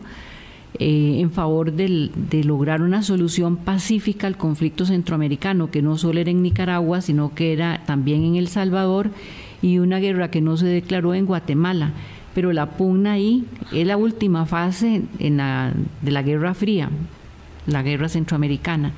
eh, 0.79 1.17
en 1.19 1.31
favor 1.31 1.73
de 1.73 2.43
lograr 2.43 2.81
una 2.81 3.03
solución 3.03 3.57
pacífica 3.57 4.27
al 4.27 4.37
conflicto 4.37 4.85
centroamericano, 4.85 5.69
que 5.69 5.81
no 5.81 5.97
solo 5.97 6.19
era 6.19 6.31
en 6.31 6.41
Nicaragua, 6.41 7.01
sino 7.01 7.35
que 7.35 7.53
era 7.53 7.83
también 7.85 8.23
en 8.23 8.35
El 8.35 8.47
Salvador 8.47 9.09
y 9.61 9.79
una 9.79 9.99
guerra 9.99 10.31
que 10.31 10.41
no 10.41 10.57
se 10.57 10.67
declaró 10.67 11.13
en 11.13 11.25
Guatemala. 11.25 11.91
Pero 12.33 12.53
la 12.53 12.71
pugna 12.71 13.13
ahí 13.13 13.45
es 13.73 13.85
la 13.85 13.97
última 13.97 14.45
fase 14.45 15.03
en 15.19 15.37
de 15.37 16.11
la 16.11 16.21
Guerra 16.21 16.53
Fría, 16.53 16.89
la 17.67 17.83
Guerra 17.83 18.07
Centroamericana. 18.07 18.93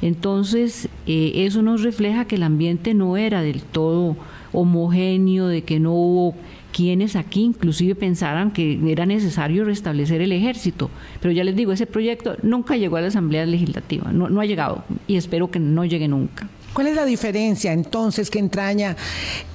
Entonces, 0.00 0.88
eh, 1.06 1.32
eso 1.34 1.62
nos 1.62 1.82
refleja 1.82 2.24
que 2.24 2.36
el 2.36 2.42
ambiente 2.42 2.94
no 2.94 3.16
era 3.16 3.42
del 3.42 3.62
todo 3.62 4.16
homogéneo, 4.52 5.48
de 5.48 5.62
que 5.62 5.80
no 5.80 5.92
hubo 5.92 6.34
quienes 6.78 7.16
aquí 7.16 7.42
inclusive 7.42 7.96
pensaran 7.96 8.52
que 8.52 8.78
era 8.86 9.04
necesario 9.04 9.64
restablecer 9.64 10.20
el 10.20 10.30
ejército. 10.30 10.90
Pero 11.20 11.32
ya 11.32 11.42
les 11.42 11.56
digo, 11.56 11.72
ese 11.72 11.86
proyecto 11.86 12.36
nunca 12.44 12.76
llegó 12.76 12.98
a 12.98 13.00
la 13.00 13.08
Asamblea 13.08 13.44
Legislativa, 13.46 14.12
no, 14.12 14.40
ha 14.40 14.46
llegado 14.46 14.84
y 15.08 15.16
espero 15.16 15.50
que 15.50 15.58
no 15.58 15.84
llegue 15.84 16.06
nunca. 16.06 16.48
¿Cuál 16.72 16.86
es 16.86 16.94
la 16.94 17.04
diferencia 17.04 17.72
entonces 17.72 18.30
que 18.30 18.38
entraña 18.38 18.94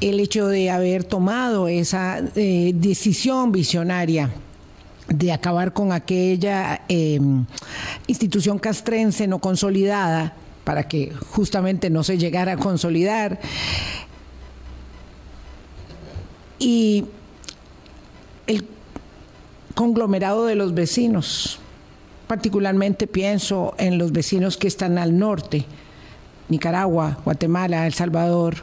el 0.01 0.19
hecho 0.19 0.49
de 0.49 0.69
haber 0.69 1.05
tomado 1.05 1.69
esa 1.69 2.21
eh, 2.35 2.73
decisión 2.75 3.53
visionaria? 3.53 4.29
de 5.09 5.33
acabar 5.33 5.73
con 5.73 5.91
aquella 5.91 6.81
em, 6.87 7.45
institución 8.07 8.57
castrense 8.57 9.27
no 9.27 9.39
consolidada 9.39 10.33
para 10.63 10.87
que 10.87 11.11
justamente 11.29 11.89
no 11.89 12.03
se 12.03 12.17
llegara 12.17 12.53
a 12.53 12.57
consolidar 12.57 13.39
y 16.63 17.05
el 18.47 18.65
conglomerado 19.75 20.45
de 20.45 20.55
los 20.55 20.73
vecinos. 20.73 21.59
Particularmente 22.27 23.05
pienso 23.05 23.75
en 23.77 23.97
los 23.97 24.13
vecinos 24.13 24.55
que 24.57 24.67
están 24.67 24.97
al 24.97 25.19
norte, 25.19 25.65
Nicaragua, 26.47 27.19
Guatemala, 27.25 27.85
El 27.85 27.93
Salvador, 27.93 28.55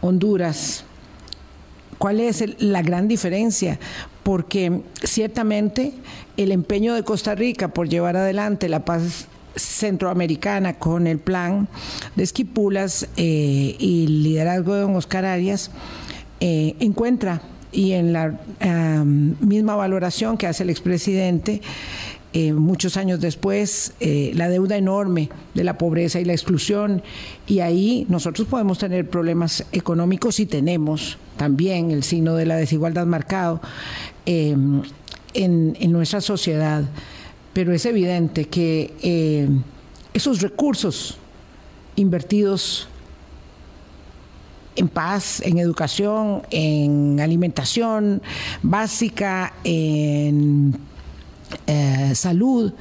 Honduras. 0.00 0.84
¿Cuál 1.98 2.20
es 2.20 2.42
la 2.62 2.82
gran 2.82 3.08
diferencia? 3.08 3.78
Porque 4.22 4.80
ciertamente 5.02 5.92
el 6.36 6.50
empeño 6.50 6.94
de 6.94 7.04
Costa 7.04 7.34
Rica 7.34 7.68
por 7.68 7.88
llevar 7.88 8.16
adelante 8.16 8.68
la 8.68 8.84
paz 8.84 9.26
centroamericana 9.54 10.78
con 10.78 11.06
el 11.06 11.18
plan 11.18 11.68
de 12.16 12.24
Esquipulas 12.24 13.06
eh, 13.16 13.76
y 13.78 14.06
el 14.06 14.22
liderazgo 14.22 14.74
de 14.74 14.80
don 14.80 14.96
Oscar 14.96 15.24
Arias 15.24 15.70
eh, 16.46 16.76
encuentra 16.78 17.40
y 17.72 17.92
en 17.92 18.12
la 18.12 18.38
misma 19.02 19.76
valoración 19.76 20.36
que 20.36 20.46
hace 20.46 20.62
el 20.62 20.68
expresidente, 20.68 21.62
eh, 22.34 22.52
muchos 22.52 22.98
años 22.98 23.18
después, 23.18 23.94
eh, 23.98 24.30
la 24.34 24.50
deuda 24.50 24.76
enorme 24.76 25.30
de 25.54 25.64
la 25.64 25.78
pobreza 25.78 26.20
y 26.20 26.26
la 26.26 26.34
exclusión, 26.34 27.02
y 27.46 27.60
ahí 27.60 28.04
nosotros 28.10 28.46
podemos 28.46 28.76
tener 28.78 29.08
problemas 29.08 29.64
económicos 29.72 30.38
y 30.38 30.44
tenemos 30.44 31.16
también 31.38 31.90
el 31.90 32.02
signo 32.02 32.34
de 32.34 32.44
la 32.44 32.56
desigualdad 32.56 33.06
marcado 33.06 33.62
en, 34.26 34.82
en, 35.32 35.92
nuestra 35.92 36.20
sociedad, 36.20 36.84
pero 37.54 37.72
es 37.72 37.86
evidente 37.86 38.48
que 38.48 39.62
esos 40.12 40.42
recursos 40.42 41.16
invertidos 41.96 42.88
en 44.76 44.88
paz, 44.88 45.40
en 45.40 45.58
educación, 45.58 46.42
en 46.50 47.20
alimentación 47.20 48.22
básica, 48.62 49.52
en 49.64 50.76
eh, 51.66 52.12
salud, 52.14 52.72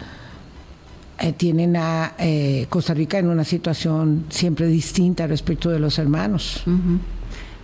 eh, 1.19 1.33
tienen 1.33 1.75
a 1.75 2.13
eh, 2.17 2.65
Costa 2.69 2.93
Rica 2.93 3.19
en 3.19 3.27
una 3.27 3.43
situación 3.43 4.25
siempre 4.29 4.67
distinta 4.67 5.27
respecto 5.27 5.69
de 5.69 5.79
los 5.79 5.99
hermanos. 5.99 6.63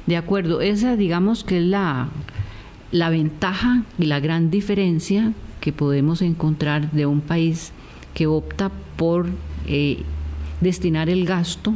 De 0.05 0.17
acuerdo, 0.17 0.61
esa 0.61 0.95
digamos 0.95 1.43
que 1.43 1.57
es 1.57 1.63
la, 1.65 2.09
la 2.91 3.09
ventaja 3.09 3.83
y 3.97 4.05
la 4.05 4.19
gran 4.19 4.49
diferencia 4.49 5.33
que 5.61 5.73
podemos 5.73 6.21
encontrar 6.21 6.91
de 6.91 7.05
un 7.05 7.21
país 7.21 7.71
que 8.13 8.27
opta 8.27 8.71
por 8.95 9.27
destinar 10.61 11.09
el 11.09 11.25
gasto 11.25 11.73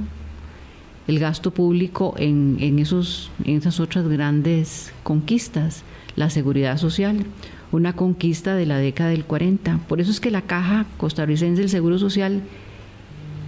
el 1.07 1.19
gasto 1.19 1.51
público 1.51 2.15
en, 2.17 2.57
en, 2.59 2.79
esos, 2.79 3.29
en 3.43 3.57
esas 3.57 3.79
otras 3.79 4.07
grandes 4.07 4.93
conquistas, 5.03 5.83
la 6.15 6.29
seguridad 6.29 6.77
social, 6.77 7.25
una 7.71 7.93
conquista 7.93 8.55
de 8.55 8.65
la 8.65 8.77
década 8.77 9.09
del 9.09 9.25
40. 9.25 9.79
Por 9.87 9.99
eso 9.99 10.11
es 10.11 10.19
que 10.19 10.31
la 10.31 10.43
Caja 10.43 10.85
Costarricense 10.97 11.61
del 11.61 11.69
Seguro 11.69 11.97
Social, 11.97 12.43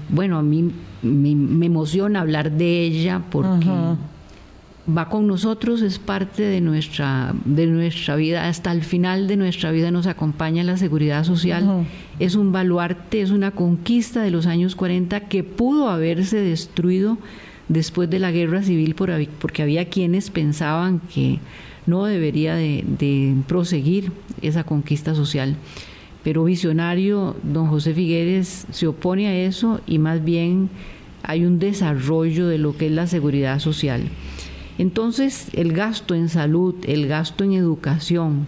bueno, 0.09 0.37
a 0.37 0.41
mí 0.41 0.71
me, 1.01 1.65
emociona 1.65 2.21
hablar 2.21 2.51
de 2.51 2.81
ella 2.81 3.21
porque 3.29 3.67
va 4.87 5.09
con 5.09 5.27
nosotros, 5.27 5.81
es 5.81 5.99
parte 5.99 6.43
de 6.43 6.61
nuestra, 6.61 7.33
de 7.45 7.65
nuestra 7.65 8.15
vida, 8.15 8.47
hasta 8.47 8.71
el 8.71 8.83
final 8.83 9.27
de 9.27 9.35
nuestra 9.35 9.71
vida 9.71 9.91
nos 9.91 10.07
acompaña 10.07 10.63
la 10.63 10.77
seguridad 10.77 11.23
social. 11.23 11.85
Es 12.19 12.35
un 12.35 12.51
baluarte, 12.51 13.21
es 13.21 13.31
una 13.31 13.51
conquista 13.51 14.21
de 14.21 14.31
los 14.31 14.45
años 14.45 14.75
40 14.75 15.21
que 15.21 15.43
pudo 15.43 15.89
haberse 15.89 16.37
destruido 16.37 17.17
después 17.67 18.09
de 18.09 18.19
la 18.19 18.31
guerra 18.31 18.61
civil 18.61 18.95
porque 18.95 19.63
había 19.63 19.89
quienes 19.89 20.29
pensaban 20.29 20.99
que 21.13 21.39
no 21.87 22.05
debería 22.05 22.55
de, 22.55 23.35
proseguir 23.47 24.11
esa 24.41 24.63
conquista 24.63 25.15
social. 25.15 25.55
Pero 26.23 26.43
visionario, 26.43 27.35
don 27.43 27.67
José 27.67 27.93
Figueres 27.93 28.65
se 28.71 28.87
opone 28.87 29.27
a 29.27 29.35
eso 29.35 29.79
y 29.85 29.99
más 29.99 30.23
bien 30.23 30.69
hay 31.23 31.45
un 31.45 31.59
desarrollo 31.59 32.47
de 32.47 32.57
lo 32.57 32.75
que 32.77 32.87
es 32.87 32.91
la 32.91 33.07
seguridad 33.07 33.59
social. 33.59 34.09
Entonces, 34.77 35.47
el 35.53 35.73
gasto 35.73 36.15
en 36.15 36.29
salud, 36.29 36.75
el 36.85 37.07
gasto 37.07 37.43
en 37.43 37.53
educación, 37.53 38.47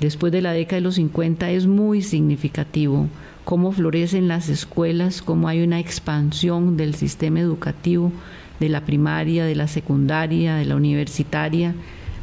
después 0.00 0.32
de 0.32 0.42
la 0.42 0.52
década 0.52 0.76
de 0.76 0.82
los 0.82 0.96
50 0.96 1.50
es 1.50 1.66
muy 1.66 2.02
significativo. 2.02 3.08
Cómo 3.44 3.72
florecen 3.72 4.28
las 4.28 4.48
escuelas, 4.48 5.22
cómo 5.22 5.48
hay 5.48 5.62
una 5.62 5.78
expansión 5.78 6.76
del 6.76 6.94
sistema 6.94 7.40
educativo, 7.40 8.12
de 8.60 8.68
la 8.68 8.84
primaria, 8.84 9.44
de 9.44 9.54
la 9.54 9.68
secundaria, 9.68 10.56
de 10.56 10.64
la 10.64 10.76
universitaria. 10.76 11.74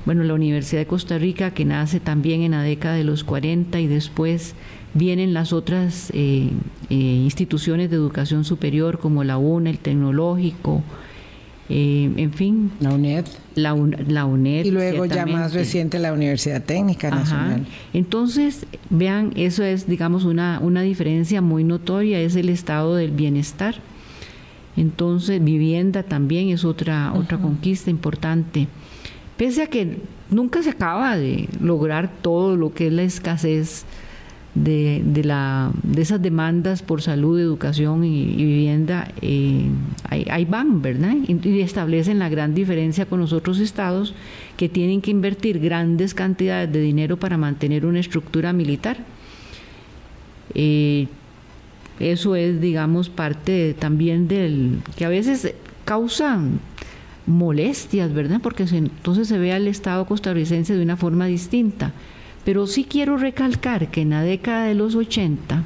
Bueno, 0.05 0.23
la 0.23 0.33
Universidad 0.33 0.81
de 0.81 0.87
Costa 0.87 1.17
Rica, 1.17 1.51
que 1.51 1.65
nace 1.65 1.99
también 1.99 2.41
en 2.41 2.51
la 2.51 2.63
década 2.63 2.95
de 2.95 3.03
los 3.03 3.23
40 3.23 3.79
y 3.79 3.87
después 3.87 4.55
vienen 4.93 5.33
las 5.33 5.53
otras 5.53 6.09
eh, 6.13 6.49
eh, 6.89 6.95
instituciones 6.95 7.89
de 7.89 7.97
educación 7.97 8.43
superior 8.43 8.99
como 8.99 9.23
la 9.23 9.37
UNA, 9.37 9.69
el 9.69 9.79
Tecnológico, 9.79 10.83
eh, 11.69 12.11
en 12.17 12.33
fin. 12.33 12.71
La 12.79 12.91
UNED. 12.91 13.25
La, 13.55 13.73
UNED. 13.73 14.65
Y 14.65 14.71
luego 14.71 15.05
ya 15.05 15.25
más 15.25 15.53
reciente 15.53 15.99
la 15.99 16.13
Universidad 16.13 16.63
Técnica 16.63 17.11
Nacional. 17.11 17.65
Entonces, 17.93 18.65
vean, 18.89 19.33
eso 19.35 19.63
es, 19.63 19.87
digamos, 19.87 20.25
una, 20.25 20.59
una 20.61 20.81
diferencia 20.81 21.41
muy 21.41 21.63
notoria, 21.63 22.19
es 22.19 22.35
el 22.35 22.49
estado 22.49 22.95
del 22.95 23.11
bienestar. 23.11 23.75
Entonces, 24.77 25.43
vivienda 25.43 26.03
también 26.03 26.49
es 26.49 26.65
otra, 26.65 27.13
otra 27.13 27.37
conquista 27.37 27.89
importante. 27.89 28.67
Pese 29.37 29.63
a 29.63 29.67
que 29.67 29.97
nunca 30.31 30.63
se 30.63 30.71
acaba 30.71 31.17
de 31.17 31.49
lograr 31.61 32.11
todo 32.21 32.55
lo 32.55 32.73
que 32.73 32.87
es 32.87 32.93
la 32.93 33.03
escasez 33.03 33.85
de, 34.63 35.01
de, 35.05 35.23
la, 35.23 35.71
de 35.83 36.01
esas 36.01 36.21
demandas 36.21 36.81
por 36.81 37.01
salud, 37.01 37.39
educación 37.39 38.03
y, 38.03 38.35
vivienda, 38.35 39.11
eh, 39.21 39.67
ahí, 40.09 40.45
van, 40.45 40.81
¿verdad? 40.81 41.13
Y, 41.27 41.61
establecen 41.61 42.19
la 42.19 42.29
gran 42.29 42.53
diferencia 42.53 43.05
con 43.05 43.19
los 43.19 43.31
otros 43.31 43.59
estados 43.59 44.13
que 44.57 44.67
tienen 44.67 45.01
que 45.01 45.11
invertir 45.11 45.59
grandes 45.59 46.13
cantidades 46.13 46.71
de 46.71 46.81
dinero 46.81 47.17
para 47.17 47.37
mantener 47.37 47.85
una 47.85 47.99
estructura 47.99 48.51
militar. 48.51 48.97
Eh, 50.53 51.07
eso 51.99 52.35
es, 52.35 52.59
digamos, 52.59 53.09
parte 53.09 53.75
también 53.77 54.27
del 54.27 54.79
que 54.97 55.05
a 55.05 55.09
veces 55.09 55.53
causan 55.85 56.59
molestias, 57.25 58.13
¿verdad? 58.13 58.39
Porque 58.41 58.63
entonces 58.63 59.27
se 59.27 59.37
ve 59.37 59.53
al 59.53 59.67
Estado 59.67 60.05
costarricense 60.05 60.75
de 60.75 60.83
una 60.83 60.97
forma 60.97 61.27
distinta. 61.27 61.93
Pero 62.49 62.65
sí 62.65 62.83
quiero 62.83 63.15
recalcar 63.15 63.91
que 63.91 64.01
en 64.01 64.09
la 64.09 64.23
década 64.23 64.65
de 64.65 64.73
los 64.73 64.95
80 64.95 65.61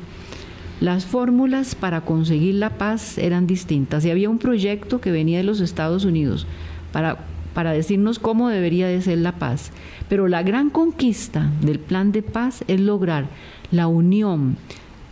las 0.82 1.06
fórmulas 1.06 1.76
para 1.76 2.02
conseguir 2.02 2.56
la 2.56 2.72
paz 2.72 3.18
eran 3.18 3.48
distintas 3.48 4.04
y 4.04 4.12
había 4.12 4.30
un 4.30 4.38
proyecto 4.38 5.00
que 5.00 5.10
venía 5.10 5.38
de 5.38 5.46
los 5.46 5.62
Estados 5.62 6.04
Unidos 6.04 6.46
para, 6.92 7.20
para 7.54 7.72
decirnos 7.72 8.20
cómo 8.20 8.50
debería 8.50 8.86
de 8.90 9.02
ser 9.02 9.20
la 9.20 9.32
paz. 9.32 9.72
Pero 10.10 10.28
la 10.28 10.44
gran 10.44 10.70
conquista 10.70 11.50
del 11.62 11.80
plan 11.80 12.12
de 12.12 12.22
paz 12.22 12.66
es 12.68 12.82
lograr 12.82 13.28
la 13.72 13.88
unión 13.88 14.58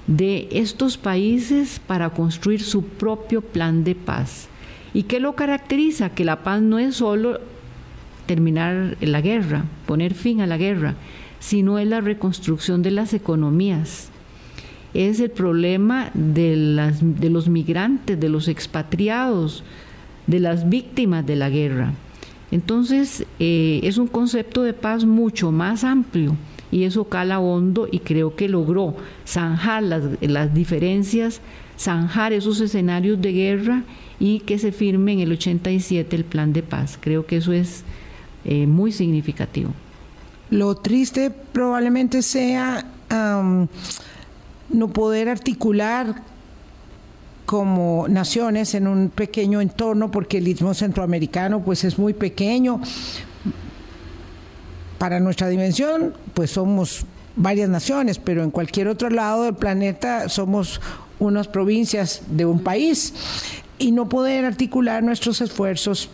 de 0.08 0.50
estos 0.52 0.98
países 0.98 1.80
para 1.88 2.10
construir 2.10 2.62
su 2.62 2.84
propio 2.84 3.40
plan 3.40 3.86
de 3.86 3.96
paz. 3.96 4.50
¿Y 4.94 5.04
qué 5.04 5.22
lo 5.22 5.38
caracteriza? 5.38 6.10
Que 6.10 6.26
la 6.26 6.44
paz 6.44 6.62
no 6.62 6.80
es 6.80 6.96
solo 6.96 7.40
terminar 8.26 8.98
la 9.00 9.22
guerra, 9.22 9.64
poner 9.86 10.14
fin 10.14 10.42
a 10.42 10.48
la 10.48 10.58
guerra, 10.58 10.96
sino 11.42 11.80
es 11.80 11.88
la 11.88 12.00
reconstrucción 12.00 12.84
de 12.84 12.92
las 12.92 13.14
economías. 13.14 14.10
Es 14.94 15.20
el 15.20 15.32
problema 15.32 16.12
de, 16.14 16.56
las, 16.56 17.00
de 17.02 17.30
los 17.30 17.50
migrantes, 17.50 18.20
de 18.20 18.30
los 18.30 18.48
expatriados, 18.48 19.64
de 20.28 20.40
las 20.40 20.70
víctimas 20.70 21.26
de 21.26 21.36
la 21.36 21.50
guerra. 21.50 21.94
Entonces, 22.52 23.26
eh, 23.40 23.80
es 23.84 23.98
un 23.98 24.08
concepto 24.08 24.62
de 24.62 24.74
paz 24.74 25.04
mucho 25.04 25.52
más 25.52 25.84
amplio 25.84 26.38
y 26.72 26.84
eso 26.84 27.06
cala 27.06 27.40
hondo 27.40 27.88
y 27.92 28.00
creo 28.00 28.36
que 28.36 28.48
logró 28.48 28.96
zanjar 29.26 29.84
las, 29.84 30.04
las 30.22 30.54
diferencias, 30.54 31.42
zanjar 31.78 32.34
esos 32.34 32.62
escenarios 32.62 33.20
de 33.20 33.32
guerra 33.32 33.84
y 34.20 34.42
que 34.42 34.60
se 34.60 34.72
firme 34.72 35.14
en 35.14 35.22
el 35.22 35.32
87 35.32 36.16
el 36.16 36.26
plan 36.26 36.54
de 36.54 36.62
paz. 36.62 37.00
Creo 37.02 37.26
que 37.26 37.38
eso 37.38 37.52
es 37.52 37.84
eh, 38.46 38.68
muy 38.68 38.92
significativo. 38.92 39.72
Lo 40.52 40.76
triste 40.76 41.32
probablemente 41.32 42.22
sea 42.22 42.86
no 43.10 44.88
poder 44.90 45.30
articular 45.30 46.22
como 47.46 48.08
naciones 48.08 48.76
en 48.76 48.88
un 48.88 49.10
pequeño 49.10 49.60
entorno, 49.60 50.12
porque 50.12 50.38
el 50.38 50.48
istmo 50.48 50.74
centroamericano 50.74 51.62
pues 51.62 51.84
es 51.84 51.98
muy 51.98 52.14
pequeño. 52.14 52.80
Para 54.98 55.20
nuestra 55.20 55.48
dimensión, 55.48 56.14
pues 56.34 56.52
somos 56.52 57.06
varias 57.36 57.70
naciones, 57.70 58.20
pero 58.20 58.44
en 58.44 58.52
cualquier 58.52 58.88
otro 58.88 59.10
lado 59.10 59.44
del 59.44 59.56
planeta 59.56 60.30
somos 60.30 60.80
unas 61.18 61.48
provincias 61.48 62.24
de 62.28 62.46
un 62.46 62.60
país 62.60 63.14
y 63.80 63.92
no 63.92 64.10
poder 64.10 64.46
articular 64.46 65.02
nuestros 65.02 65.42
esfuerzos 65.42 66.10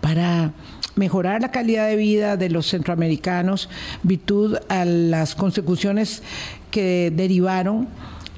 para 0.00 0.52
mejorar 0.94 1.40
la 1.40 1.50
calidad 1.50 1.88
de 1.88 1.96
vida 1.96 2.36
de 2.36 2.50
los 2.50 2.68
centroamericanos, 2.68 3.68
virtud 4.02 4.56
a 4.68 4.84
las 4.84 5.34
consecuciones 5.34 6.22
que 6.70 7.12
derivaron 7.14 7.88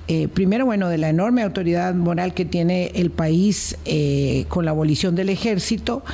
eh, 0.06 0.28
primero, 0.28 0.66
bueno, 0.66 0.88
de 0.88 0.98
la 0.98 1.08
enorme 1.08 1.42
autoridad 1.42 1.94
moral 1.94 2.34
que 2.34 2.44
tiene 2.44 2.92
el 2.94 3.10
país 3.10 3.78
eh, 3.86 4.44
con 4.48 4.66
la 4.66 4.72
abolición 4.72 5.14
del 5.14 5.30
ejército 5.30 6.04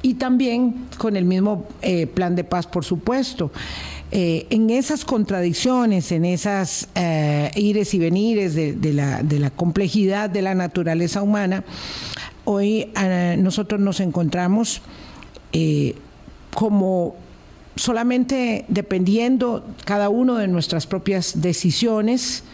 y 0.00 0.14
también 0.14 0.86
con 0.96 1.14
el 1.14 1.26
mismo 1.26 1.68
eh, 1.82 2.06
plan 2.06 2.36
de 2.36 2.44
paz, 2.44 2.66
por 2.66 2.84
supuesto. 2.84 3.52
en 4.10 4.70
esas 4.70 5.04
contradicciones, 5.04 6.12
en 6.12 6.24
esas 6.24 6.88
ires 7.56 7.94
y 7.94 7.98
venires 7.98 8.54
de, 8.54 8.92
la, 8.92 9.22
de, 9.22 9.40
la, 9.40 9.50
complejidad 9.50 10.30
de 10.30 10.40
la 10.40 10.54
naturaleza 10.54 11.20
humana, 11.20 11.64
hoy 12.44 12.92
nosotros 13.38 13.80
nos 13.80 13.98
encontramos 13.98 14.82
como 16.54 17.16
solamente 17.76 18.64
dependiendo 18.68 19.64
cada 19.84 20.08
uno 20.08 20.36
de 20.36 20.48
nuestras 20.48 20.86
propias 20.86 21.40
decisiones, 21.40 22.44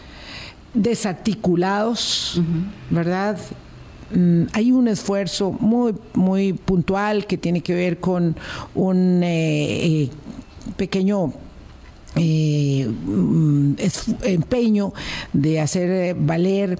desarticulados, 0.73 2.41
¿verdad? 2.89 3.37
Mm, 4.13 4.43
hay 4.53 4.71
un 4.71 4.87
esfuerzo 4.87 5.51
muy, 5.51 5.93
muy 6.13 6.53
puntual 6.53 7.25
que 7.25 7.37
tiene 7.37 7.61
que 7.61 7.75
ver 7.75 7.99
con 7.99 8.35
un 8.75 9.21
eh, 9.23 10.03
eh, 10.03 10.09
pequeño 10.77 11.33
eh, 12.15 12.87
mm, 12.87 13.73
empeño 14.23 14.93
de 15.31 15.61
hacer 15.61 16.15
valer 16.15 16.77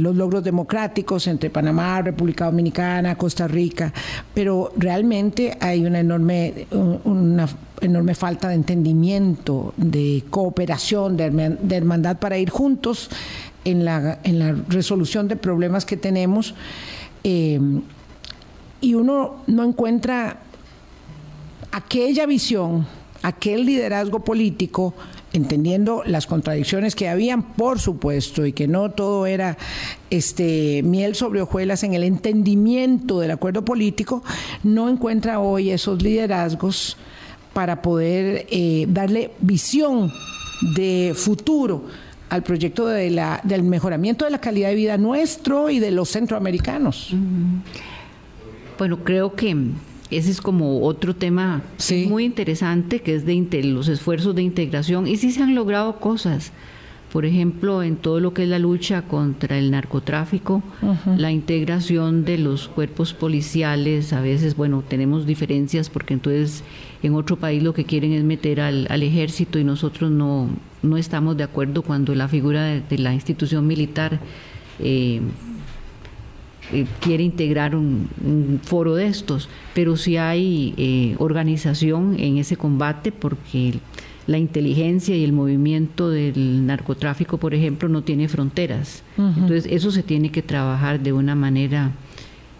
los 0.00 0.14
logros 0.16 0.44
democráticos 0.44 1.26
entre 1.26 1.50
Panamá, 1.50 2.02
República 2.02 2.46
Dominicana, 2.46 3.16
Costa 3.16 3.48
Rica, 3.48 3.92
pero 4.34 4.72
realmente 4.76 5.56
hay 5.60 5.84
una 5.84 6.00
enorme, 6.00 6.66
una 7.04 7.48
enorme 7.80 8.14
falta 8.14 8.48
de 8.48 8.54
entendimiento, 8.54 9.72
de 9.76 10.24
cooperación, 10.30 11.16
de, 11.16 11.76
hermandad 11.76 12.18
para 12.18 12.38
ir 12.38 12.50
juntos 12.50 13.08
en 13.64 13.84
la, 13.84 14.18
en 14.24 14.38
la 14.38 14.54
resolución 14.68 15.28
de 15.28 15.36
problemas 15.36 15.84
que 15.84 15.96
tenemos. 15.96 16.54
Eh, 17.24 17.60
y 18.80 18.94
uno 18.94 19.42
no 19.46 19.64
encuentra 19.64 20.38
aquella 21.72 22.26
visión, 22.26 22.86
aquel 23.22 23.66
liderazgo 23.66 24.20
político, 24.20 24.94
entendiendo 25.32 26.02
las 26.06 26.26
contradicciones 26.26 26.94
que 26.94 27.08
habían, 27.08 27.42
por 27.54 27.78
supuesto, 27.78 28.46
y 28.46 28.52
que 28.52 28.66
no 28.66 28.90
todo 28.90 29.26
era 29.26 29.56
este 30.10 30.82
miel 30.82 31.14
sobre 31.14 31.42
hojuelas 31.42 31.82
en 31.82 31.94
el 31.94 32.02
entendimiento 32.02 33.20
del 33.20 33.30
acuerdo 33.30 33.64
político, 33.64 34.22
no 34.62 34.88
encuentra 34.88 35.40
hoy 35.40 35.70
esos 35.70 36.02
liderazgos 36.02 36.96
para 37.52 37.82
poder 37.82 38.46
eh, 38.50 38.86
darle 38.88 39.32
visión 39.40 40.12
de 40.74 41.12
futuro 41.14 41.84
al 42.30 42.42
proyecto 42.42 42.86
de 42.86 43.10
la, 43.10 43.40
del 43.42 43.62
mejoramiento 43.62 44.24
de 44.24 44.30
la 44.30 44.40
calidad 44.40 44.68
de 44.68 44.74
vida 44.74 44.98
nuestro 44.98 45.70
y 45.70 45.78
de 45.78 45.90
los 45.90 46.10
centroamericanos. 46.10 47.14
Bueno, 48.78 49.02
creo 49.02 49.34
que 49.34 49.56
ese 50.10 50.30
es 50.30 50.40
como 50.40 50.82
otro 50.82 51.14
tema 51.14 51.62
muy 52.08 52.24
interesante, 52.24 53.00
que 53.00 53.14
es 53.14 53.26
de 53.26 53.62
los 53.64 53.88
esfuerzos 53.88 54.34
de 54.34 54.42
integración. 54.42 55.06
Y 55.06 55.16
sí 55.16 55.30
se 55.30 55.42
han 55.42 55.54
logrado 55.54 56.00
cosas. 56.00 56.52
Por 57.12 57.24
ejemplo, 57.24 57.82
en 57.82 57.96
todo 57.96 58.20
lo 58.20 58.34
que 58.34 58.42
es 58.42 58.48
la 58.50 58.58
lucha 58.58 59.02
contra 59.02 59.58
el 59.58 59.70
narcotráfico, 59.70 60.62
la 61.16 61.32
integración 61.32 62.26
de 62.26 62.36
los 62.36 62.68
cuerpos 62.68 63.14
policiales, 63.14 64.12
a 64.12 64.20
veces, 64.20 64.56
bueno, 64.56 64.84
tenemos 64.86 65.24
diferencias 65.24 65.88
porque 65.88 66.12
entonces 66.12 66.64
en 67.02 67.14
otro 67.14 67.36
país 67.36 67.62
lo 67.62 67.72
que 67.72 67.84
quieren 67.84 68.12
es 68.12 68.24
meter 68.24 68.60
al, 68.60 69.02
ejército 69.02 69.58
y 69.58 69.64
nosotros 69.64 70.10
no, 70.10 70.50
no 70.82 70.98
estamos 70.98 71.38
de 71.38 71.44
acuerdo 71.44 71.80
cuando 71.80 72.14
la 72.14 72.28
figura 72.28 72.64
de, 72.64 72.98
la 72.98 73.14
institución 73.14 73.66
militar 73.66 74.20
eh, 74.78 75.22
eh, 76.72 76.86
quiere 77.00 77.22
integrar 77.22 77.74
un, 77.74 78.60
foro 78.62 78.94
de 78.94 79.06
estos, 79.06 79.48
pero 79.74 79.96
sí 79.96 80.16
hay 80.18 80.74
eh, 80.76 81.16
organización 81.18 82.16
en 82.18 82.36
ese 82.36 82.56
combate 82.56 83.10
porque 83.10 83.78
la 84.26 84.36
inteligencia 84.36 85.16
y 85.16 85.24
el 85.24 85.32
movimiento 85.32 86.10
del 86.10 86.66
narcotráfico, 86.66 87.38
por 87.38 87.54
ejemplo, 87.54 87.88
no 87.88 88.02
tiene 88.02 88.28
fronteras. 88.28 89.02
Entonces, 89.16 89.66
eso 89.70 89.90
se 89.90 90.02
tiene 90.02 90.30
que 90.30 90.42
trabajar 90.42 91.00
de 91.00 91.14
una 91.14 91.34
manera 91.34 91.92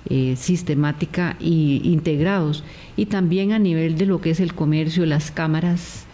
eh, 0.09 0.35
sistemática 0.37 1.37
e 1.41 1.81
integrados. 1.85 2.65
Y 2.97 3.07
también 3.07 3.53
a 3.53 3.59
nivel 3.59 3.99
de 3.99 4.07
lo 4.07 4.23
que 4.23 4.31
es 4.31 4.41
el 4.41 4.55
comercio, 4.55 5.05
las 5.05 5.31
cámaras 5.31 6.07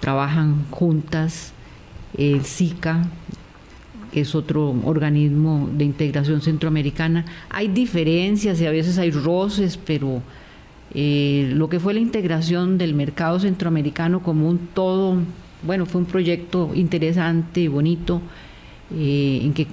trabajan 0.00 0.64
juntas, 0.70 1.52
el 2.16 2.44
SICA, 2.44 3.06
que 4.12 4.20
es 4.20 4.34
otro 4.34 4.74
organismo 4.84 5.68
de 5.72 5.84
integración 5.84 6.40
centroamericana. 6.40 7.24
Hay 7.50 7.68
diferencias 7.68 8.60
y 8.60 8.66
a 8.66 8.70
veces 8.70 8.98
hay 8.98 9.10
roces, 9.10 9.76
pero 9.76 10.22
eh, 10.94 11.50
lo 11.54 11.68
que 11.68 11.80
fue 11.80 11.94
la 11.94 12.00
integración 12.00 12.78
del 12.78 12.94
mercado 12.94 13.38
centroamericano 13.40 14.22
como 14.22 14.48
un 14.48 14.58
todo, 14.72 15.16
bueno, 15.62 15.86
fue 15.86 16.00
un 16.00 16.06
proyecto 16.06 16.70
interesante 16.74 17.60
y 17.60 17.68
bonito, 17.68 18.22
eh, 18.94 19.40
en 19.42 19.52
que 19.52 19.66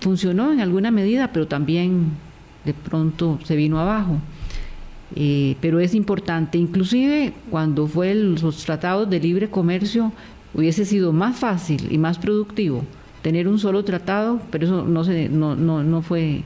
funcionó 0.00 0.52
en 0.52 0.60
alguna 0.60 0.90
medida, 0.90 1.32
pero 1.32 1.46
también 1.46 2.10
de 2.64 2.74
pronto 2.74 3.38
se 3.44 3.56
vino 3.56 3.80
abajo. 3.80 4.18
Eh, 5.14 5.56
pero 5.60 5.78
es 5.80 5.94
importante, 5.94 6.56
inclusive 6.56 7.34
cuando 7.50 7.86
fue 7.86 8.14
los 8.14 8.64
tratados 8.64 9.10
de 9.10 9.20
libre 9.20 9.50
comercio, 9.50 10.12
hubiese 10.54 10.84
sido 10.84 11.12
más 11.12 11.38
fácil 11.38 11.88
y 11.90 11.98
más 11.98 12.18
productivo 12.18 12.84
tener 13.22 13.48
un 13.48 13.58
solo 13.58 13.84
tratado, 13.84 14.40
pero 14.50 14.66
eso 14.66 14.84
no, 14.84 15.04
se, 15.04 15.28
no, 15.28 15.54
no, 15.54 15.82
no 15.82 16.02
fue, 16.02 16.42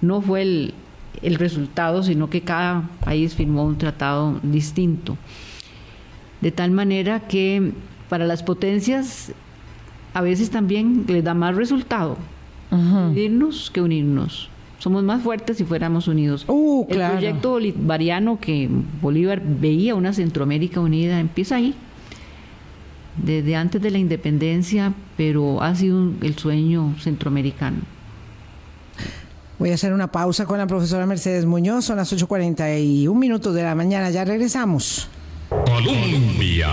no 0.00 0.20
fue 0.20 0.42
el, 0.42 0.74
el 1.22 1.34
resultado, 1.34 2.02
sino 2.02 2.30
que 2.30 2.40
cada 2.42 2.88
país 3.04 3.34
firmó 3.34 3.64
un 3.64 3.78
tratado 3.78 4.40
distinto. 4.42 5.16
De 6.40 6.50
tal 6.50 6.70
manera 6.70 7.20
que 7.20 7.72
para 8.08 8.26
las 8.26 8.42
potencias 8.42 9.32
a 10.14 10.22
veces 10.22 10.50
también 10.50 11.04
les 11.06 11.22
da 11.22 11.34
más 11.34 11.54
resultado 11.54 12.16
unirnos 12.70 13.70
que 13.70 13.80
unirnos. 13.80 14.48
Somos 14.78 15.02
más 15.04 15.22
fuertes 15.22 15.58
si 15.58 15.64
fuéramos 15.64 16.08
unidos. 16.08 16.44
Uh, 16.48 16.86
el 16.88 16.98
proyecto 16.98 17.50
bolivariano 17.50 18.40
que 18.40 18.68
Bolívar 19.02 19.42
veía 19.44 19.94
una 19.94 20.12
Centroamérica 20.12 20.80
unida 20.80 21.20
empieza 21.20 21.56
ahí, 21.56 21.74
desde 23.16 23.56
antes 23.56 23.80
de 23.82 23.90
la 23.90 23.98
independencia, 23.98 24.94
pero 25.16 25.62
ha 25.62 25.74
sido 25.74 26.12
el 26.22 26.36
sueño 26.36 26.94
centroamericano. 27.00 27.78
Voy 29.58 29.72
a 29.72 29.74
hacer 29.74 29.92
una 29.92 30.10
pausa 30.10 30.46
con 30.46 30.56
la 30.56 30.66
profesora 30.66 31.04
Mercedes 31.04 31.44
Muñoz. 31.44 31.84
Son 31.84 31.98
las 31.98 32.10
8.41 32.12 33.14
minutos 33.14 33.54
de 33.54 33.62
la 33.62 33.74
mañana. 33.74 34.08
Ya 34.08 34.24
regresamos. 34.24 35.08
Colombia. 35.50 36.70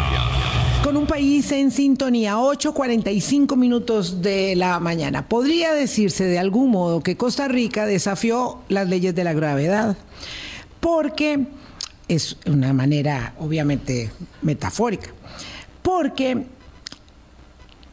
Con 0.84 0.96
un 0.96 1.06
país 1.06 1.52
en 1.52 1.70
sintonía, 1.72 2.38
8.45 2.38 3.58
minutos 3.58 4.22
de 4.22 4.56
la 4.56 4.80
mañana. 4.80 5.28
Podría 5.28 5.74
decirse 5.74 6.24
de 6.24 6.40
algún 6.40 6.72
modo 6.72 7.02
que 7.02 7.18
Costa 7.18 7.50
Rica 7.50 7.86
desafió 7.86 8.60
las 8.70 8.88
leyes 8.88 9.14
de 9.14 9.26
la 9.26 9.34
gravedad, 9.34 9.98
porque 10.80 11.46
es 12.08 12.38
una 12.46 12.72
manera 12.72 13.34
obviamente 13.38 14.12
metafórica, 14.42 15.10
porque 15.88 16.44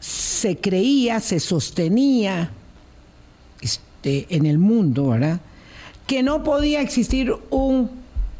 se 0.00 0.56
creía, 0.56 1.20
se 1.20 1.38
sostenía 1.38 2.50
en 4.02 4.46
el 4.46 4.58
mundo, 4.58 5.10
¿verdad? 5.10 5.38
que 6.04 6.24
no 6.24 6.42
podía 6.42 6.80
existir 6.80 7.32
un 7.50 7.88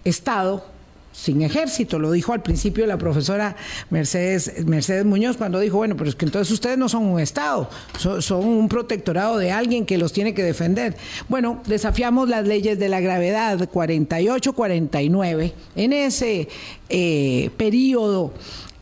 Estado 0.05 0.67
sin 1.13 1.43
ejército, 1.43 2.01
lo 2.01 2.11
dijo 2.11 2.33
al 2.33 2.43
principio 2.43 2.85
la 2.85 2.99
profesora 2.99 3.55
Mercedes, 3.91 4.67
Mercedes 4.67 5.05
Muñoz 5.05 5.37
cuando 5.37 5.61
dijo, 5.61 5.77
bueno, 5.77 5.97
pero 5.97 6.11
es 6.11 6.17
que 6.17 6.25
entonces 6.25 6.53
ustedes 6.53 6.77
no 6.77 6.89
son 6.89 7.05
un 7.05 7.21
Estado, 7.21 7.71
son, 7.97 8.45
un 8.45 8.69
protectorado 8.69 9.39
de 9.39 9.53
alguien 9.53 9.87
que 9.87 9.99
los 9.99 10.13
tiene 10.13 10.35
que 10.35 10.43
defender. 10.43 10.97
Bueno, 11.29 11.63
desafiamos 11.65 12.29
las 12.29 12.45
leyes 12.45 12.77
de 12.81 12.89
la 12.89 12.99
gravedad 12.99 13.71
48-49 13.71 15.53
en 15.77 15.93
ese 15.93 16.49
eh, 16.89 17.51
periodo 17.57 18.33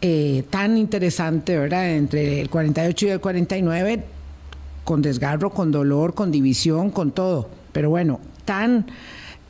eh, 0.04 0.42
tan 0.50 0.76
interesante, 0.76 1.56
¿verdad? 1.56 1.92
Entre 1.92 2.40
el 2.40 2.50
48 2.50 3.06
y 3.06 3.10
el 3.10 3.20
49, 3.20 4.04
con 4.82 5.00
desgarro, 5.00 5.50
con 5.50 5.70
dolor, 5.70 6.14
con 6.14 6.32
división, 6.32 6.90
con 6.90 7.12
todo. 7.12 7.48
Pero 7.72 7.88
bueno, 7.90 8.18
tan 8.44 8.86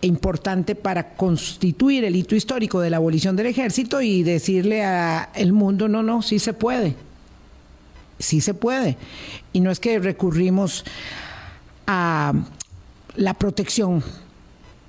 importante 0.02 0.74
para 0.74 1.14
constituir 1.14 2.04
el 2.04 2.16
hito 2.16 2.34
histórico 2.34 2.80
de 2.80 2.90
la 2.90 2.98
abolición 2.98 3.34
del 3.34 3.46
ejército 3.46 4.02
y 4.02 4.22
decirle 4.24 4.84
al 4.84 5.52
mundo, 5.54 5.88
no, 5.88 6.02
no, 6.02 6.20
sí 6.20 6.38
se 6.38 6.52
puede, 6.52 6.96
sí 8.18 8.42
se 8.42 8.52
puede. 8.52 8.98
Y 9.54 9.60
no 9.60 9.70
es 9.70 9.80
que 9.80 9.98
recurrimos 9.98 10.84
a 11.86 12.34
la 13.16 13.32
protección 13.34 14.04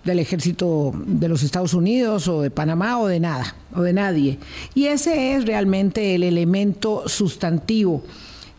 del 0.03 0.19
ejército 0.19 0.93
de 1.05 1.29
los 1.29 1.43
Estados 1.43 1.73
Unidos 1.73 2.27
o 2.27 2.41
de 2.41 2.51
Panamá 2.51 2.99
o 2.99 3.07
de 3.07 3.19
nada, 3.19 3.55
o 3.75 3.81
de 3.81 3.93
nadie. 3.93 4.39
Y 4.75 4.85
ese 4.85 5.35
es 5.35 5.45
realmente 5.45 6.15
el 6.15 6.23
elemento 6.23 7.07
sustantivo 7.07 8.03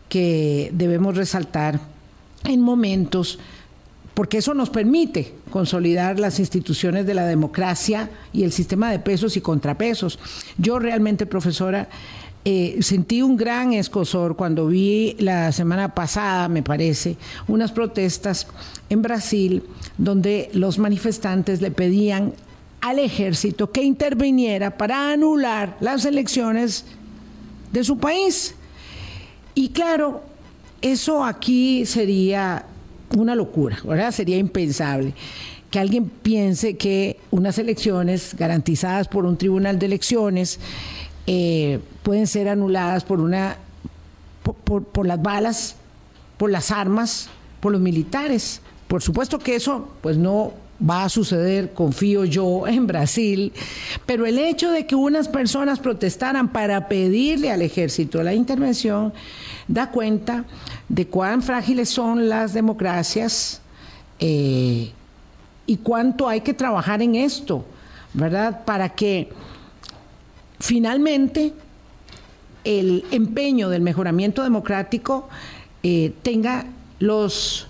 que 0.09 0.71
debemos 0.73 1.15
resaltar 1.15 1.79
en 2.43 2.61
momentos 2.61 3.39
porque 4.15 4.37
eso 4.37 4.53
nos 4.53 4.69
permite 4.69 5.33
consolidar 5.49 6.19
las 6.19 6.39
instituciones 6.39 7.05
de 7.05 7.13
la 7.13 7.25
democracia 7.25 8.09
y 8.31 8.43
el 8.43 8.53
sistema 8.53 8.89
de 8.89 8.99
pesos 8.99 9.35
y 9.35 9.41
contrapesos. 9.41 10.19
Yo 10.57 10.79
realmente, 10.79 11.25
profesora, 11.25 11.89
eh, 12.47 12.77
sentí 12.81 13.23
un 13.23 13.37
gran 13.37 13.73
escosor 13.73 14.35
cuando 14.35 14.67
vi 14.67 15.15
la 15.17 15.51
semana 15.51 15.95
pasada, 15.95 16.47
me 16.47 16.61
parece, 16.61 17.17
unas 17.47 17.71
protestas 17.71 18.45
en 18.87 19.01
Brasil 19.01 19.63
donde 19.97 20.51
los 20.53 20.77
manifestantes 20.77 21.59
le 21.59 21.71
pedían 21.71 22.33
al 22.81 22.99
ejército 22.99 23.71
que 23.71 23.81
interviniera 23.81 24.77
para 24.77 25.11
anular 25.11 25.75
las 25.79 26.05
elecciones 26.05 26.85
de 27.71 27.83
su 27.83 27.97
país. 27.97 28.53
Y 29.55 29.69
claro, 29.69 30.21
eso 30.83 31.25
aquí 31.25 31.87
sería 31.87 32.67
una 33.17 33.33
locura, 33.33 33.79
¿verdad? 33.83 34.11
Sería 34.11 34.37
impensable 34.37 35.15
que 35.71 35.79
alguien 35.79 36.09
piense 36.09 36.77
que 36.77 37.19
unas 37.31 37.57
elecciones 37.57 38.35
garantizadas 38.37 39.07
por 39.07 39.25
un 39.25 39.35
tribunal 39.35 39.79
de 39.79 39.87
elecciones 39.87 40.59
eh, 41.25 41.79
pueden 42.05 42.27
ser 42.27 42.47
anuladas 42.49 43.03
por 43.03 43.19
una 43.19 43.57
por, 44.43 45.07
las 45.07 45.19
balas, 45.19 45.75
por 46.37 46.51
las 46.51 46.69
armas, 46.69 47.29
por 47.59 47.71
los 47.71 47.81
militares. 47.81 48.61
Por 48.87 49.01
supuesto 49.01 49.39
que 49.39 49.55
eso 49.55 49.89
pues 50.01 50.15
no 50.15 50.53
va 50.87 51.05
a 51.05 51.09
suceder, 51.09 51.73
confío 51.73 52.23
yo, 52.23 52.67
en 52.67 52.85
Brasil, 52.85 53.51
pero 54.05 54.27
el 54.27 54.37
hecho 54.37 54.69
de 54.69 54.85
que 54.85 54.93
unas 54.93 55.27
personas 55.27 55.79
protestaran 55.79 56.49
para 56.49 56.87
pedirle 56.87 57.51
al 57.51 57.63
ejército 57.63 58.21
la 58.21 58.35
intervención 58.35 59.11
da 59.67 59.89
cuenta 59.89 60.45
de 60.87 61.07
cuán 61.07 61.41
frágiles 61.41 61.89
son 61.89 62.29
las 62.29 62.53
democracias 62.53 63.61
eh, 64.19 64.91
y 65.65 65.77
cuánto 65.77 66.29
hay 66.29 66.41
que 66.41 66.53
trabajar 66.53 67.01
en 67.01 67.15
esto, 67.15 67.65
¿verdad? 68.13 68.63
Para 68.63 68.89
que 68.89 69.29
finalmente 70.59 71.51
el 72.65 73.05
empeño 73.11 73.69
del 73.69 73.81
mejoramiento 73.81 74.43
democrático 74.43 75.29
eh, 75.83 76.13
tenga 76.23 76.65
los, 76.99 77.67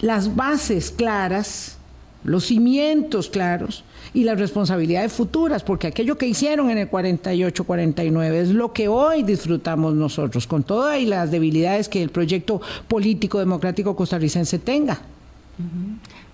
las 0.00 0.34
bases 0.34 0.90
claras, 0.90 1.78
los 2.24 2.46
cimientos 2.46 3.30
claros 3.30 3.84
y 4.12 4.24
las 4.24 4.38
responsabilidades 4.38 5.12
futuras, 5.12 5.62
porque 5.62 5.86
aquello 5.86 6.18
que 6.18 6.26
hicieron 6.26 6.70
en 6.70 6.78
el 6.78 6.90
48-49 6.90 8.32
es 8.32 8.48
lo 8.50 8.72
que 8.72 8.88
hoy 8.88 9.22
disfrutamos 9.22 9.94
nosotros, 9.94 10.46
con 10.46 10.64
todas 10.64 11.00
las 11.02 11.30
debilidades 11.30 11.88
que 11.88 12.02
el 12.02 12.10
proyecto 12.10 12.60
político 12.88 13.38
democrático 13.38 13.94
costarricense 13.94 14.58
tenga. 14.58 15.00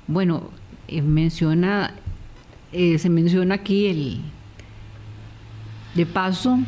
Bueno, 0.07 0.51
eh, 0.89 1.03
menciona, 1.03 1.95
eh, 2.73 2.99
se 2.99 3.09
menciona 3.09 3.57
aquí 3.57 3.87
el, 3.87 4.21
de 5.95 6.07
paso, 6.07 6.59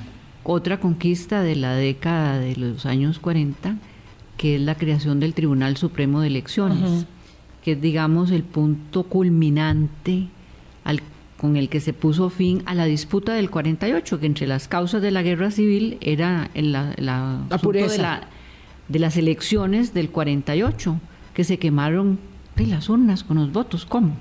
otra 0.45 0.79
conquista 0.79 1.43
de 1.43 1.57
la 1.57 1.75
década 1.75 2.39
de 2.39 2.57
los 2.57 2.87
años 2.87 3.19
40, 3.19 3.77
que 4.37 4.57
es 4.57 4.61
la 4.61 4.77
creación 4.77 5.21
del 5.21 5.35
Tribunal 5.35 5.77
Supremo 5.77 6.21
de 6.21 6.29
Elecciones, 6.29 7.07
que 7.63 7.73
es, 7.73 7.81
digamos, 7.81 8.31
el 8.31 8.43
punto 8.43 9.05
culminante 9.05 10.29
con 11.45 11.57
el 11.57 11.69
que 11.69 11.81
se 11.81 11.93
puso 11.93 12.31
fin 12.31 12.63
a 12.65 12.75
la 12.75 12.87
disputa 12.87 13.35
del 13.35 13.51
48, 13.51 14.19
que 14.19 14.25
entre 14.25 14.47
las 14.47 14.67
causas 14.67 15.03
de 15.03 15.11
la 15.11 15.23
guerra 15.23 15.51
civil 15.51 15.99
era 16.01 16.49
la, 16.55 16.95
la, 16.97 17.59
pureza. 17.61 18.23
De, 18.89 18.99
las 18.99 19.19
elecciones 19.19 19.93
del 19.93 20.09
48, 20.09 20.99
que 21.35 21.45
se 21.45 21.59
quemaron 21.59 22.19
de 22.57 22.67
las 22.67 22.89
urnas 22.89 23.25
con 23.25 23.37
los 23.37 23.53
votos, 23.53 23.85
¿cómo? 23.85 24.17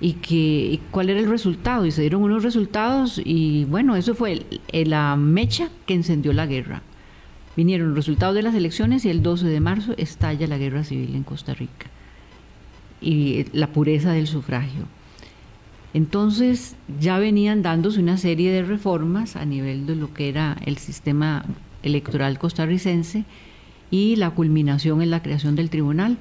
Y, 0.00 0.14
que, 0.14 0.80
cuál 0.90 1.10
era 1.10 1.20
el 1.20 1.28
resultado, 1.28 1.84
y 1.84 1.90
se 1.90 2.00
dieron 2.00 2.22
unos 2.22 2.42
resultados, 2.42 3.20
y 3.22 3.66
bueno, 3.66 3.96
eso 3.96 4.14
fue 4.14 4.46
la 4.72 5.14
mecha 5.16 5.68
que 5.86 5.94
encendió 5.94 6.32
la 6.32 6.46
guerra. 6.46 6.82
Vinieron 7.56 7.94
resultados 7.94 8.34
de 8.34 8.42
las 8.42 8.54
elecciones 8.54 9.04
y 9.04 9.10
el 9.10 9.22
12 9.22 9.46
de 9.46 9.60
marzo 9.60 9.94
estalla 9.98 10.46
la 10.46 10.56
guerra 10.56 10.84
civil 10.84 11.14
en 11.14 11.24
Costa 11.24 11.52
Rica. 11.52 11.88
Y 13.02 13.44
la 13.52 13.66
pureza 13.68 14.12
del 14.12 14.26
sufragio. 14.26 14.86
Entonces 15.92 16.76
ya 17.00 17.18
venían 17.18 17.62
dándose 17.62 18.00
una 18.00 18.16
serie 18.16 18.52
de 18.52 18.62
reformas 18.62 19.36
a 19.36 19.44
nivel 19.44 19.86
de 19.86 19.96
lo 19.96 20.14
que 20.14 20.28
era 20.28 20.56
el 20.64 20.78
sistema 20.78 21.44
electoral 21.82 22.38
costarricense 22.38 23.24
y 23.90 24.16
la 24.16 24.30
culminación 24.30 25.02
en 25.02 25.10
la 25.10 25.22
creación 25.22 25.56
del 25.56 25.70
tribunal 25.70 26.18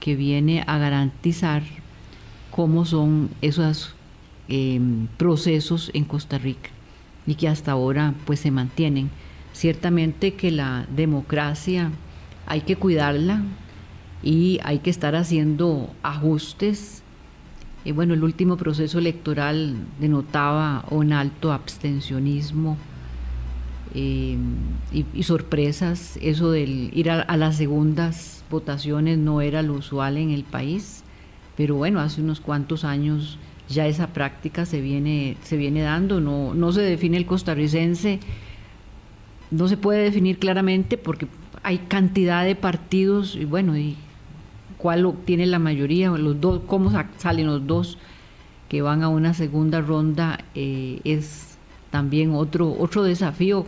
que 0.00 0.16
viene 0.16 0.64
a 0.66 0.78
garantizar 0.78 1.62
cómo 2.50 2.84
son 2.84 3.30
esos 3.42 3.94
em, 4.48 5.06
procesos 5.16 5.90
en 5.94 6.04
Costa 6.04 6.38
Rica 6.38 6.70
y 7.26 7.34
que 7.34 7.48
hasta 7.48 7.72
ahora 7.72 8.14
pues 8.24 8.40
se 8.40 8.50
mantienen. 8.50 9.10
Ciertamente 9.52 10.34
que 10.34 10.50
la 10.50 10.86
democracia 10.94 11.90
hay 12.46 12.62
que 12.62 12.76
cuidarla 12.76 13.42
y 14.22 14.60
hay 14.62 14.78
que 14.78 14.90
estar 14.90 15.14
haciendo 15.14 15.90
ajustes 16.02 17.02
y 17.84 17.92
bueno, 17.92 18.14
el 18.14 18.24
último 18.24 18.56
proceso 18.56 18.98
electoral 18.98 19.76
denotaba 20.00 20.84
un 20.90 21.12
alto 21.12 21.52
abstencionismo 21.52 22.76
eh, 23.94 24.36
y, 24.92 25.22
sorpresas. 25.22 26.18
Eso 26.20 26.50
del 26.50 26.90
ir 26.92 27.10
a, 27.10 27.36
las 27.36 27.56
segundas 27.56 28.44
votaciones 28.50 29.16
no 29.16 29.40
era 29.40 29.62
lo 29.62 29.74
usual 29.74 30.16
en 30.18 30.30
el 30.30 30.44
país, 30.44 31.02
pero 31.58 31.74
bueno, 31.74 31.98
hace 31.98 32.22
unos 32.22 32.40
cuantos 32.40 32.84
años 32.84 33.36
ya 33.68 33.88
esa 33.88 34.06
práctica 34.06 34.64
se 34.64 34.80
viene, 34.80 35.36
se 35.42 35.56
viene 35.56 35.82
dando. 35.82 36.20
No, 36.20 36.54
no 36.54 36.70
se 36.70 36.82
define 36.82 37.16
el 37.16 37.26
costarricense, 37.26 38.20
no 39.50 39.66
se 39.66 39.76
puede 39.76 40.04
definir 40.04 40.38
claramente 40.38 40.96
porque 40.96 41.26
hay 41.64 41.78
cantidad 41.78 42.44
de 42.44 42.54
partidos 42.54 43.34
y 43.34 43.44
bueno, 43.44 43.76
y 43.76 43.96
cuál 44.76 45.12
tiene 45.24 45.46
la 45.46 45.58
mayoría, 45.58 46.10
los 46.10 46.40
dos, 46.40 46.60
cómo 46.64 46.92
salen 47.16 47.48
los 47.48 47.66
dos 47.66 47.98
que 48.68 48.80
van 48.80 49.02
a 49.02 49.08
una 49.08 49.34
segunda 49.34 49.80
ronda 49.80 50.44
eh, 50.54 51.00
es 51.02 51.58
también 51.90 52.36
otro, 52.36 52.72
otro 52.78 53.02
desafío 53.02 53.66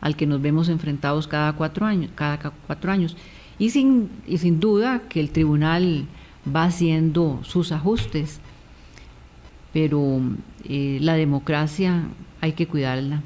al 0.00 0.16
que 0.16 0.26
nos 0.26 0.42
vemos 0.42 0.68
enfrentados 0.68 1.28
cada 1.28 1.52
cuatro 1.52 1.86
años, 1.86 2.10
cada 2.16 2.38
cuatro 2.66 2.90
años. 2.90 3.16
Y 3.56 3.70
sin, 3.70 4.10
y 4.26 4.38
sin 4.38 4.58
duda 4.58 5.02
que 5.08 5.20
el 5.20 5.30
tribunal 5.30 6.06
va 6.44 6.64
haciendo 6.64 7.40
sus 7.42 7.72
ajustes, 7.72 8.40
pero 9.72 10.20
eh, 10.64 10.98
la 11.00 11.14
democracia 11.14 12.04
hay 12.40 12.52
que 12.52 12.66
cuidarla. 12.66 13.22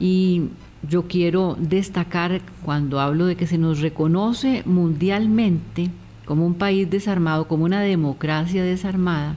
Y 0.00 0.48
yo 0.88 1.06
quiero 1.06 1.56
destacar 1.58 2.40
cuando 2.64 3.00
hablo 3.00 3.26
de 3.26 3.36
que 3.36 3.46
se 3.46 3.58
nos 3.58 3.80
reconoce 3.80 4.62
mundialmente 4.66 5.90
como 6.24 6.46
un 6.46 6.54
país 6.54 6.88
desarmado, 6.90 7.46
como 7.46 7.64
una 7.64 7.80
democracia 7.80 8.64
desarmada, 8.64 9.36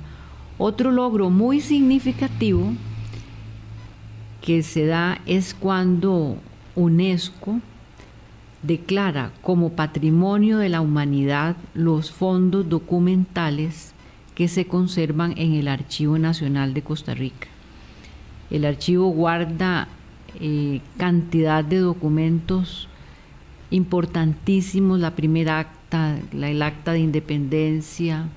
otro 0.57 0.91
logro 0.91 1.29
muy 1.29 1.59
significativo 1.59 2.73
que 4.41 4.63
se 4.63 4.85
da 4.85 5.19
es 5.25 5.53
cuando 5.53 6.37
UNESCO 6.75 7.59
declara 8.65 9.31
como 9.41 9.71
patrimonio 9.71 10.57
de 10.57 10.69
la 10.69 10.81
humanidad 10.81 11.55
los 11.73 12.11
fondos 12.11 12.67
documentales 12.69 13.93
que 14.35 14.47
se 14.47 14.65
conservan 14.65 15.33
en 15.37 15.53
el 15.53 15.67
Archivo 15.67 16.17
Nacional 16.17 16.73
de 16.73 16.81
Costa 16.81 17.13
Rica. 17.13 17.47
El 18.51 18.65
archivo 18.65 19.07
guarda 19.07 19.87
eh, 20.39 20.81
cantidad 20.97 21.63
de 21.63 21.79
documentos 21.79 22.87
importantísimos, 23.71 24.99
la 24.99 25.15
primera 25.15 25.59
acta, 25.59 26.17
el 26.31 26.61
acta 26.61 26.91
de 26.91 26.99
independencia, 26.99 28.27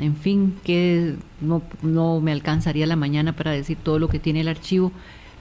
en 0.00 0.16
fin, 0.16 0.54
que 0.62 1.16
no 1.40 2.20
me 2.20 2.32
alcanzaría 2.32 2.86
la 2.86 2.96
mañana 2.96 3.34
para 3.34 3.50
decir 3.50 3.78
todo 3.82 3.98
lo 3.98 4.08
que 4.08 4.18
tiene 4.18 4.42
el 4.42 4.48
archivo, 4.48 4.92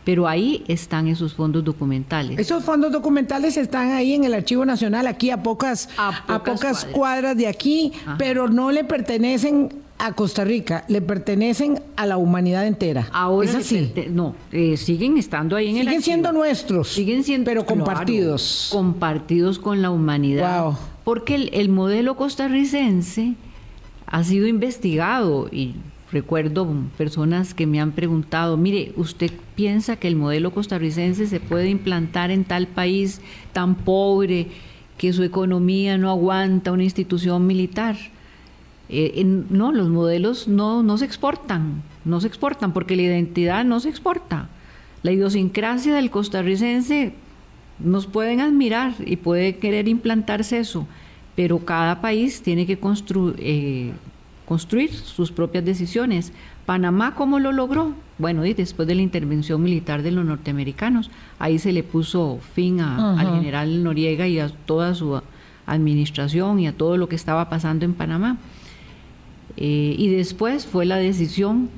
pero 0.05 0.27
ahí 0.27 0.63
están 0.67 1.07
esos 1.07 1.33
fondos 1.33 1.63
documentales. 1.63 2.39
Esos 2.39 2.63
fondos 2.63 2.91
documentales 2.91 3.57
están 3.57 3.91
ahí 3.91 4.13
en 4.13 4.23
el 4.23 4.33
Archivo 4.33 4.63
Nacional, 4.63 5.07
aquí 5.07 5.31
a 5.31 5.41
pocas, 5.43 5.89
a 5.97 6.43
pocas, 6.43 6.85
cuadras. 6.85 7.35
de 7.35 7.47
aquí, 7.47 7.91
pero 8.17 8.47
no 8.47 8.71
le 8.71 8.83
pertenecen 8.83 9.69
a 9.97 10.11
Costa 10.13 10.43
Rica, 10.43 10.85
le 10.89 11.01
pertenecen 11.01 11.81
a 11.95 12.05
la 12.05 12.17
humanidad 12.17 12.67
entera. 12.67 13.07
Ahora 13.11 13.49
¿Es 13.49 13.55
así? 13.55 13.91
no, 14.11 14.35
eh, 14.51 14.77
siguen 14.77 15.17
estando 15.17 15.55
ahí 15.55 15.67
en 15.67 15.71
siguen 15.71 15.87
el 15.87 15.87
Siguen 15.87 16.03
siendo 16.03 16.31
nuestros, 16.31 16.89
siguen 16.89 17.23
siendo, 17.23 17.45
pero 17.45 17.65
compartidos. 17.65 18.69
compartidos 18.71 19.57
con 19.57 19.81
la 19.81 19.89
humanidad. 19.89 20.73
Porque 21.03 21.35
el, 21.35 21.49
el 21.53 21.69
modelo 21.69 22.15
costarricense 22.15 23.33
ha 24.05 24.23
sido 24.23 24.47
investigado 24.47 25.47
y 25.51 25.75
Recuerdo 26.15 26.65
personas 26.97 27.53
que 27.53 27.67
me 27.67 27.81
han 27.81 27.91
preguntado, 27.91 28.55
mire, 28.55 28.93
¿usted 28.95 29.31
piensa 29.53 29.97
que 29.97 30.07
el 30.07 30.15
modelo 30.15 30.53
costarricense 30.53 31.27
se 31.27 31.41
puede 31.41 31.69
implantar 31.69 32.31
en 32.31 32.45
tal 32.45 32.67
país 32.67 33.19
tan 33.51 33.75
pobre 33.75 34.47
que 34.97 35.11
su 35.11 35.23
economía 35.23 35.97
no 35.97 36.09
aguanta 36.09 36.71
una 36.71 36.85
institución 36.85 37.45
militar? 37.45 37.97
Eh, 38.87 39.25
no, 39.25 39.73
los 39.73 39.89
modelos 39.89 40.47
no, 40.47 40.83
no 40.83 40.97
se 40.97 41.03
exportan, 41.03 41.83
no 42.05 42.21
se 42.21 42.27
exportan 42.27 42.71
porque 42.71 42.95
la 42.95 43.01
identidad 43.01 43.65
no 43.65 43.81
se 43.81 43.89
exporta. 43.89 44.47
La 45.03 45.11
idiosincrasia 45.11 45.95
del 45.95 46.11
costarricense 46.11 47.11
nos 47.77 48.07
pueden 48.07 48.39
admirar 48.39 48.93
y 49.05 49.17
puede 49.17 49.57
querer 49.57 49.89
implantarse 49.89 50.59
eso, 50.59 50.87
pero 51.35 51.59
cada 51.59 51.99
país 51.99 52.41
tiene 52.41 52.65
que 52.65 52.79
construir... 52.79 53.35
Eh, 53.39 53.91
construir 54.45 54.93
sus 54.93 55.31
propias 55.31 55.65
decisiones. 55.65 56.31
Panamá, 56.65 57.15
¿cómo 57.15 57.39
lo 57.39 57.51
logró? 57.51 57.93
Bueno, 58.17 58.45
y 58.45 58.53
después 58.53 58.87
de 58.87 58.95
la 58.95 59.01
intervención 59.01 59.61
militar 59.61 60.01
de 60.01 60.11
los 60.11 60.25
norteamericanos, 60.25 61.11
ahí 61.39 61.59
se 61.59 61.71
le 61.73 61.83
puso 61.83 62.39
fin 62.53 62.79
al 62.79 63.35
general 63.35 63.83
Noriega 63.83 64.27
y 64.27 64.39
a 64.39 64.49
toda 64.49 64.95
su 64.95 65.21
administración 65.65 66.59
y 66.59 66.67
a 66.67 66.73
todo 66.73 66.97
lo 66.97 67.09
que 67.09 67.15
estaba 67.15 67.49
pasando 67.49 67.85
en 67.85 67.93
Panamá. 67.93 68.37
Eh, 69.57 69.95
y 69.97 70.09
después 70.09 70.65
fue 70.65 70.85
la 70.85 70.97
decisión 70.97 71.69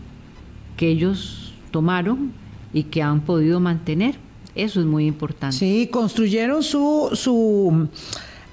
que 0.78 0.90
ellos 0.90 1.54
tomaron 1.72 2.32
y 2.74 2.84
que 2.84 3.02
han 3.02 3.22
podido 3.22 3.60
mantener. 3.60 4.16
Eso 4.56 4.80
es 4.80 4.86
muy 4.86 5.06
importante. 5.06 5.56
Sí, 5.56 5.90
construyeron 5.92 6.64
su, 6.64 7.10
su 7.14 7.88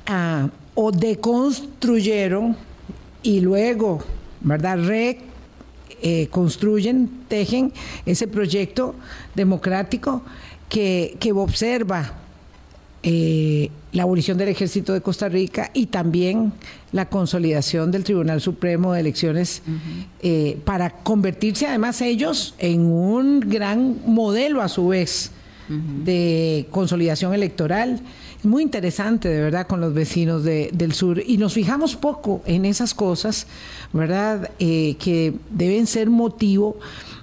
ah, 0.07 0.49
o 0.75 0.91
deconstruyeron 0.91 2.57
y 3.25 3.41
luego, 3.41 4.05
¿verdad? 4.43 4.79
Reconstruyen, 6.01 7.05
eh, 7.05 7.25
tejen 7.27 7.73
ese 8.07 8.29
proyecto 8.29 8.95
democrático 9.35 10.23
que, 10.69 11.17
que 11.19 11.33
observa 11.33 12.13
eh, 13.03 13.71
la 13.93 14.05
abolición 14.05 14.39
del 14.39 14.49
ejército 14.49 14.93
de 14.93 15.01
Costa 15.01 15.29
Rica 15.29 15.71
y 15.75 15.87
también 15.87 16.53
la 16.93 17.09
consolidación 17.09 17.91
del 17.91 18.05
Tribunal 18.05 18.41
Supremo 18.41 18.93
de 18.93 19.01
Elecciones 19.01 19.63
eh, 20.23 20.59
para 20.65 20.91
convertirse 20.91 21.67
además 21.67 22.01
ellos 22.01 22.55
en 22.59 22.81
un 22.87 23.41
gran 23.41 23.99
modelo 24.07 24.63
a 24.63 24.69
su 24.69 24.89
vez 24.89 25.33
de 25.69 26.67
consolidación 26.71 27.35
electoral 27.35 28.01
muy 28.45 28.63
interesante, 28.63 29.29
de 29.29 29.41
verdad, 29.41 29.67
con 29.67 29.81
los 29.81 29.95
vecinos 29.95 30.45
del 30.45 30.93
sur. 30.93 31.23
Y 31.25 31.37
nos 31.39 31.55
fijamos 31.55 31.97
poco 31.97 32.43
en 32.47 32.65
esas 32.65 32.95
cosas, 32.95 33.47
¿verdad? 33.93 34.51
Eh, 34.59 34.97
que 34.99 35.35
deben 35.51 35.87
ser 35.87 36.11
motivo 36.11 36.77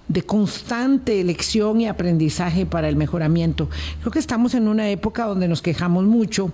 de 0.07 0.24
constante 0.24 1.22
elección 1.22 1.80
y 1.82 1.88
aprendizaje 1.88 2.65
para 2.65 2.89
el 2.89 2.95
mejoramiento. 2.95 3.69
Creo 4.01 4.11
que 4.11 4.19
estamos 4.19 4.53
en 4.55 4.67
una 4.67 4.89
época 4.89 5.26
donde 5.26 5.47
nos 5.47 5.61
quejamos 5.61 6.05
mucho. 6.05 6.51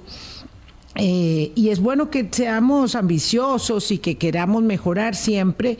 Eh, 0.99 1.51
y 1.53 1.69
es 1.69 1.79
bueno 1.79 2.09
que 2.09 2.27
seamos 2.31 2.95
ambiciosos 2.95 3.91
y 3.91 3.99
que 3.99 4.15
queramos 4.15 4.63
mejorar 4.63 5.15
siempre, 5.15 5.77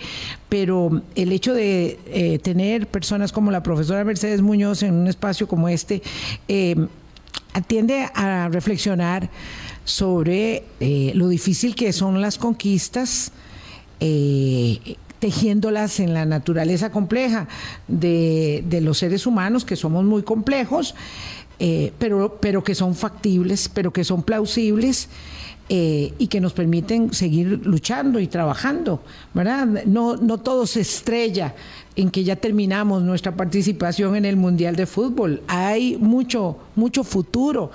pero 0.47 1.01
el 1.15 1.31
hecho 1.31 1.55
de 1.55 1.99
eh, 2.07 2.37
tener 2.39 2.85
personas 2.85 3.31
como 3.31 3.49
la 3.49 3.63
profesora 3.63 4.03
Mercedes 4.03 4.41
Muñoz 4.41 4.83
en 4.83 4.93
un 4.93 5.07
espacio 5.07 5.47
como 5.47 5.69
este, 5.69 6.03
atiende 7.57 8.07
a 8.13 8.49
reflexionar 8.49 9.29
sobre 9.83 10.63
eh, 10.79 11.11
lo 11.15 11.27
difícil 11.27 11.75
que 11.75 11.91
son 11.91 12.21
las 12.21 12.37
conquistas, 12.37 13.31
eh, 13.99 14.95
tejiéndolas 15.19 15.99
en 15.99 16.13
la 16.13 16.25
naturaleza 16.25 16.91
compleja 16.91 17.47
de, 17.87 18.63
los 18.81 18.99
seres 18.99 19.25
humanos, 19.25 19.65
que 19.65 19.75
somos 19.75 20.05
muy 20.05 20.21
complejos, 20.21 20.93
eh, 21.59 21.91
pero, 21.97 22.37
pero 22.39 22.63
que 22.63 22.75
son 22.75 22.93
factibles, 22.93 23.69
pero 23.69 23.91
que 23.91 24.03
son 24.03 24.23
plausibles. 24.23 25.09
y 25.69 26.27
que 26.29 26.39
nos 26.39 26.53
permiten 26.53 27.11
seguir 27.11 27.59
luchando 27.65 28.21
y 28.21 28.27
trabajando, 28.27 29.01
¿verdad? 29.33 29.67
No, 29.85 30.15
no 30.15 30.37
todo 30.37 30.65
se 30.65 30.79
estrella 30.79 31.55
en 31.97 32.11
que 32.11 32.23
ya 32.23 32.35
terminamos 32.35 33.01
nuestra 33.01 33.35
participación 33.35 34.15
en 34.15 34.23
el 34.23 34.37
Mundial 34.37 34.75
de 34.75 34.85
Fútbol. 34.85 35.41
Hay 35.47 35.97
mucho, 35.97 36.57
mucho 36.75 37.03
futuro, 37.03 37.71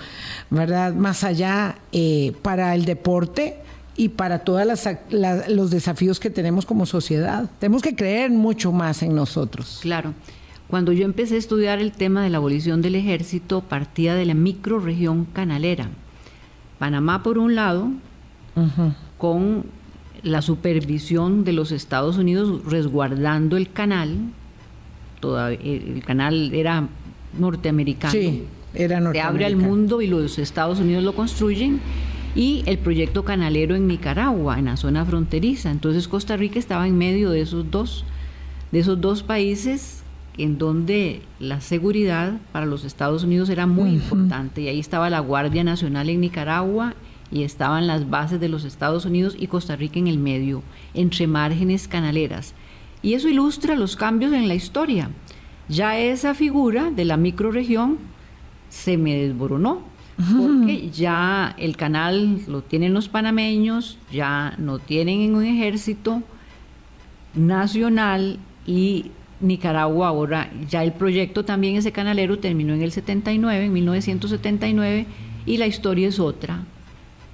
¿verdad? 0.48 0.94
Más 0.94 1.24
allá 1.24 1.78
eh, 1.90 2.32
para 2.40 2.74
el 2.76 2.84
deporte 2.84 3.58
y 3.96 4.10
para 4.10 4.38
todos 4.38 4.64
los 5.48 5.70
desafíos 5.70 6.20
que 6.20 6.30
tenemos 6.30 6.64
como 6.64 6.86
sociedad. 6.86 7.50
Tenemos 7.58 7.82
que 7.82 7.96
creer 7.96 8.30
mucho 8.30 8.70
más 8.70 9.02
en 9.02 9.14
nosotros. 9.16 9.80
Claro. 9.82 10.14
Cuando 10.68 10.92
yo 10.92 11.04
empecé 11.04 11.34
a 11.34 11.38
estudiar 11.38 11.80
el 11.80 11.90
tema 11.90 12.22
de 12.22 12.30
la 12.30 12.38
abolición 12.38 12.80
del 12.80 12.94
ejército, 12.94 13.62
partía 13.62 14.14
de 14.14 14.24
la 14.24 14.34
microregión 14.34 15.24
canalera. 15.24 15.90
Panamá 16.78 17.24
por 17.24 17.38
un 17.38 17.56
lado, 17.56 17.90
con 19.18 19.64
la 20.22 20.42
supervisión 20.42 21.44
de 21.44 21.52
los 21.52 21.72
Estados 21.72 22.16
Unidos 22.16 22.64
resguardando 22.64 23.56
el 23.56 23.70
canal, 23.72 24.18
el 25.22 26.02
canal 26.04 26.54
era 26.54 26.88
norteamericano. 27.38 28.12
Sí, 28.12 28.44
era 28.74 29.00
norteamericano. 29.00 29.12
Se 29.12 29.20
abre 29.20 29.44
al 29.46 29.56
mundo 29.56 30.00
y 30.00 30.06
los 30.06 30.38
Estados 30.38 30.80
Unidos 30.80 31.04
lo 31.04 31.14
construyen. 31.14 31.80
Y 32.34 32.62
el 32.64 32.78
proyecto 32.78 33.24
canalero 33.24 33.74
en 33.74 33.86
Nicaragua, 33.86 34.58
en 34.58 34.64
la 34.66 34.76
zona 34.76 35.04
fronteriza. 35.04 35.70
Entonces 35.70 36.08
Costa 36.08 36.36
Rica 36.36 36.58
estaba 36.58 36.86
en 36.86 36.96
medio 36.96 37.30
de 37.30 37.42
esos 37.42 37.70
dos, 37.70 38.04
de 38.70 38.78
esos 38.78 39.00
dos 39.00 39.22
países 39.22 40.02
en 40.38 40.56
donde 40.56 41.20
la 41.40 41.60
seguridad 41.60 42.38
para 42.52 42.64
los 42.64 42.84
Estados 42.84 43.24
Unidos 43.24 43.50
era 43.50 43.66
muy 43.66 43.90
importante. 43.90 44.62
Y 44.62 44.68
ahí 44.68 44.80
estaba 44.80 45.10
la 45.10 45.20
Guardia 45.20 45.62
Nacional 45.62 46.08
en 46.08 46.20
Nicaragua 46.20 46.94
y 47.32 47.42
estaban 47.44 47.86
las 47.86 48.10
bases 48.10 48.38
de 48.38 48.48
los 48.48 48.64
Estados 48.64 49.06
Unidos 49.06 49.34
y 49.38 49.46
Costa 49.46 49.74
Rica 49.74 49.98
en 49.98 50.06
el 50.06 50.18
medio, 50.18 50.62
entre 50.94 51.26
márgenes 51.26 51.88
canaleras. 51.88 52.54
Y 53.02 53.14
eso 53.14 53.28
ilustra 53.28 53.74
los 53.74 53.96
cambios 53.96 54.32
en 54.32 54.46
la 54.46 54.54
historia. 54.54 55.10
Ya 55.68 55.98
esa 55.98 56.34
figura 56.34 56.90
de 56.90 57.04
la 57.04 57.16
microregión 57.16 57.98
se 58.68 58.96
me 58.96 59.14
desboronó, 59.16 59.82
porque 60.38 60.90
ya 60.90 61.56
el 61.58 61.76
canal 61.76 62.42
lo 62.46 62.62
tienen 62.62 62.94
los 62.94 63.08
panameños, 63.08 63.98
ya 64.12 64.54
no 64.58 64.78
tienen 64.78 65.34
un 65.34 65.44
ejército 65.44 66.22
nacional 67.34 68.38
y 68.66 69.10
Nicaragua 69.40 70.08
ahora, 70.08 70.50
ya 70.68 70.84
el 70.84 70.92
proyecto 70.92 71.44
también 71.44 71.76
ese 71.76 71.90
canalero 71.90 72.38
terminó 72.38 72.74
en 72.74 72.82
el 72.82 72.92
79, 72.92 73.64
en 73.64 73.72
1979, 73.72 75.06
y 75.44 75.56
la 75.56 75.66
historia 75.66 76.08
es 76.08 76.20
otra. 76.20 76.64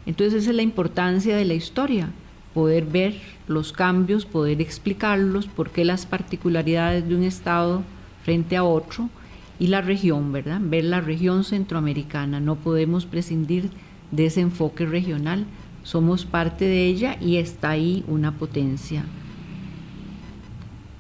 Entonces 0.07 0.43
esa 0.43 0.51
es 0.51 0.57
la 0.57 0.63
importancia 0.63 1.37
de 1.37 1.45
la 1.45 1.55
historia, 1.55 2.11
poder 2.55 2.85
ver 2.87 3.21
los 3.47 3.73
cambios, 3.73 4.25
poder 4.25 4.61
explicarlos, 4.61 5.47
por 5.47 5.71
qué 5.71 5.85
las 5.85 6.07
particularidades 6.07 7.09
de 7.09 7.15
un 7.15 7.23
Estado 7.23 7.83
frente 8.25 8.57
a 8.57 8.65
otro 8.65 9.11
y 9.59 9.69
la 9.69 9.81
región, 9.81 10.33
¿verdad? 10.33 10.61
Ver 10.63 10.85
la 10.85 11.01
región 11.01 11.45
centroamericana, 11.45 12.41
no 12.41 12.57
podemos 12.57 13.07
prescindir 13.07 13.71
de 14.11 14.27
ese 14.27 14.41
enfoque 14.41 14.87
regional, 14.87 15.47
somos 15.83 16.25
parte 16.25 16.65
de 16.65 16.87
ella 16.87 17.17
y 17.21 17.37
está 17.37 17.71
ahí 17.71 18.05
una 18.09 18.33
potencia 18.37 19.05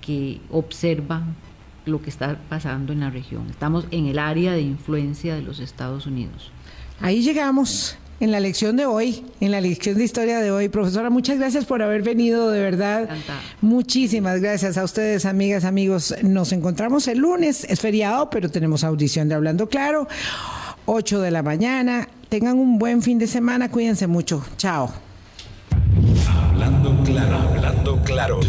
que 0.01 0.41
observa 0.51 1.23
lo 1.85 2.01
que 2.03 2.11
está 2.11 2.39
pasando 2.49 2.93
en 2.93 3.01
la 3.01 3.11
región. 3.11 3.47
Estamos 3.51 3.87
en 3.91 4.07
el 4.07 4.19
área 4.19 4.53
de 4.53 4.63
influencia 4.63 5.35
de 5.35 5.43
los 5.43 5.61
Estados 5.61 6.07
Unidos. 6.07 6.51
Ahí 7.01 7.23
llegamos 7.23 7.97
en 8.21 8.33
la 8.33 8.41
lección 8.41 8.77
de 8.77 8.87
hoy, 8.87 9.25
en 9.41 9.53
la 9.53 9.61
lección 9.61 9.97
de 9.97 10.05
historia 10.05 10.41
de 10.41 10.51
hoy. 10.51 10.69
Profesora, 10.69 11.11
muchas 11.11 11.39
gracias 11.39 11.65
por 11.65 11.83
haber 11.83 12.03
venido, 12.03 12.51
de 12.51 12.61
verdad. 12.61 13.03
Encantada. 13.03 13.41
Muchísimas 13.61 14.41
gracias 14.41 14.77
a 14.77 14.85
ustedes, 14.85 15.25
amigas, 15.25 15.65
amigos. 15.65 16.15
Nos 16.23 16.53
encontramos 16.53 17.07
el 17.09 17.19
lunes, 17.19 17.65
es 17.69 17.81
feriado, 17.81 18.31
pero 18.31 18.51
tenemos 18.51 18.85
audición 18.85 19.29
de 19.29 19.35
Hablando 19.37 19.69
Claro, 19.69 20.09
8 20.87 21.21
de 21.21 21.31
la 21.31 21.43
mañana. 21.43 22.09
Tengan 22.29 22.59
un 22.59 22.79
buen 22.79 23.03
fin 23.03 23.19
de 23.19 23.27
semana, 23.27 23.71
cuídense 23.71 24.07
mucho. 24.07 24.45
Chao. 24.57 24.91
Hablando 26.51 27.03
claro, 27.05 27.37
hablando 27.37 28.03
claro. 28.05 28.41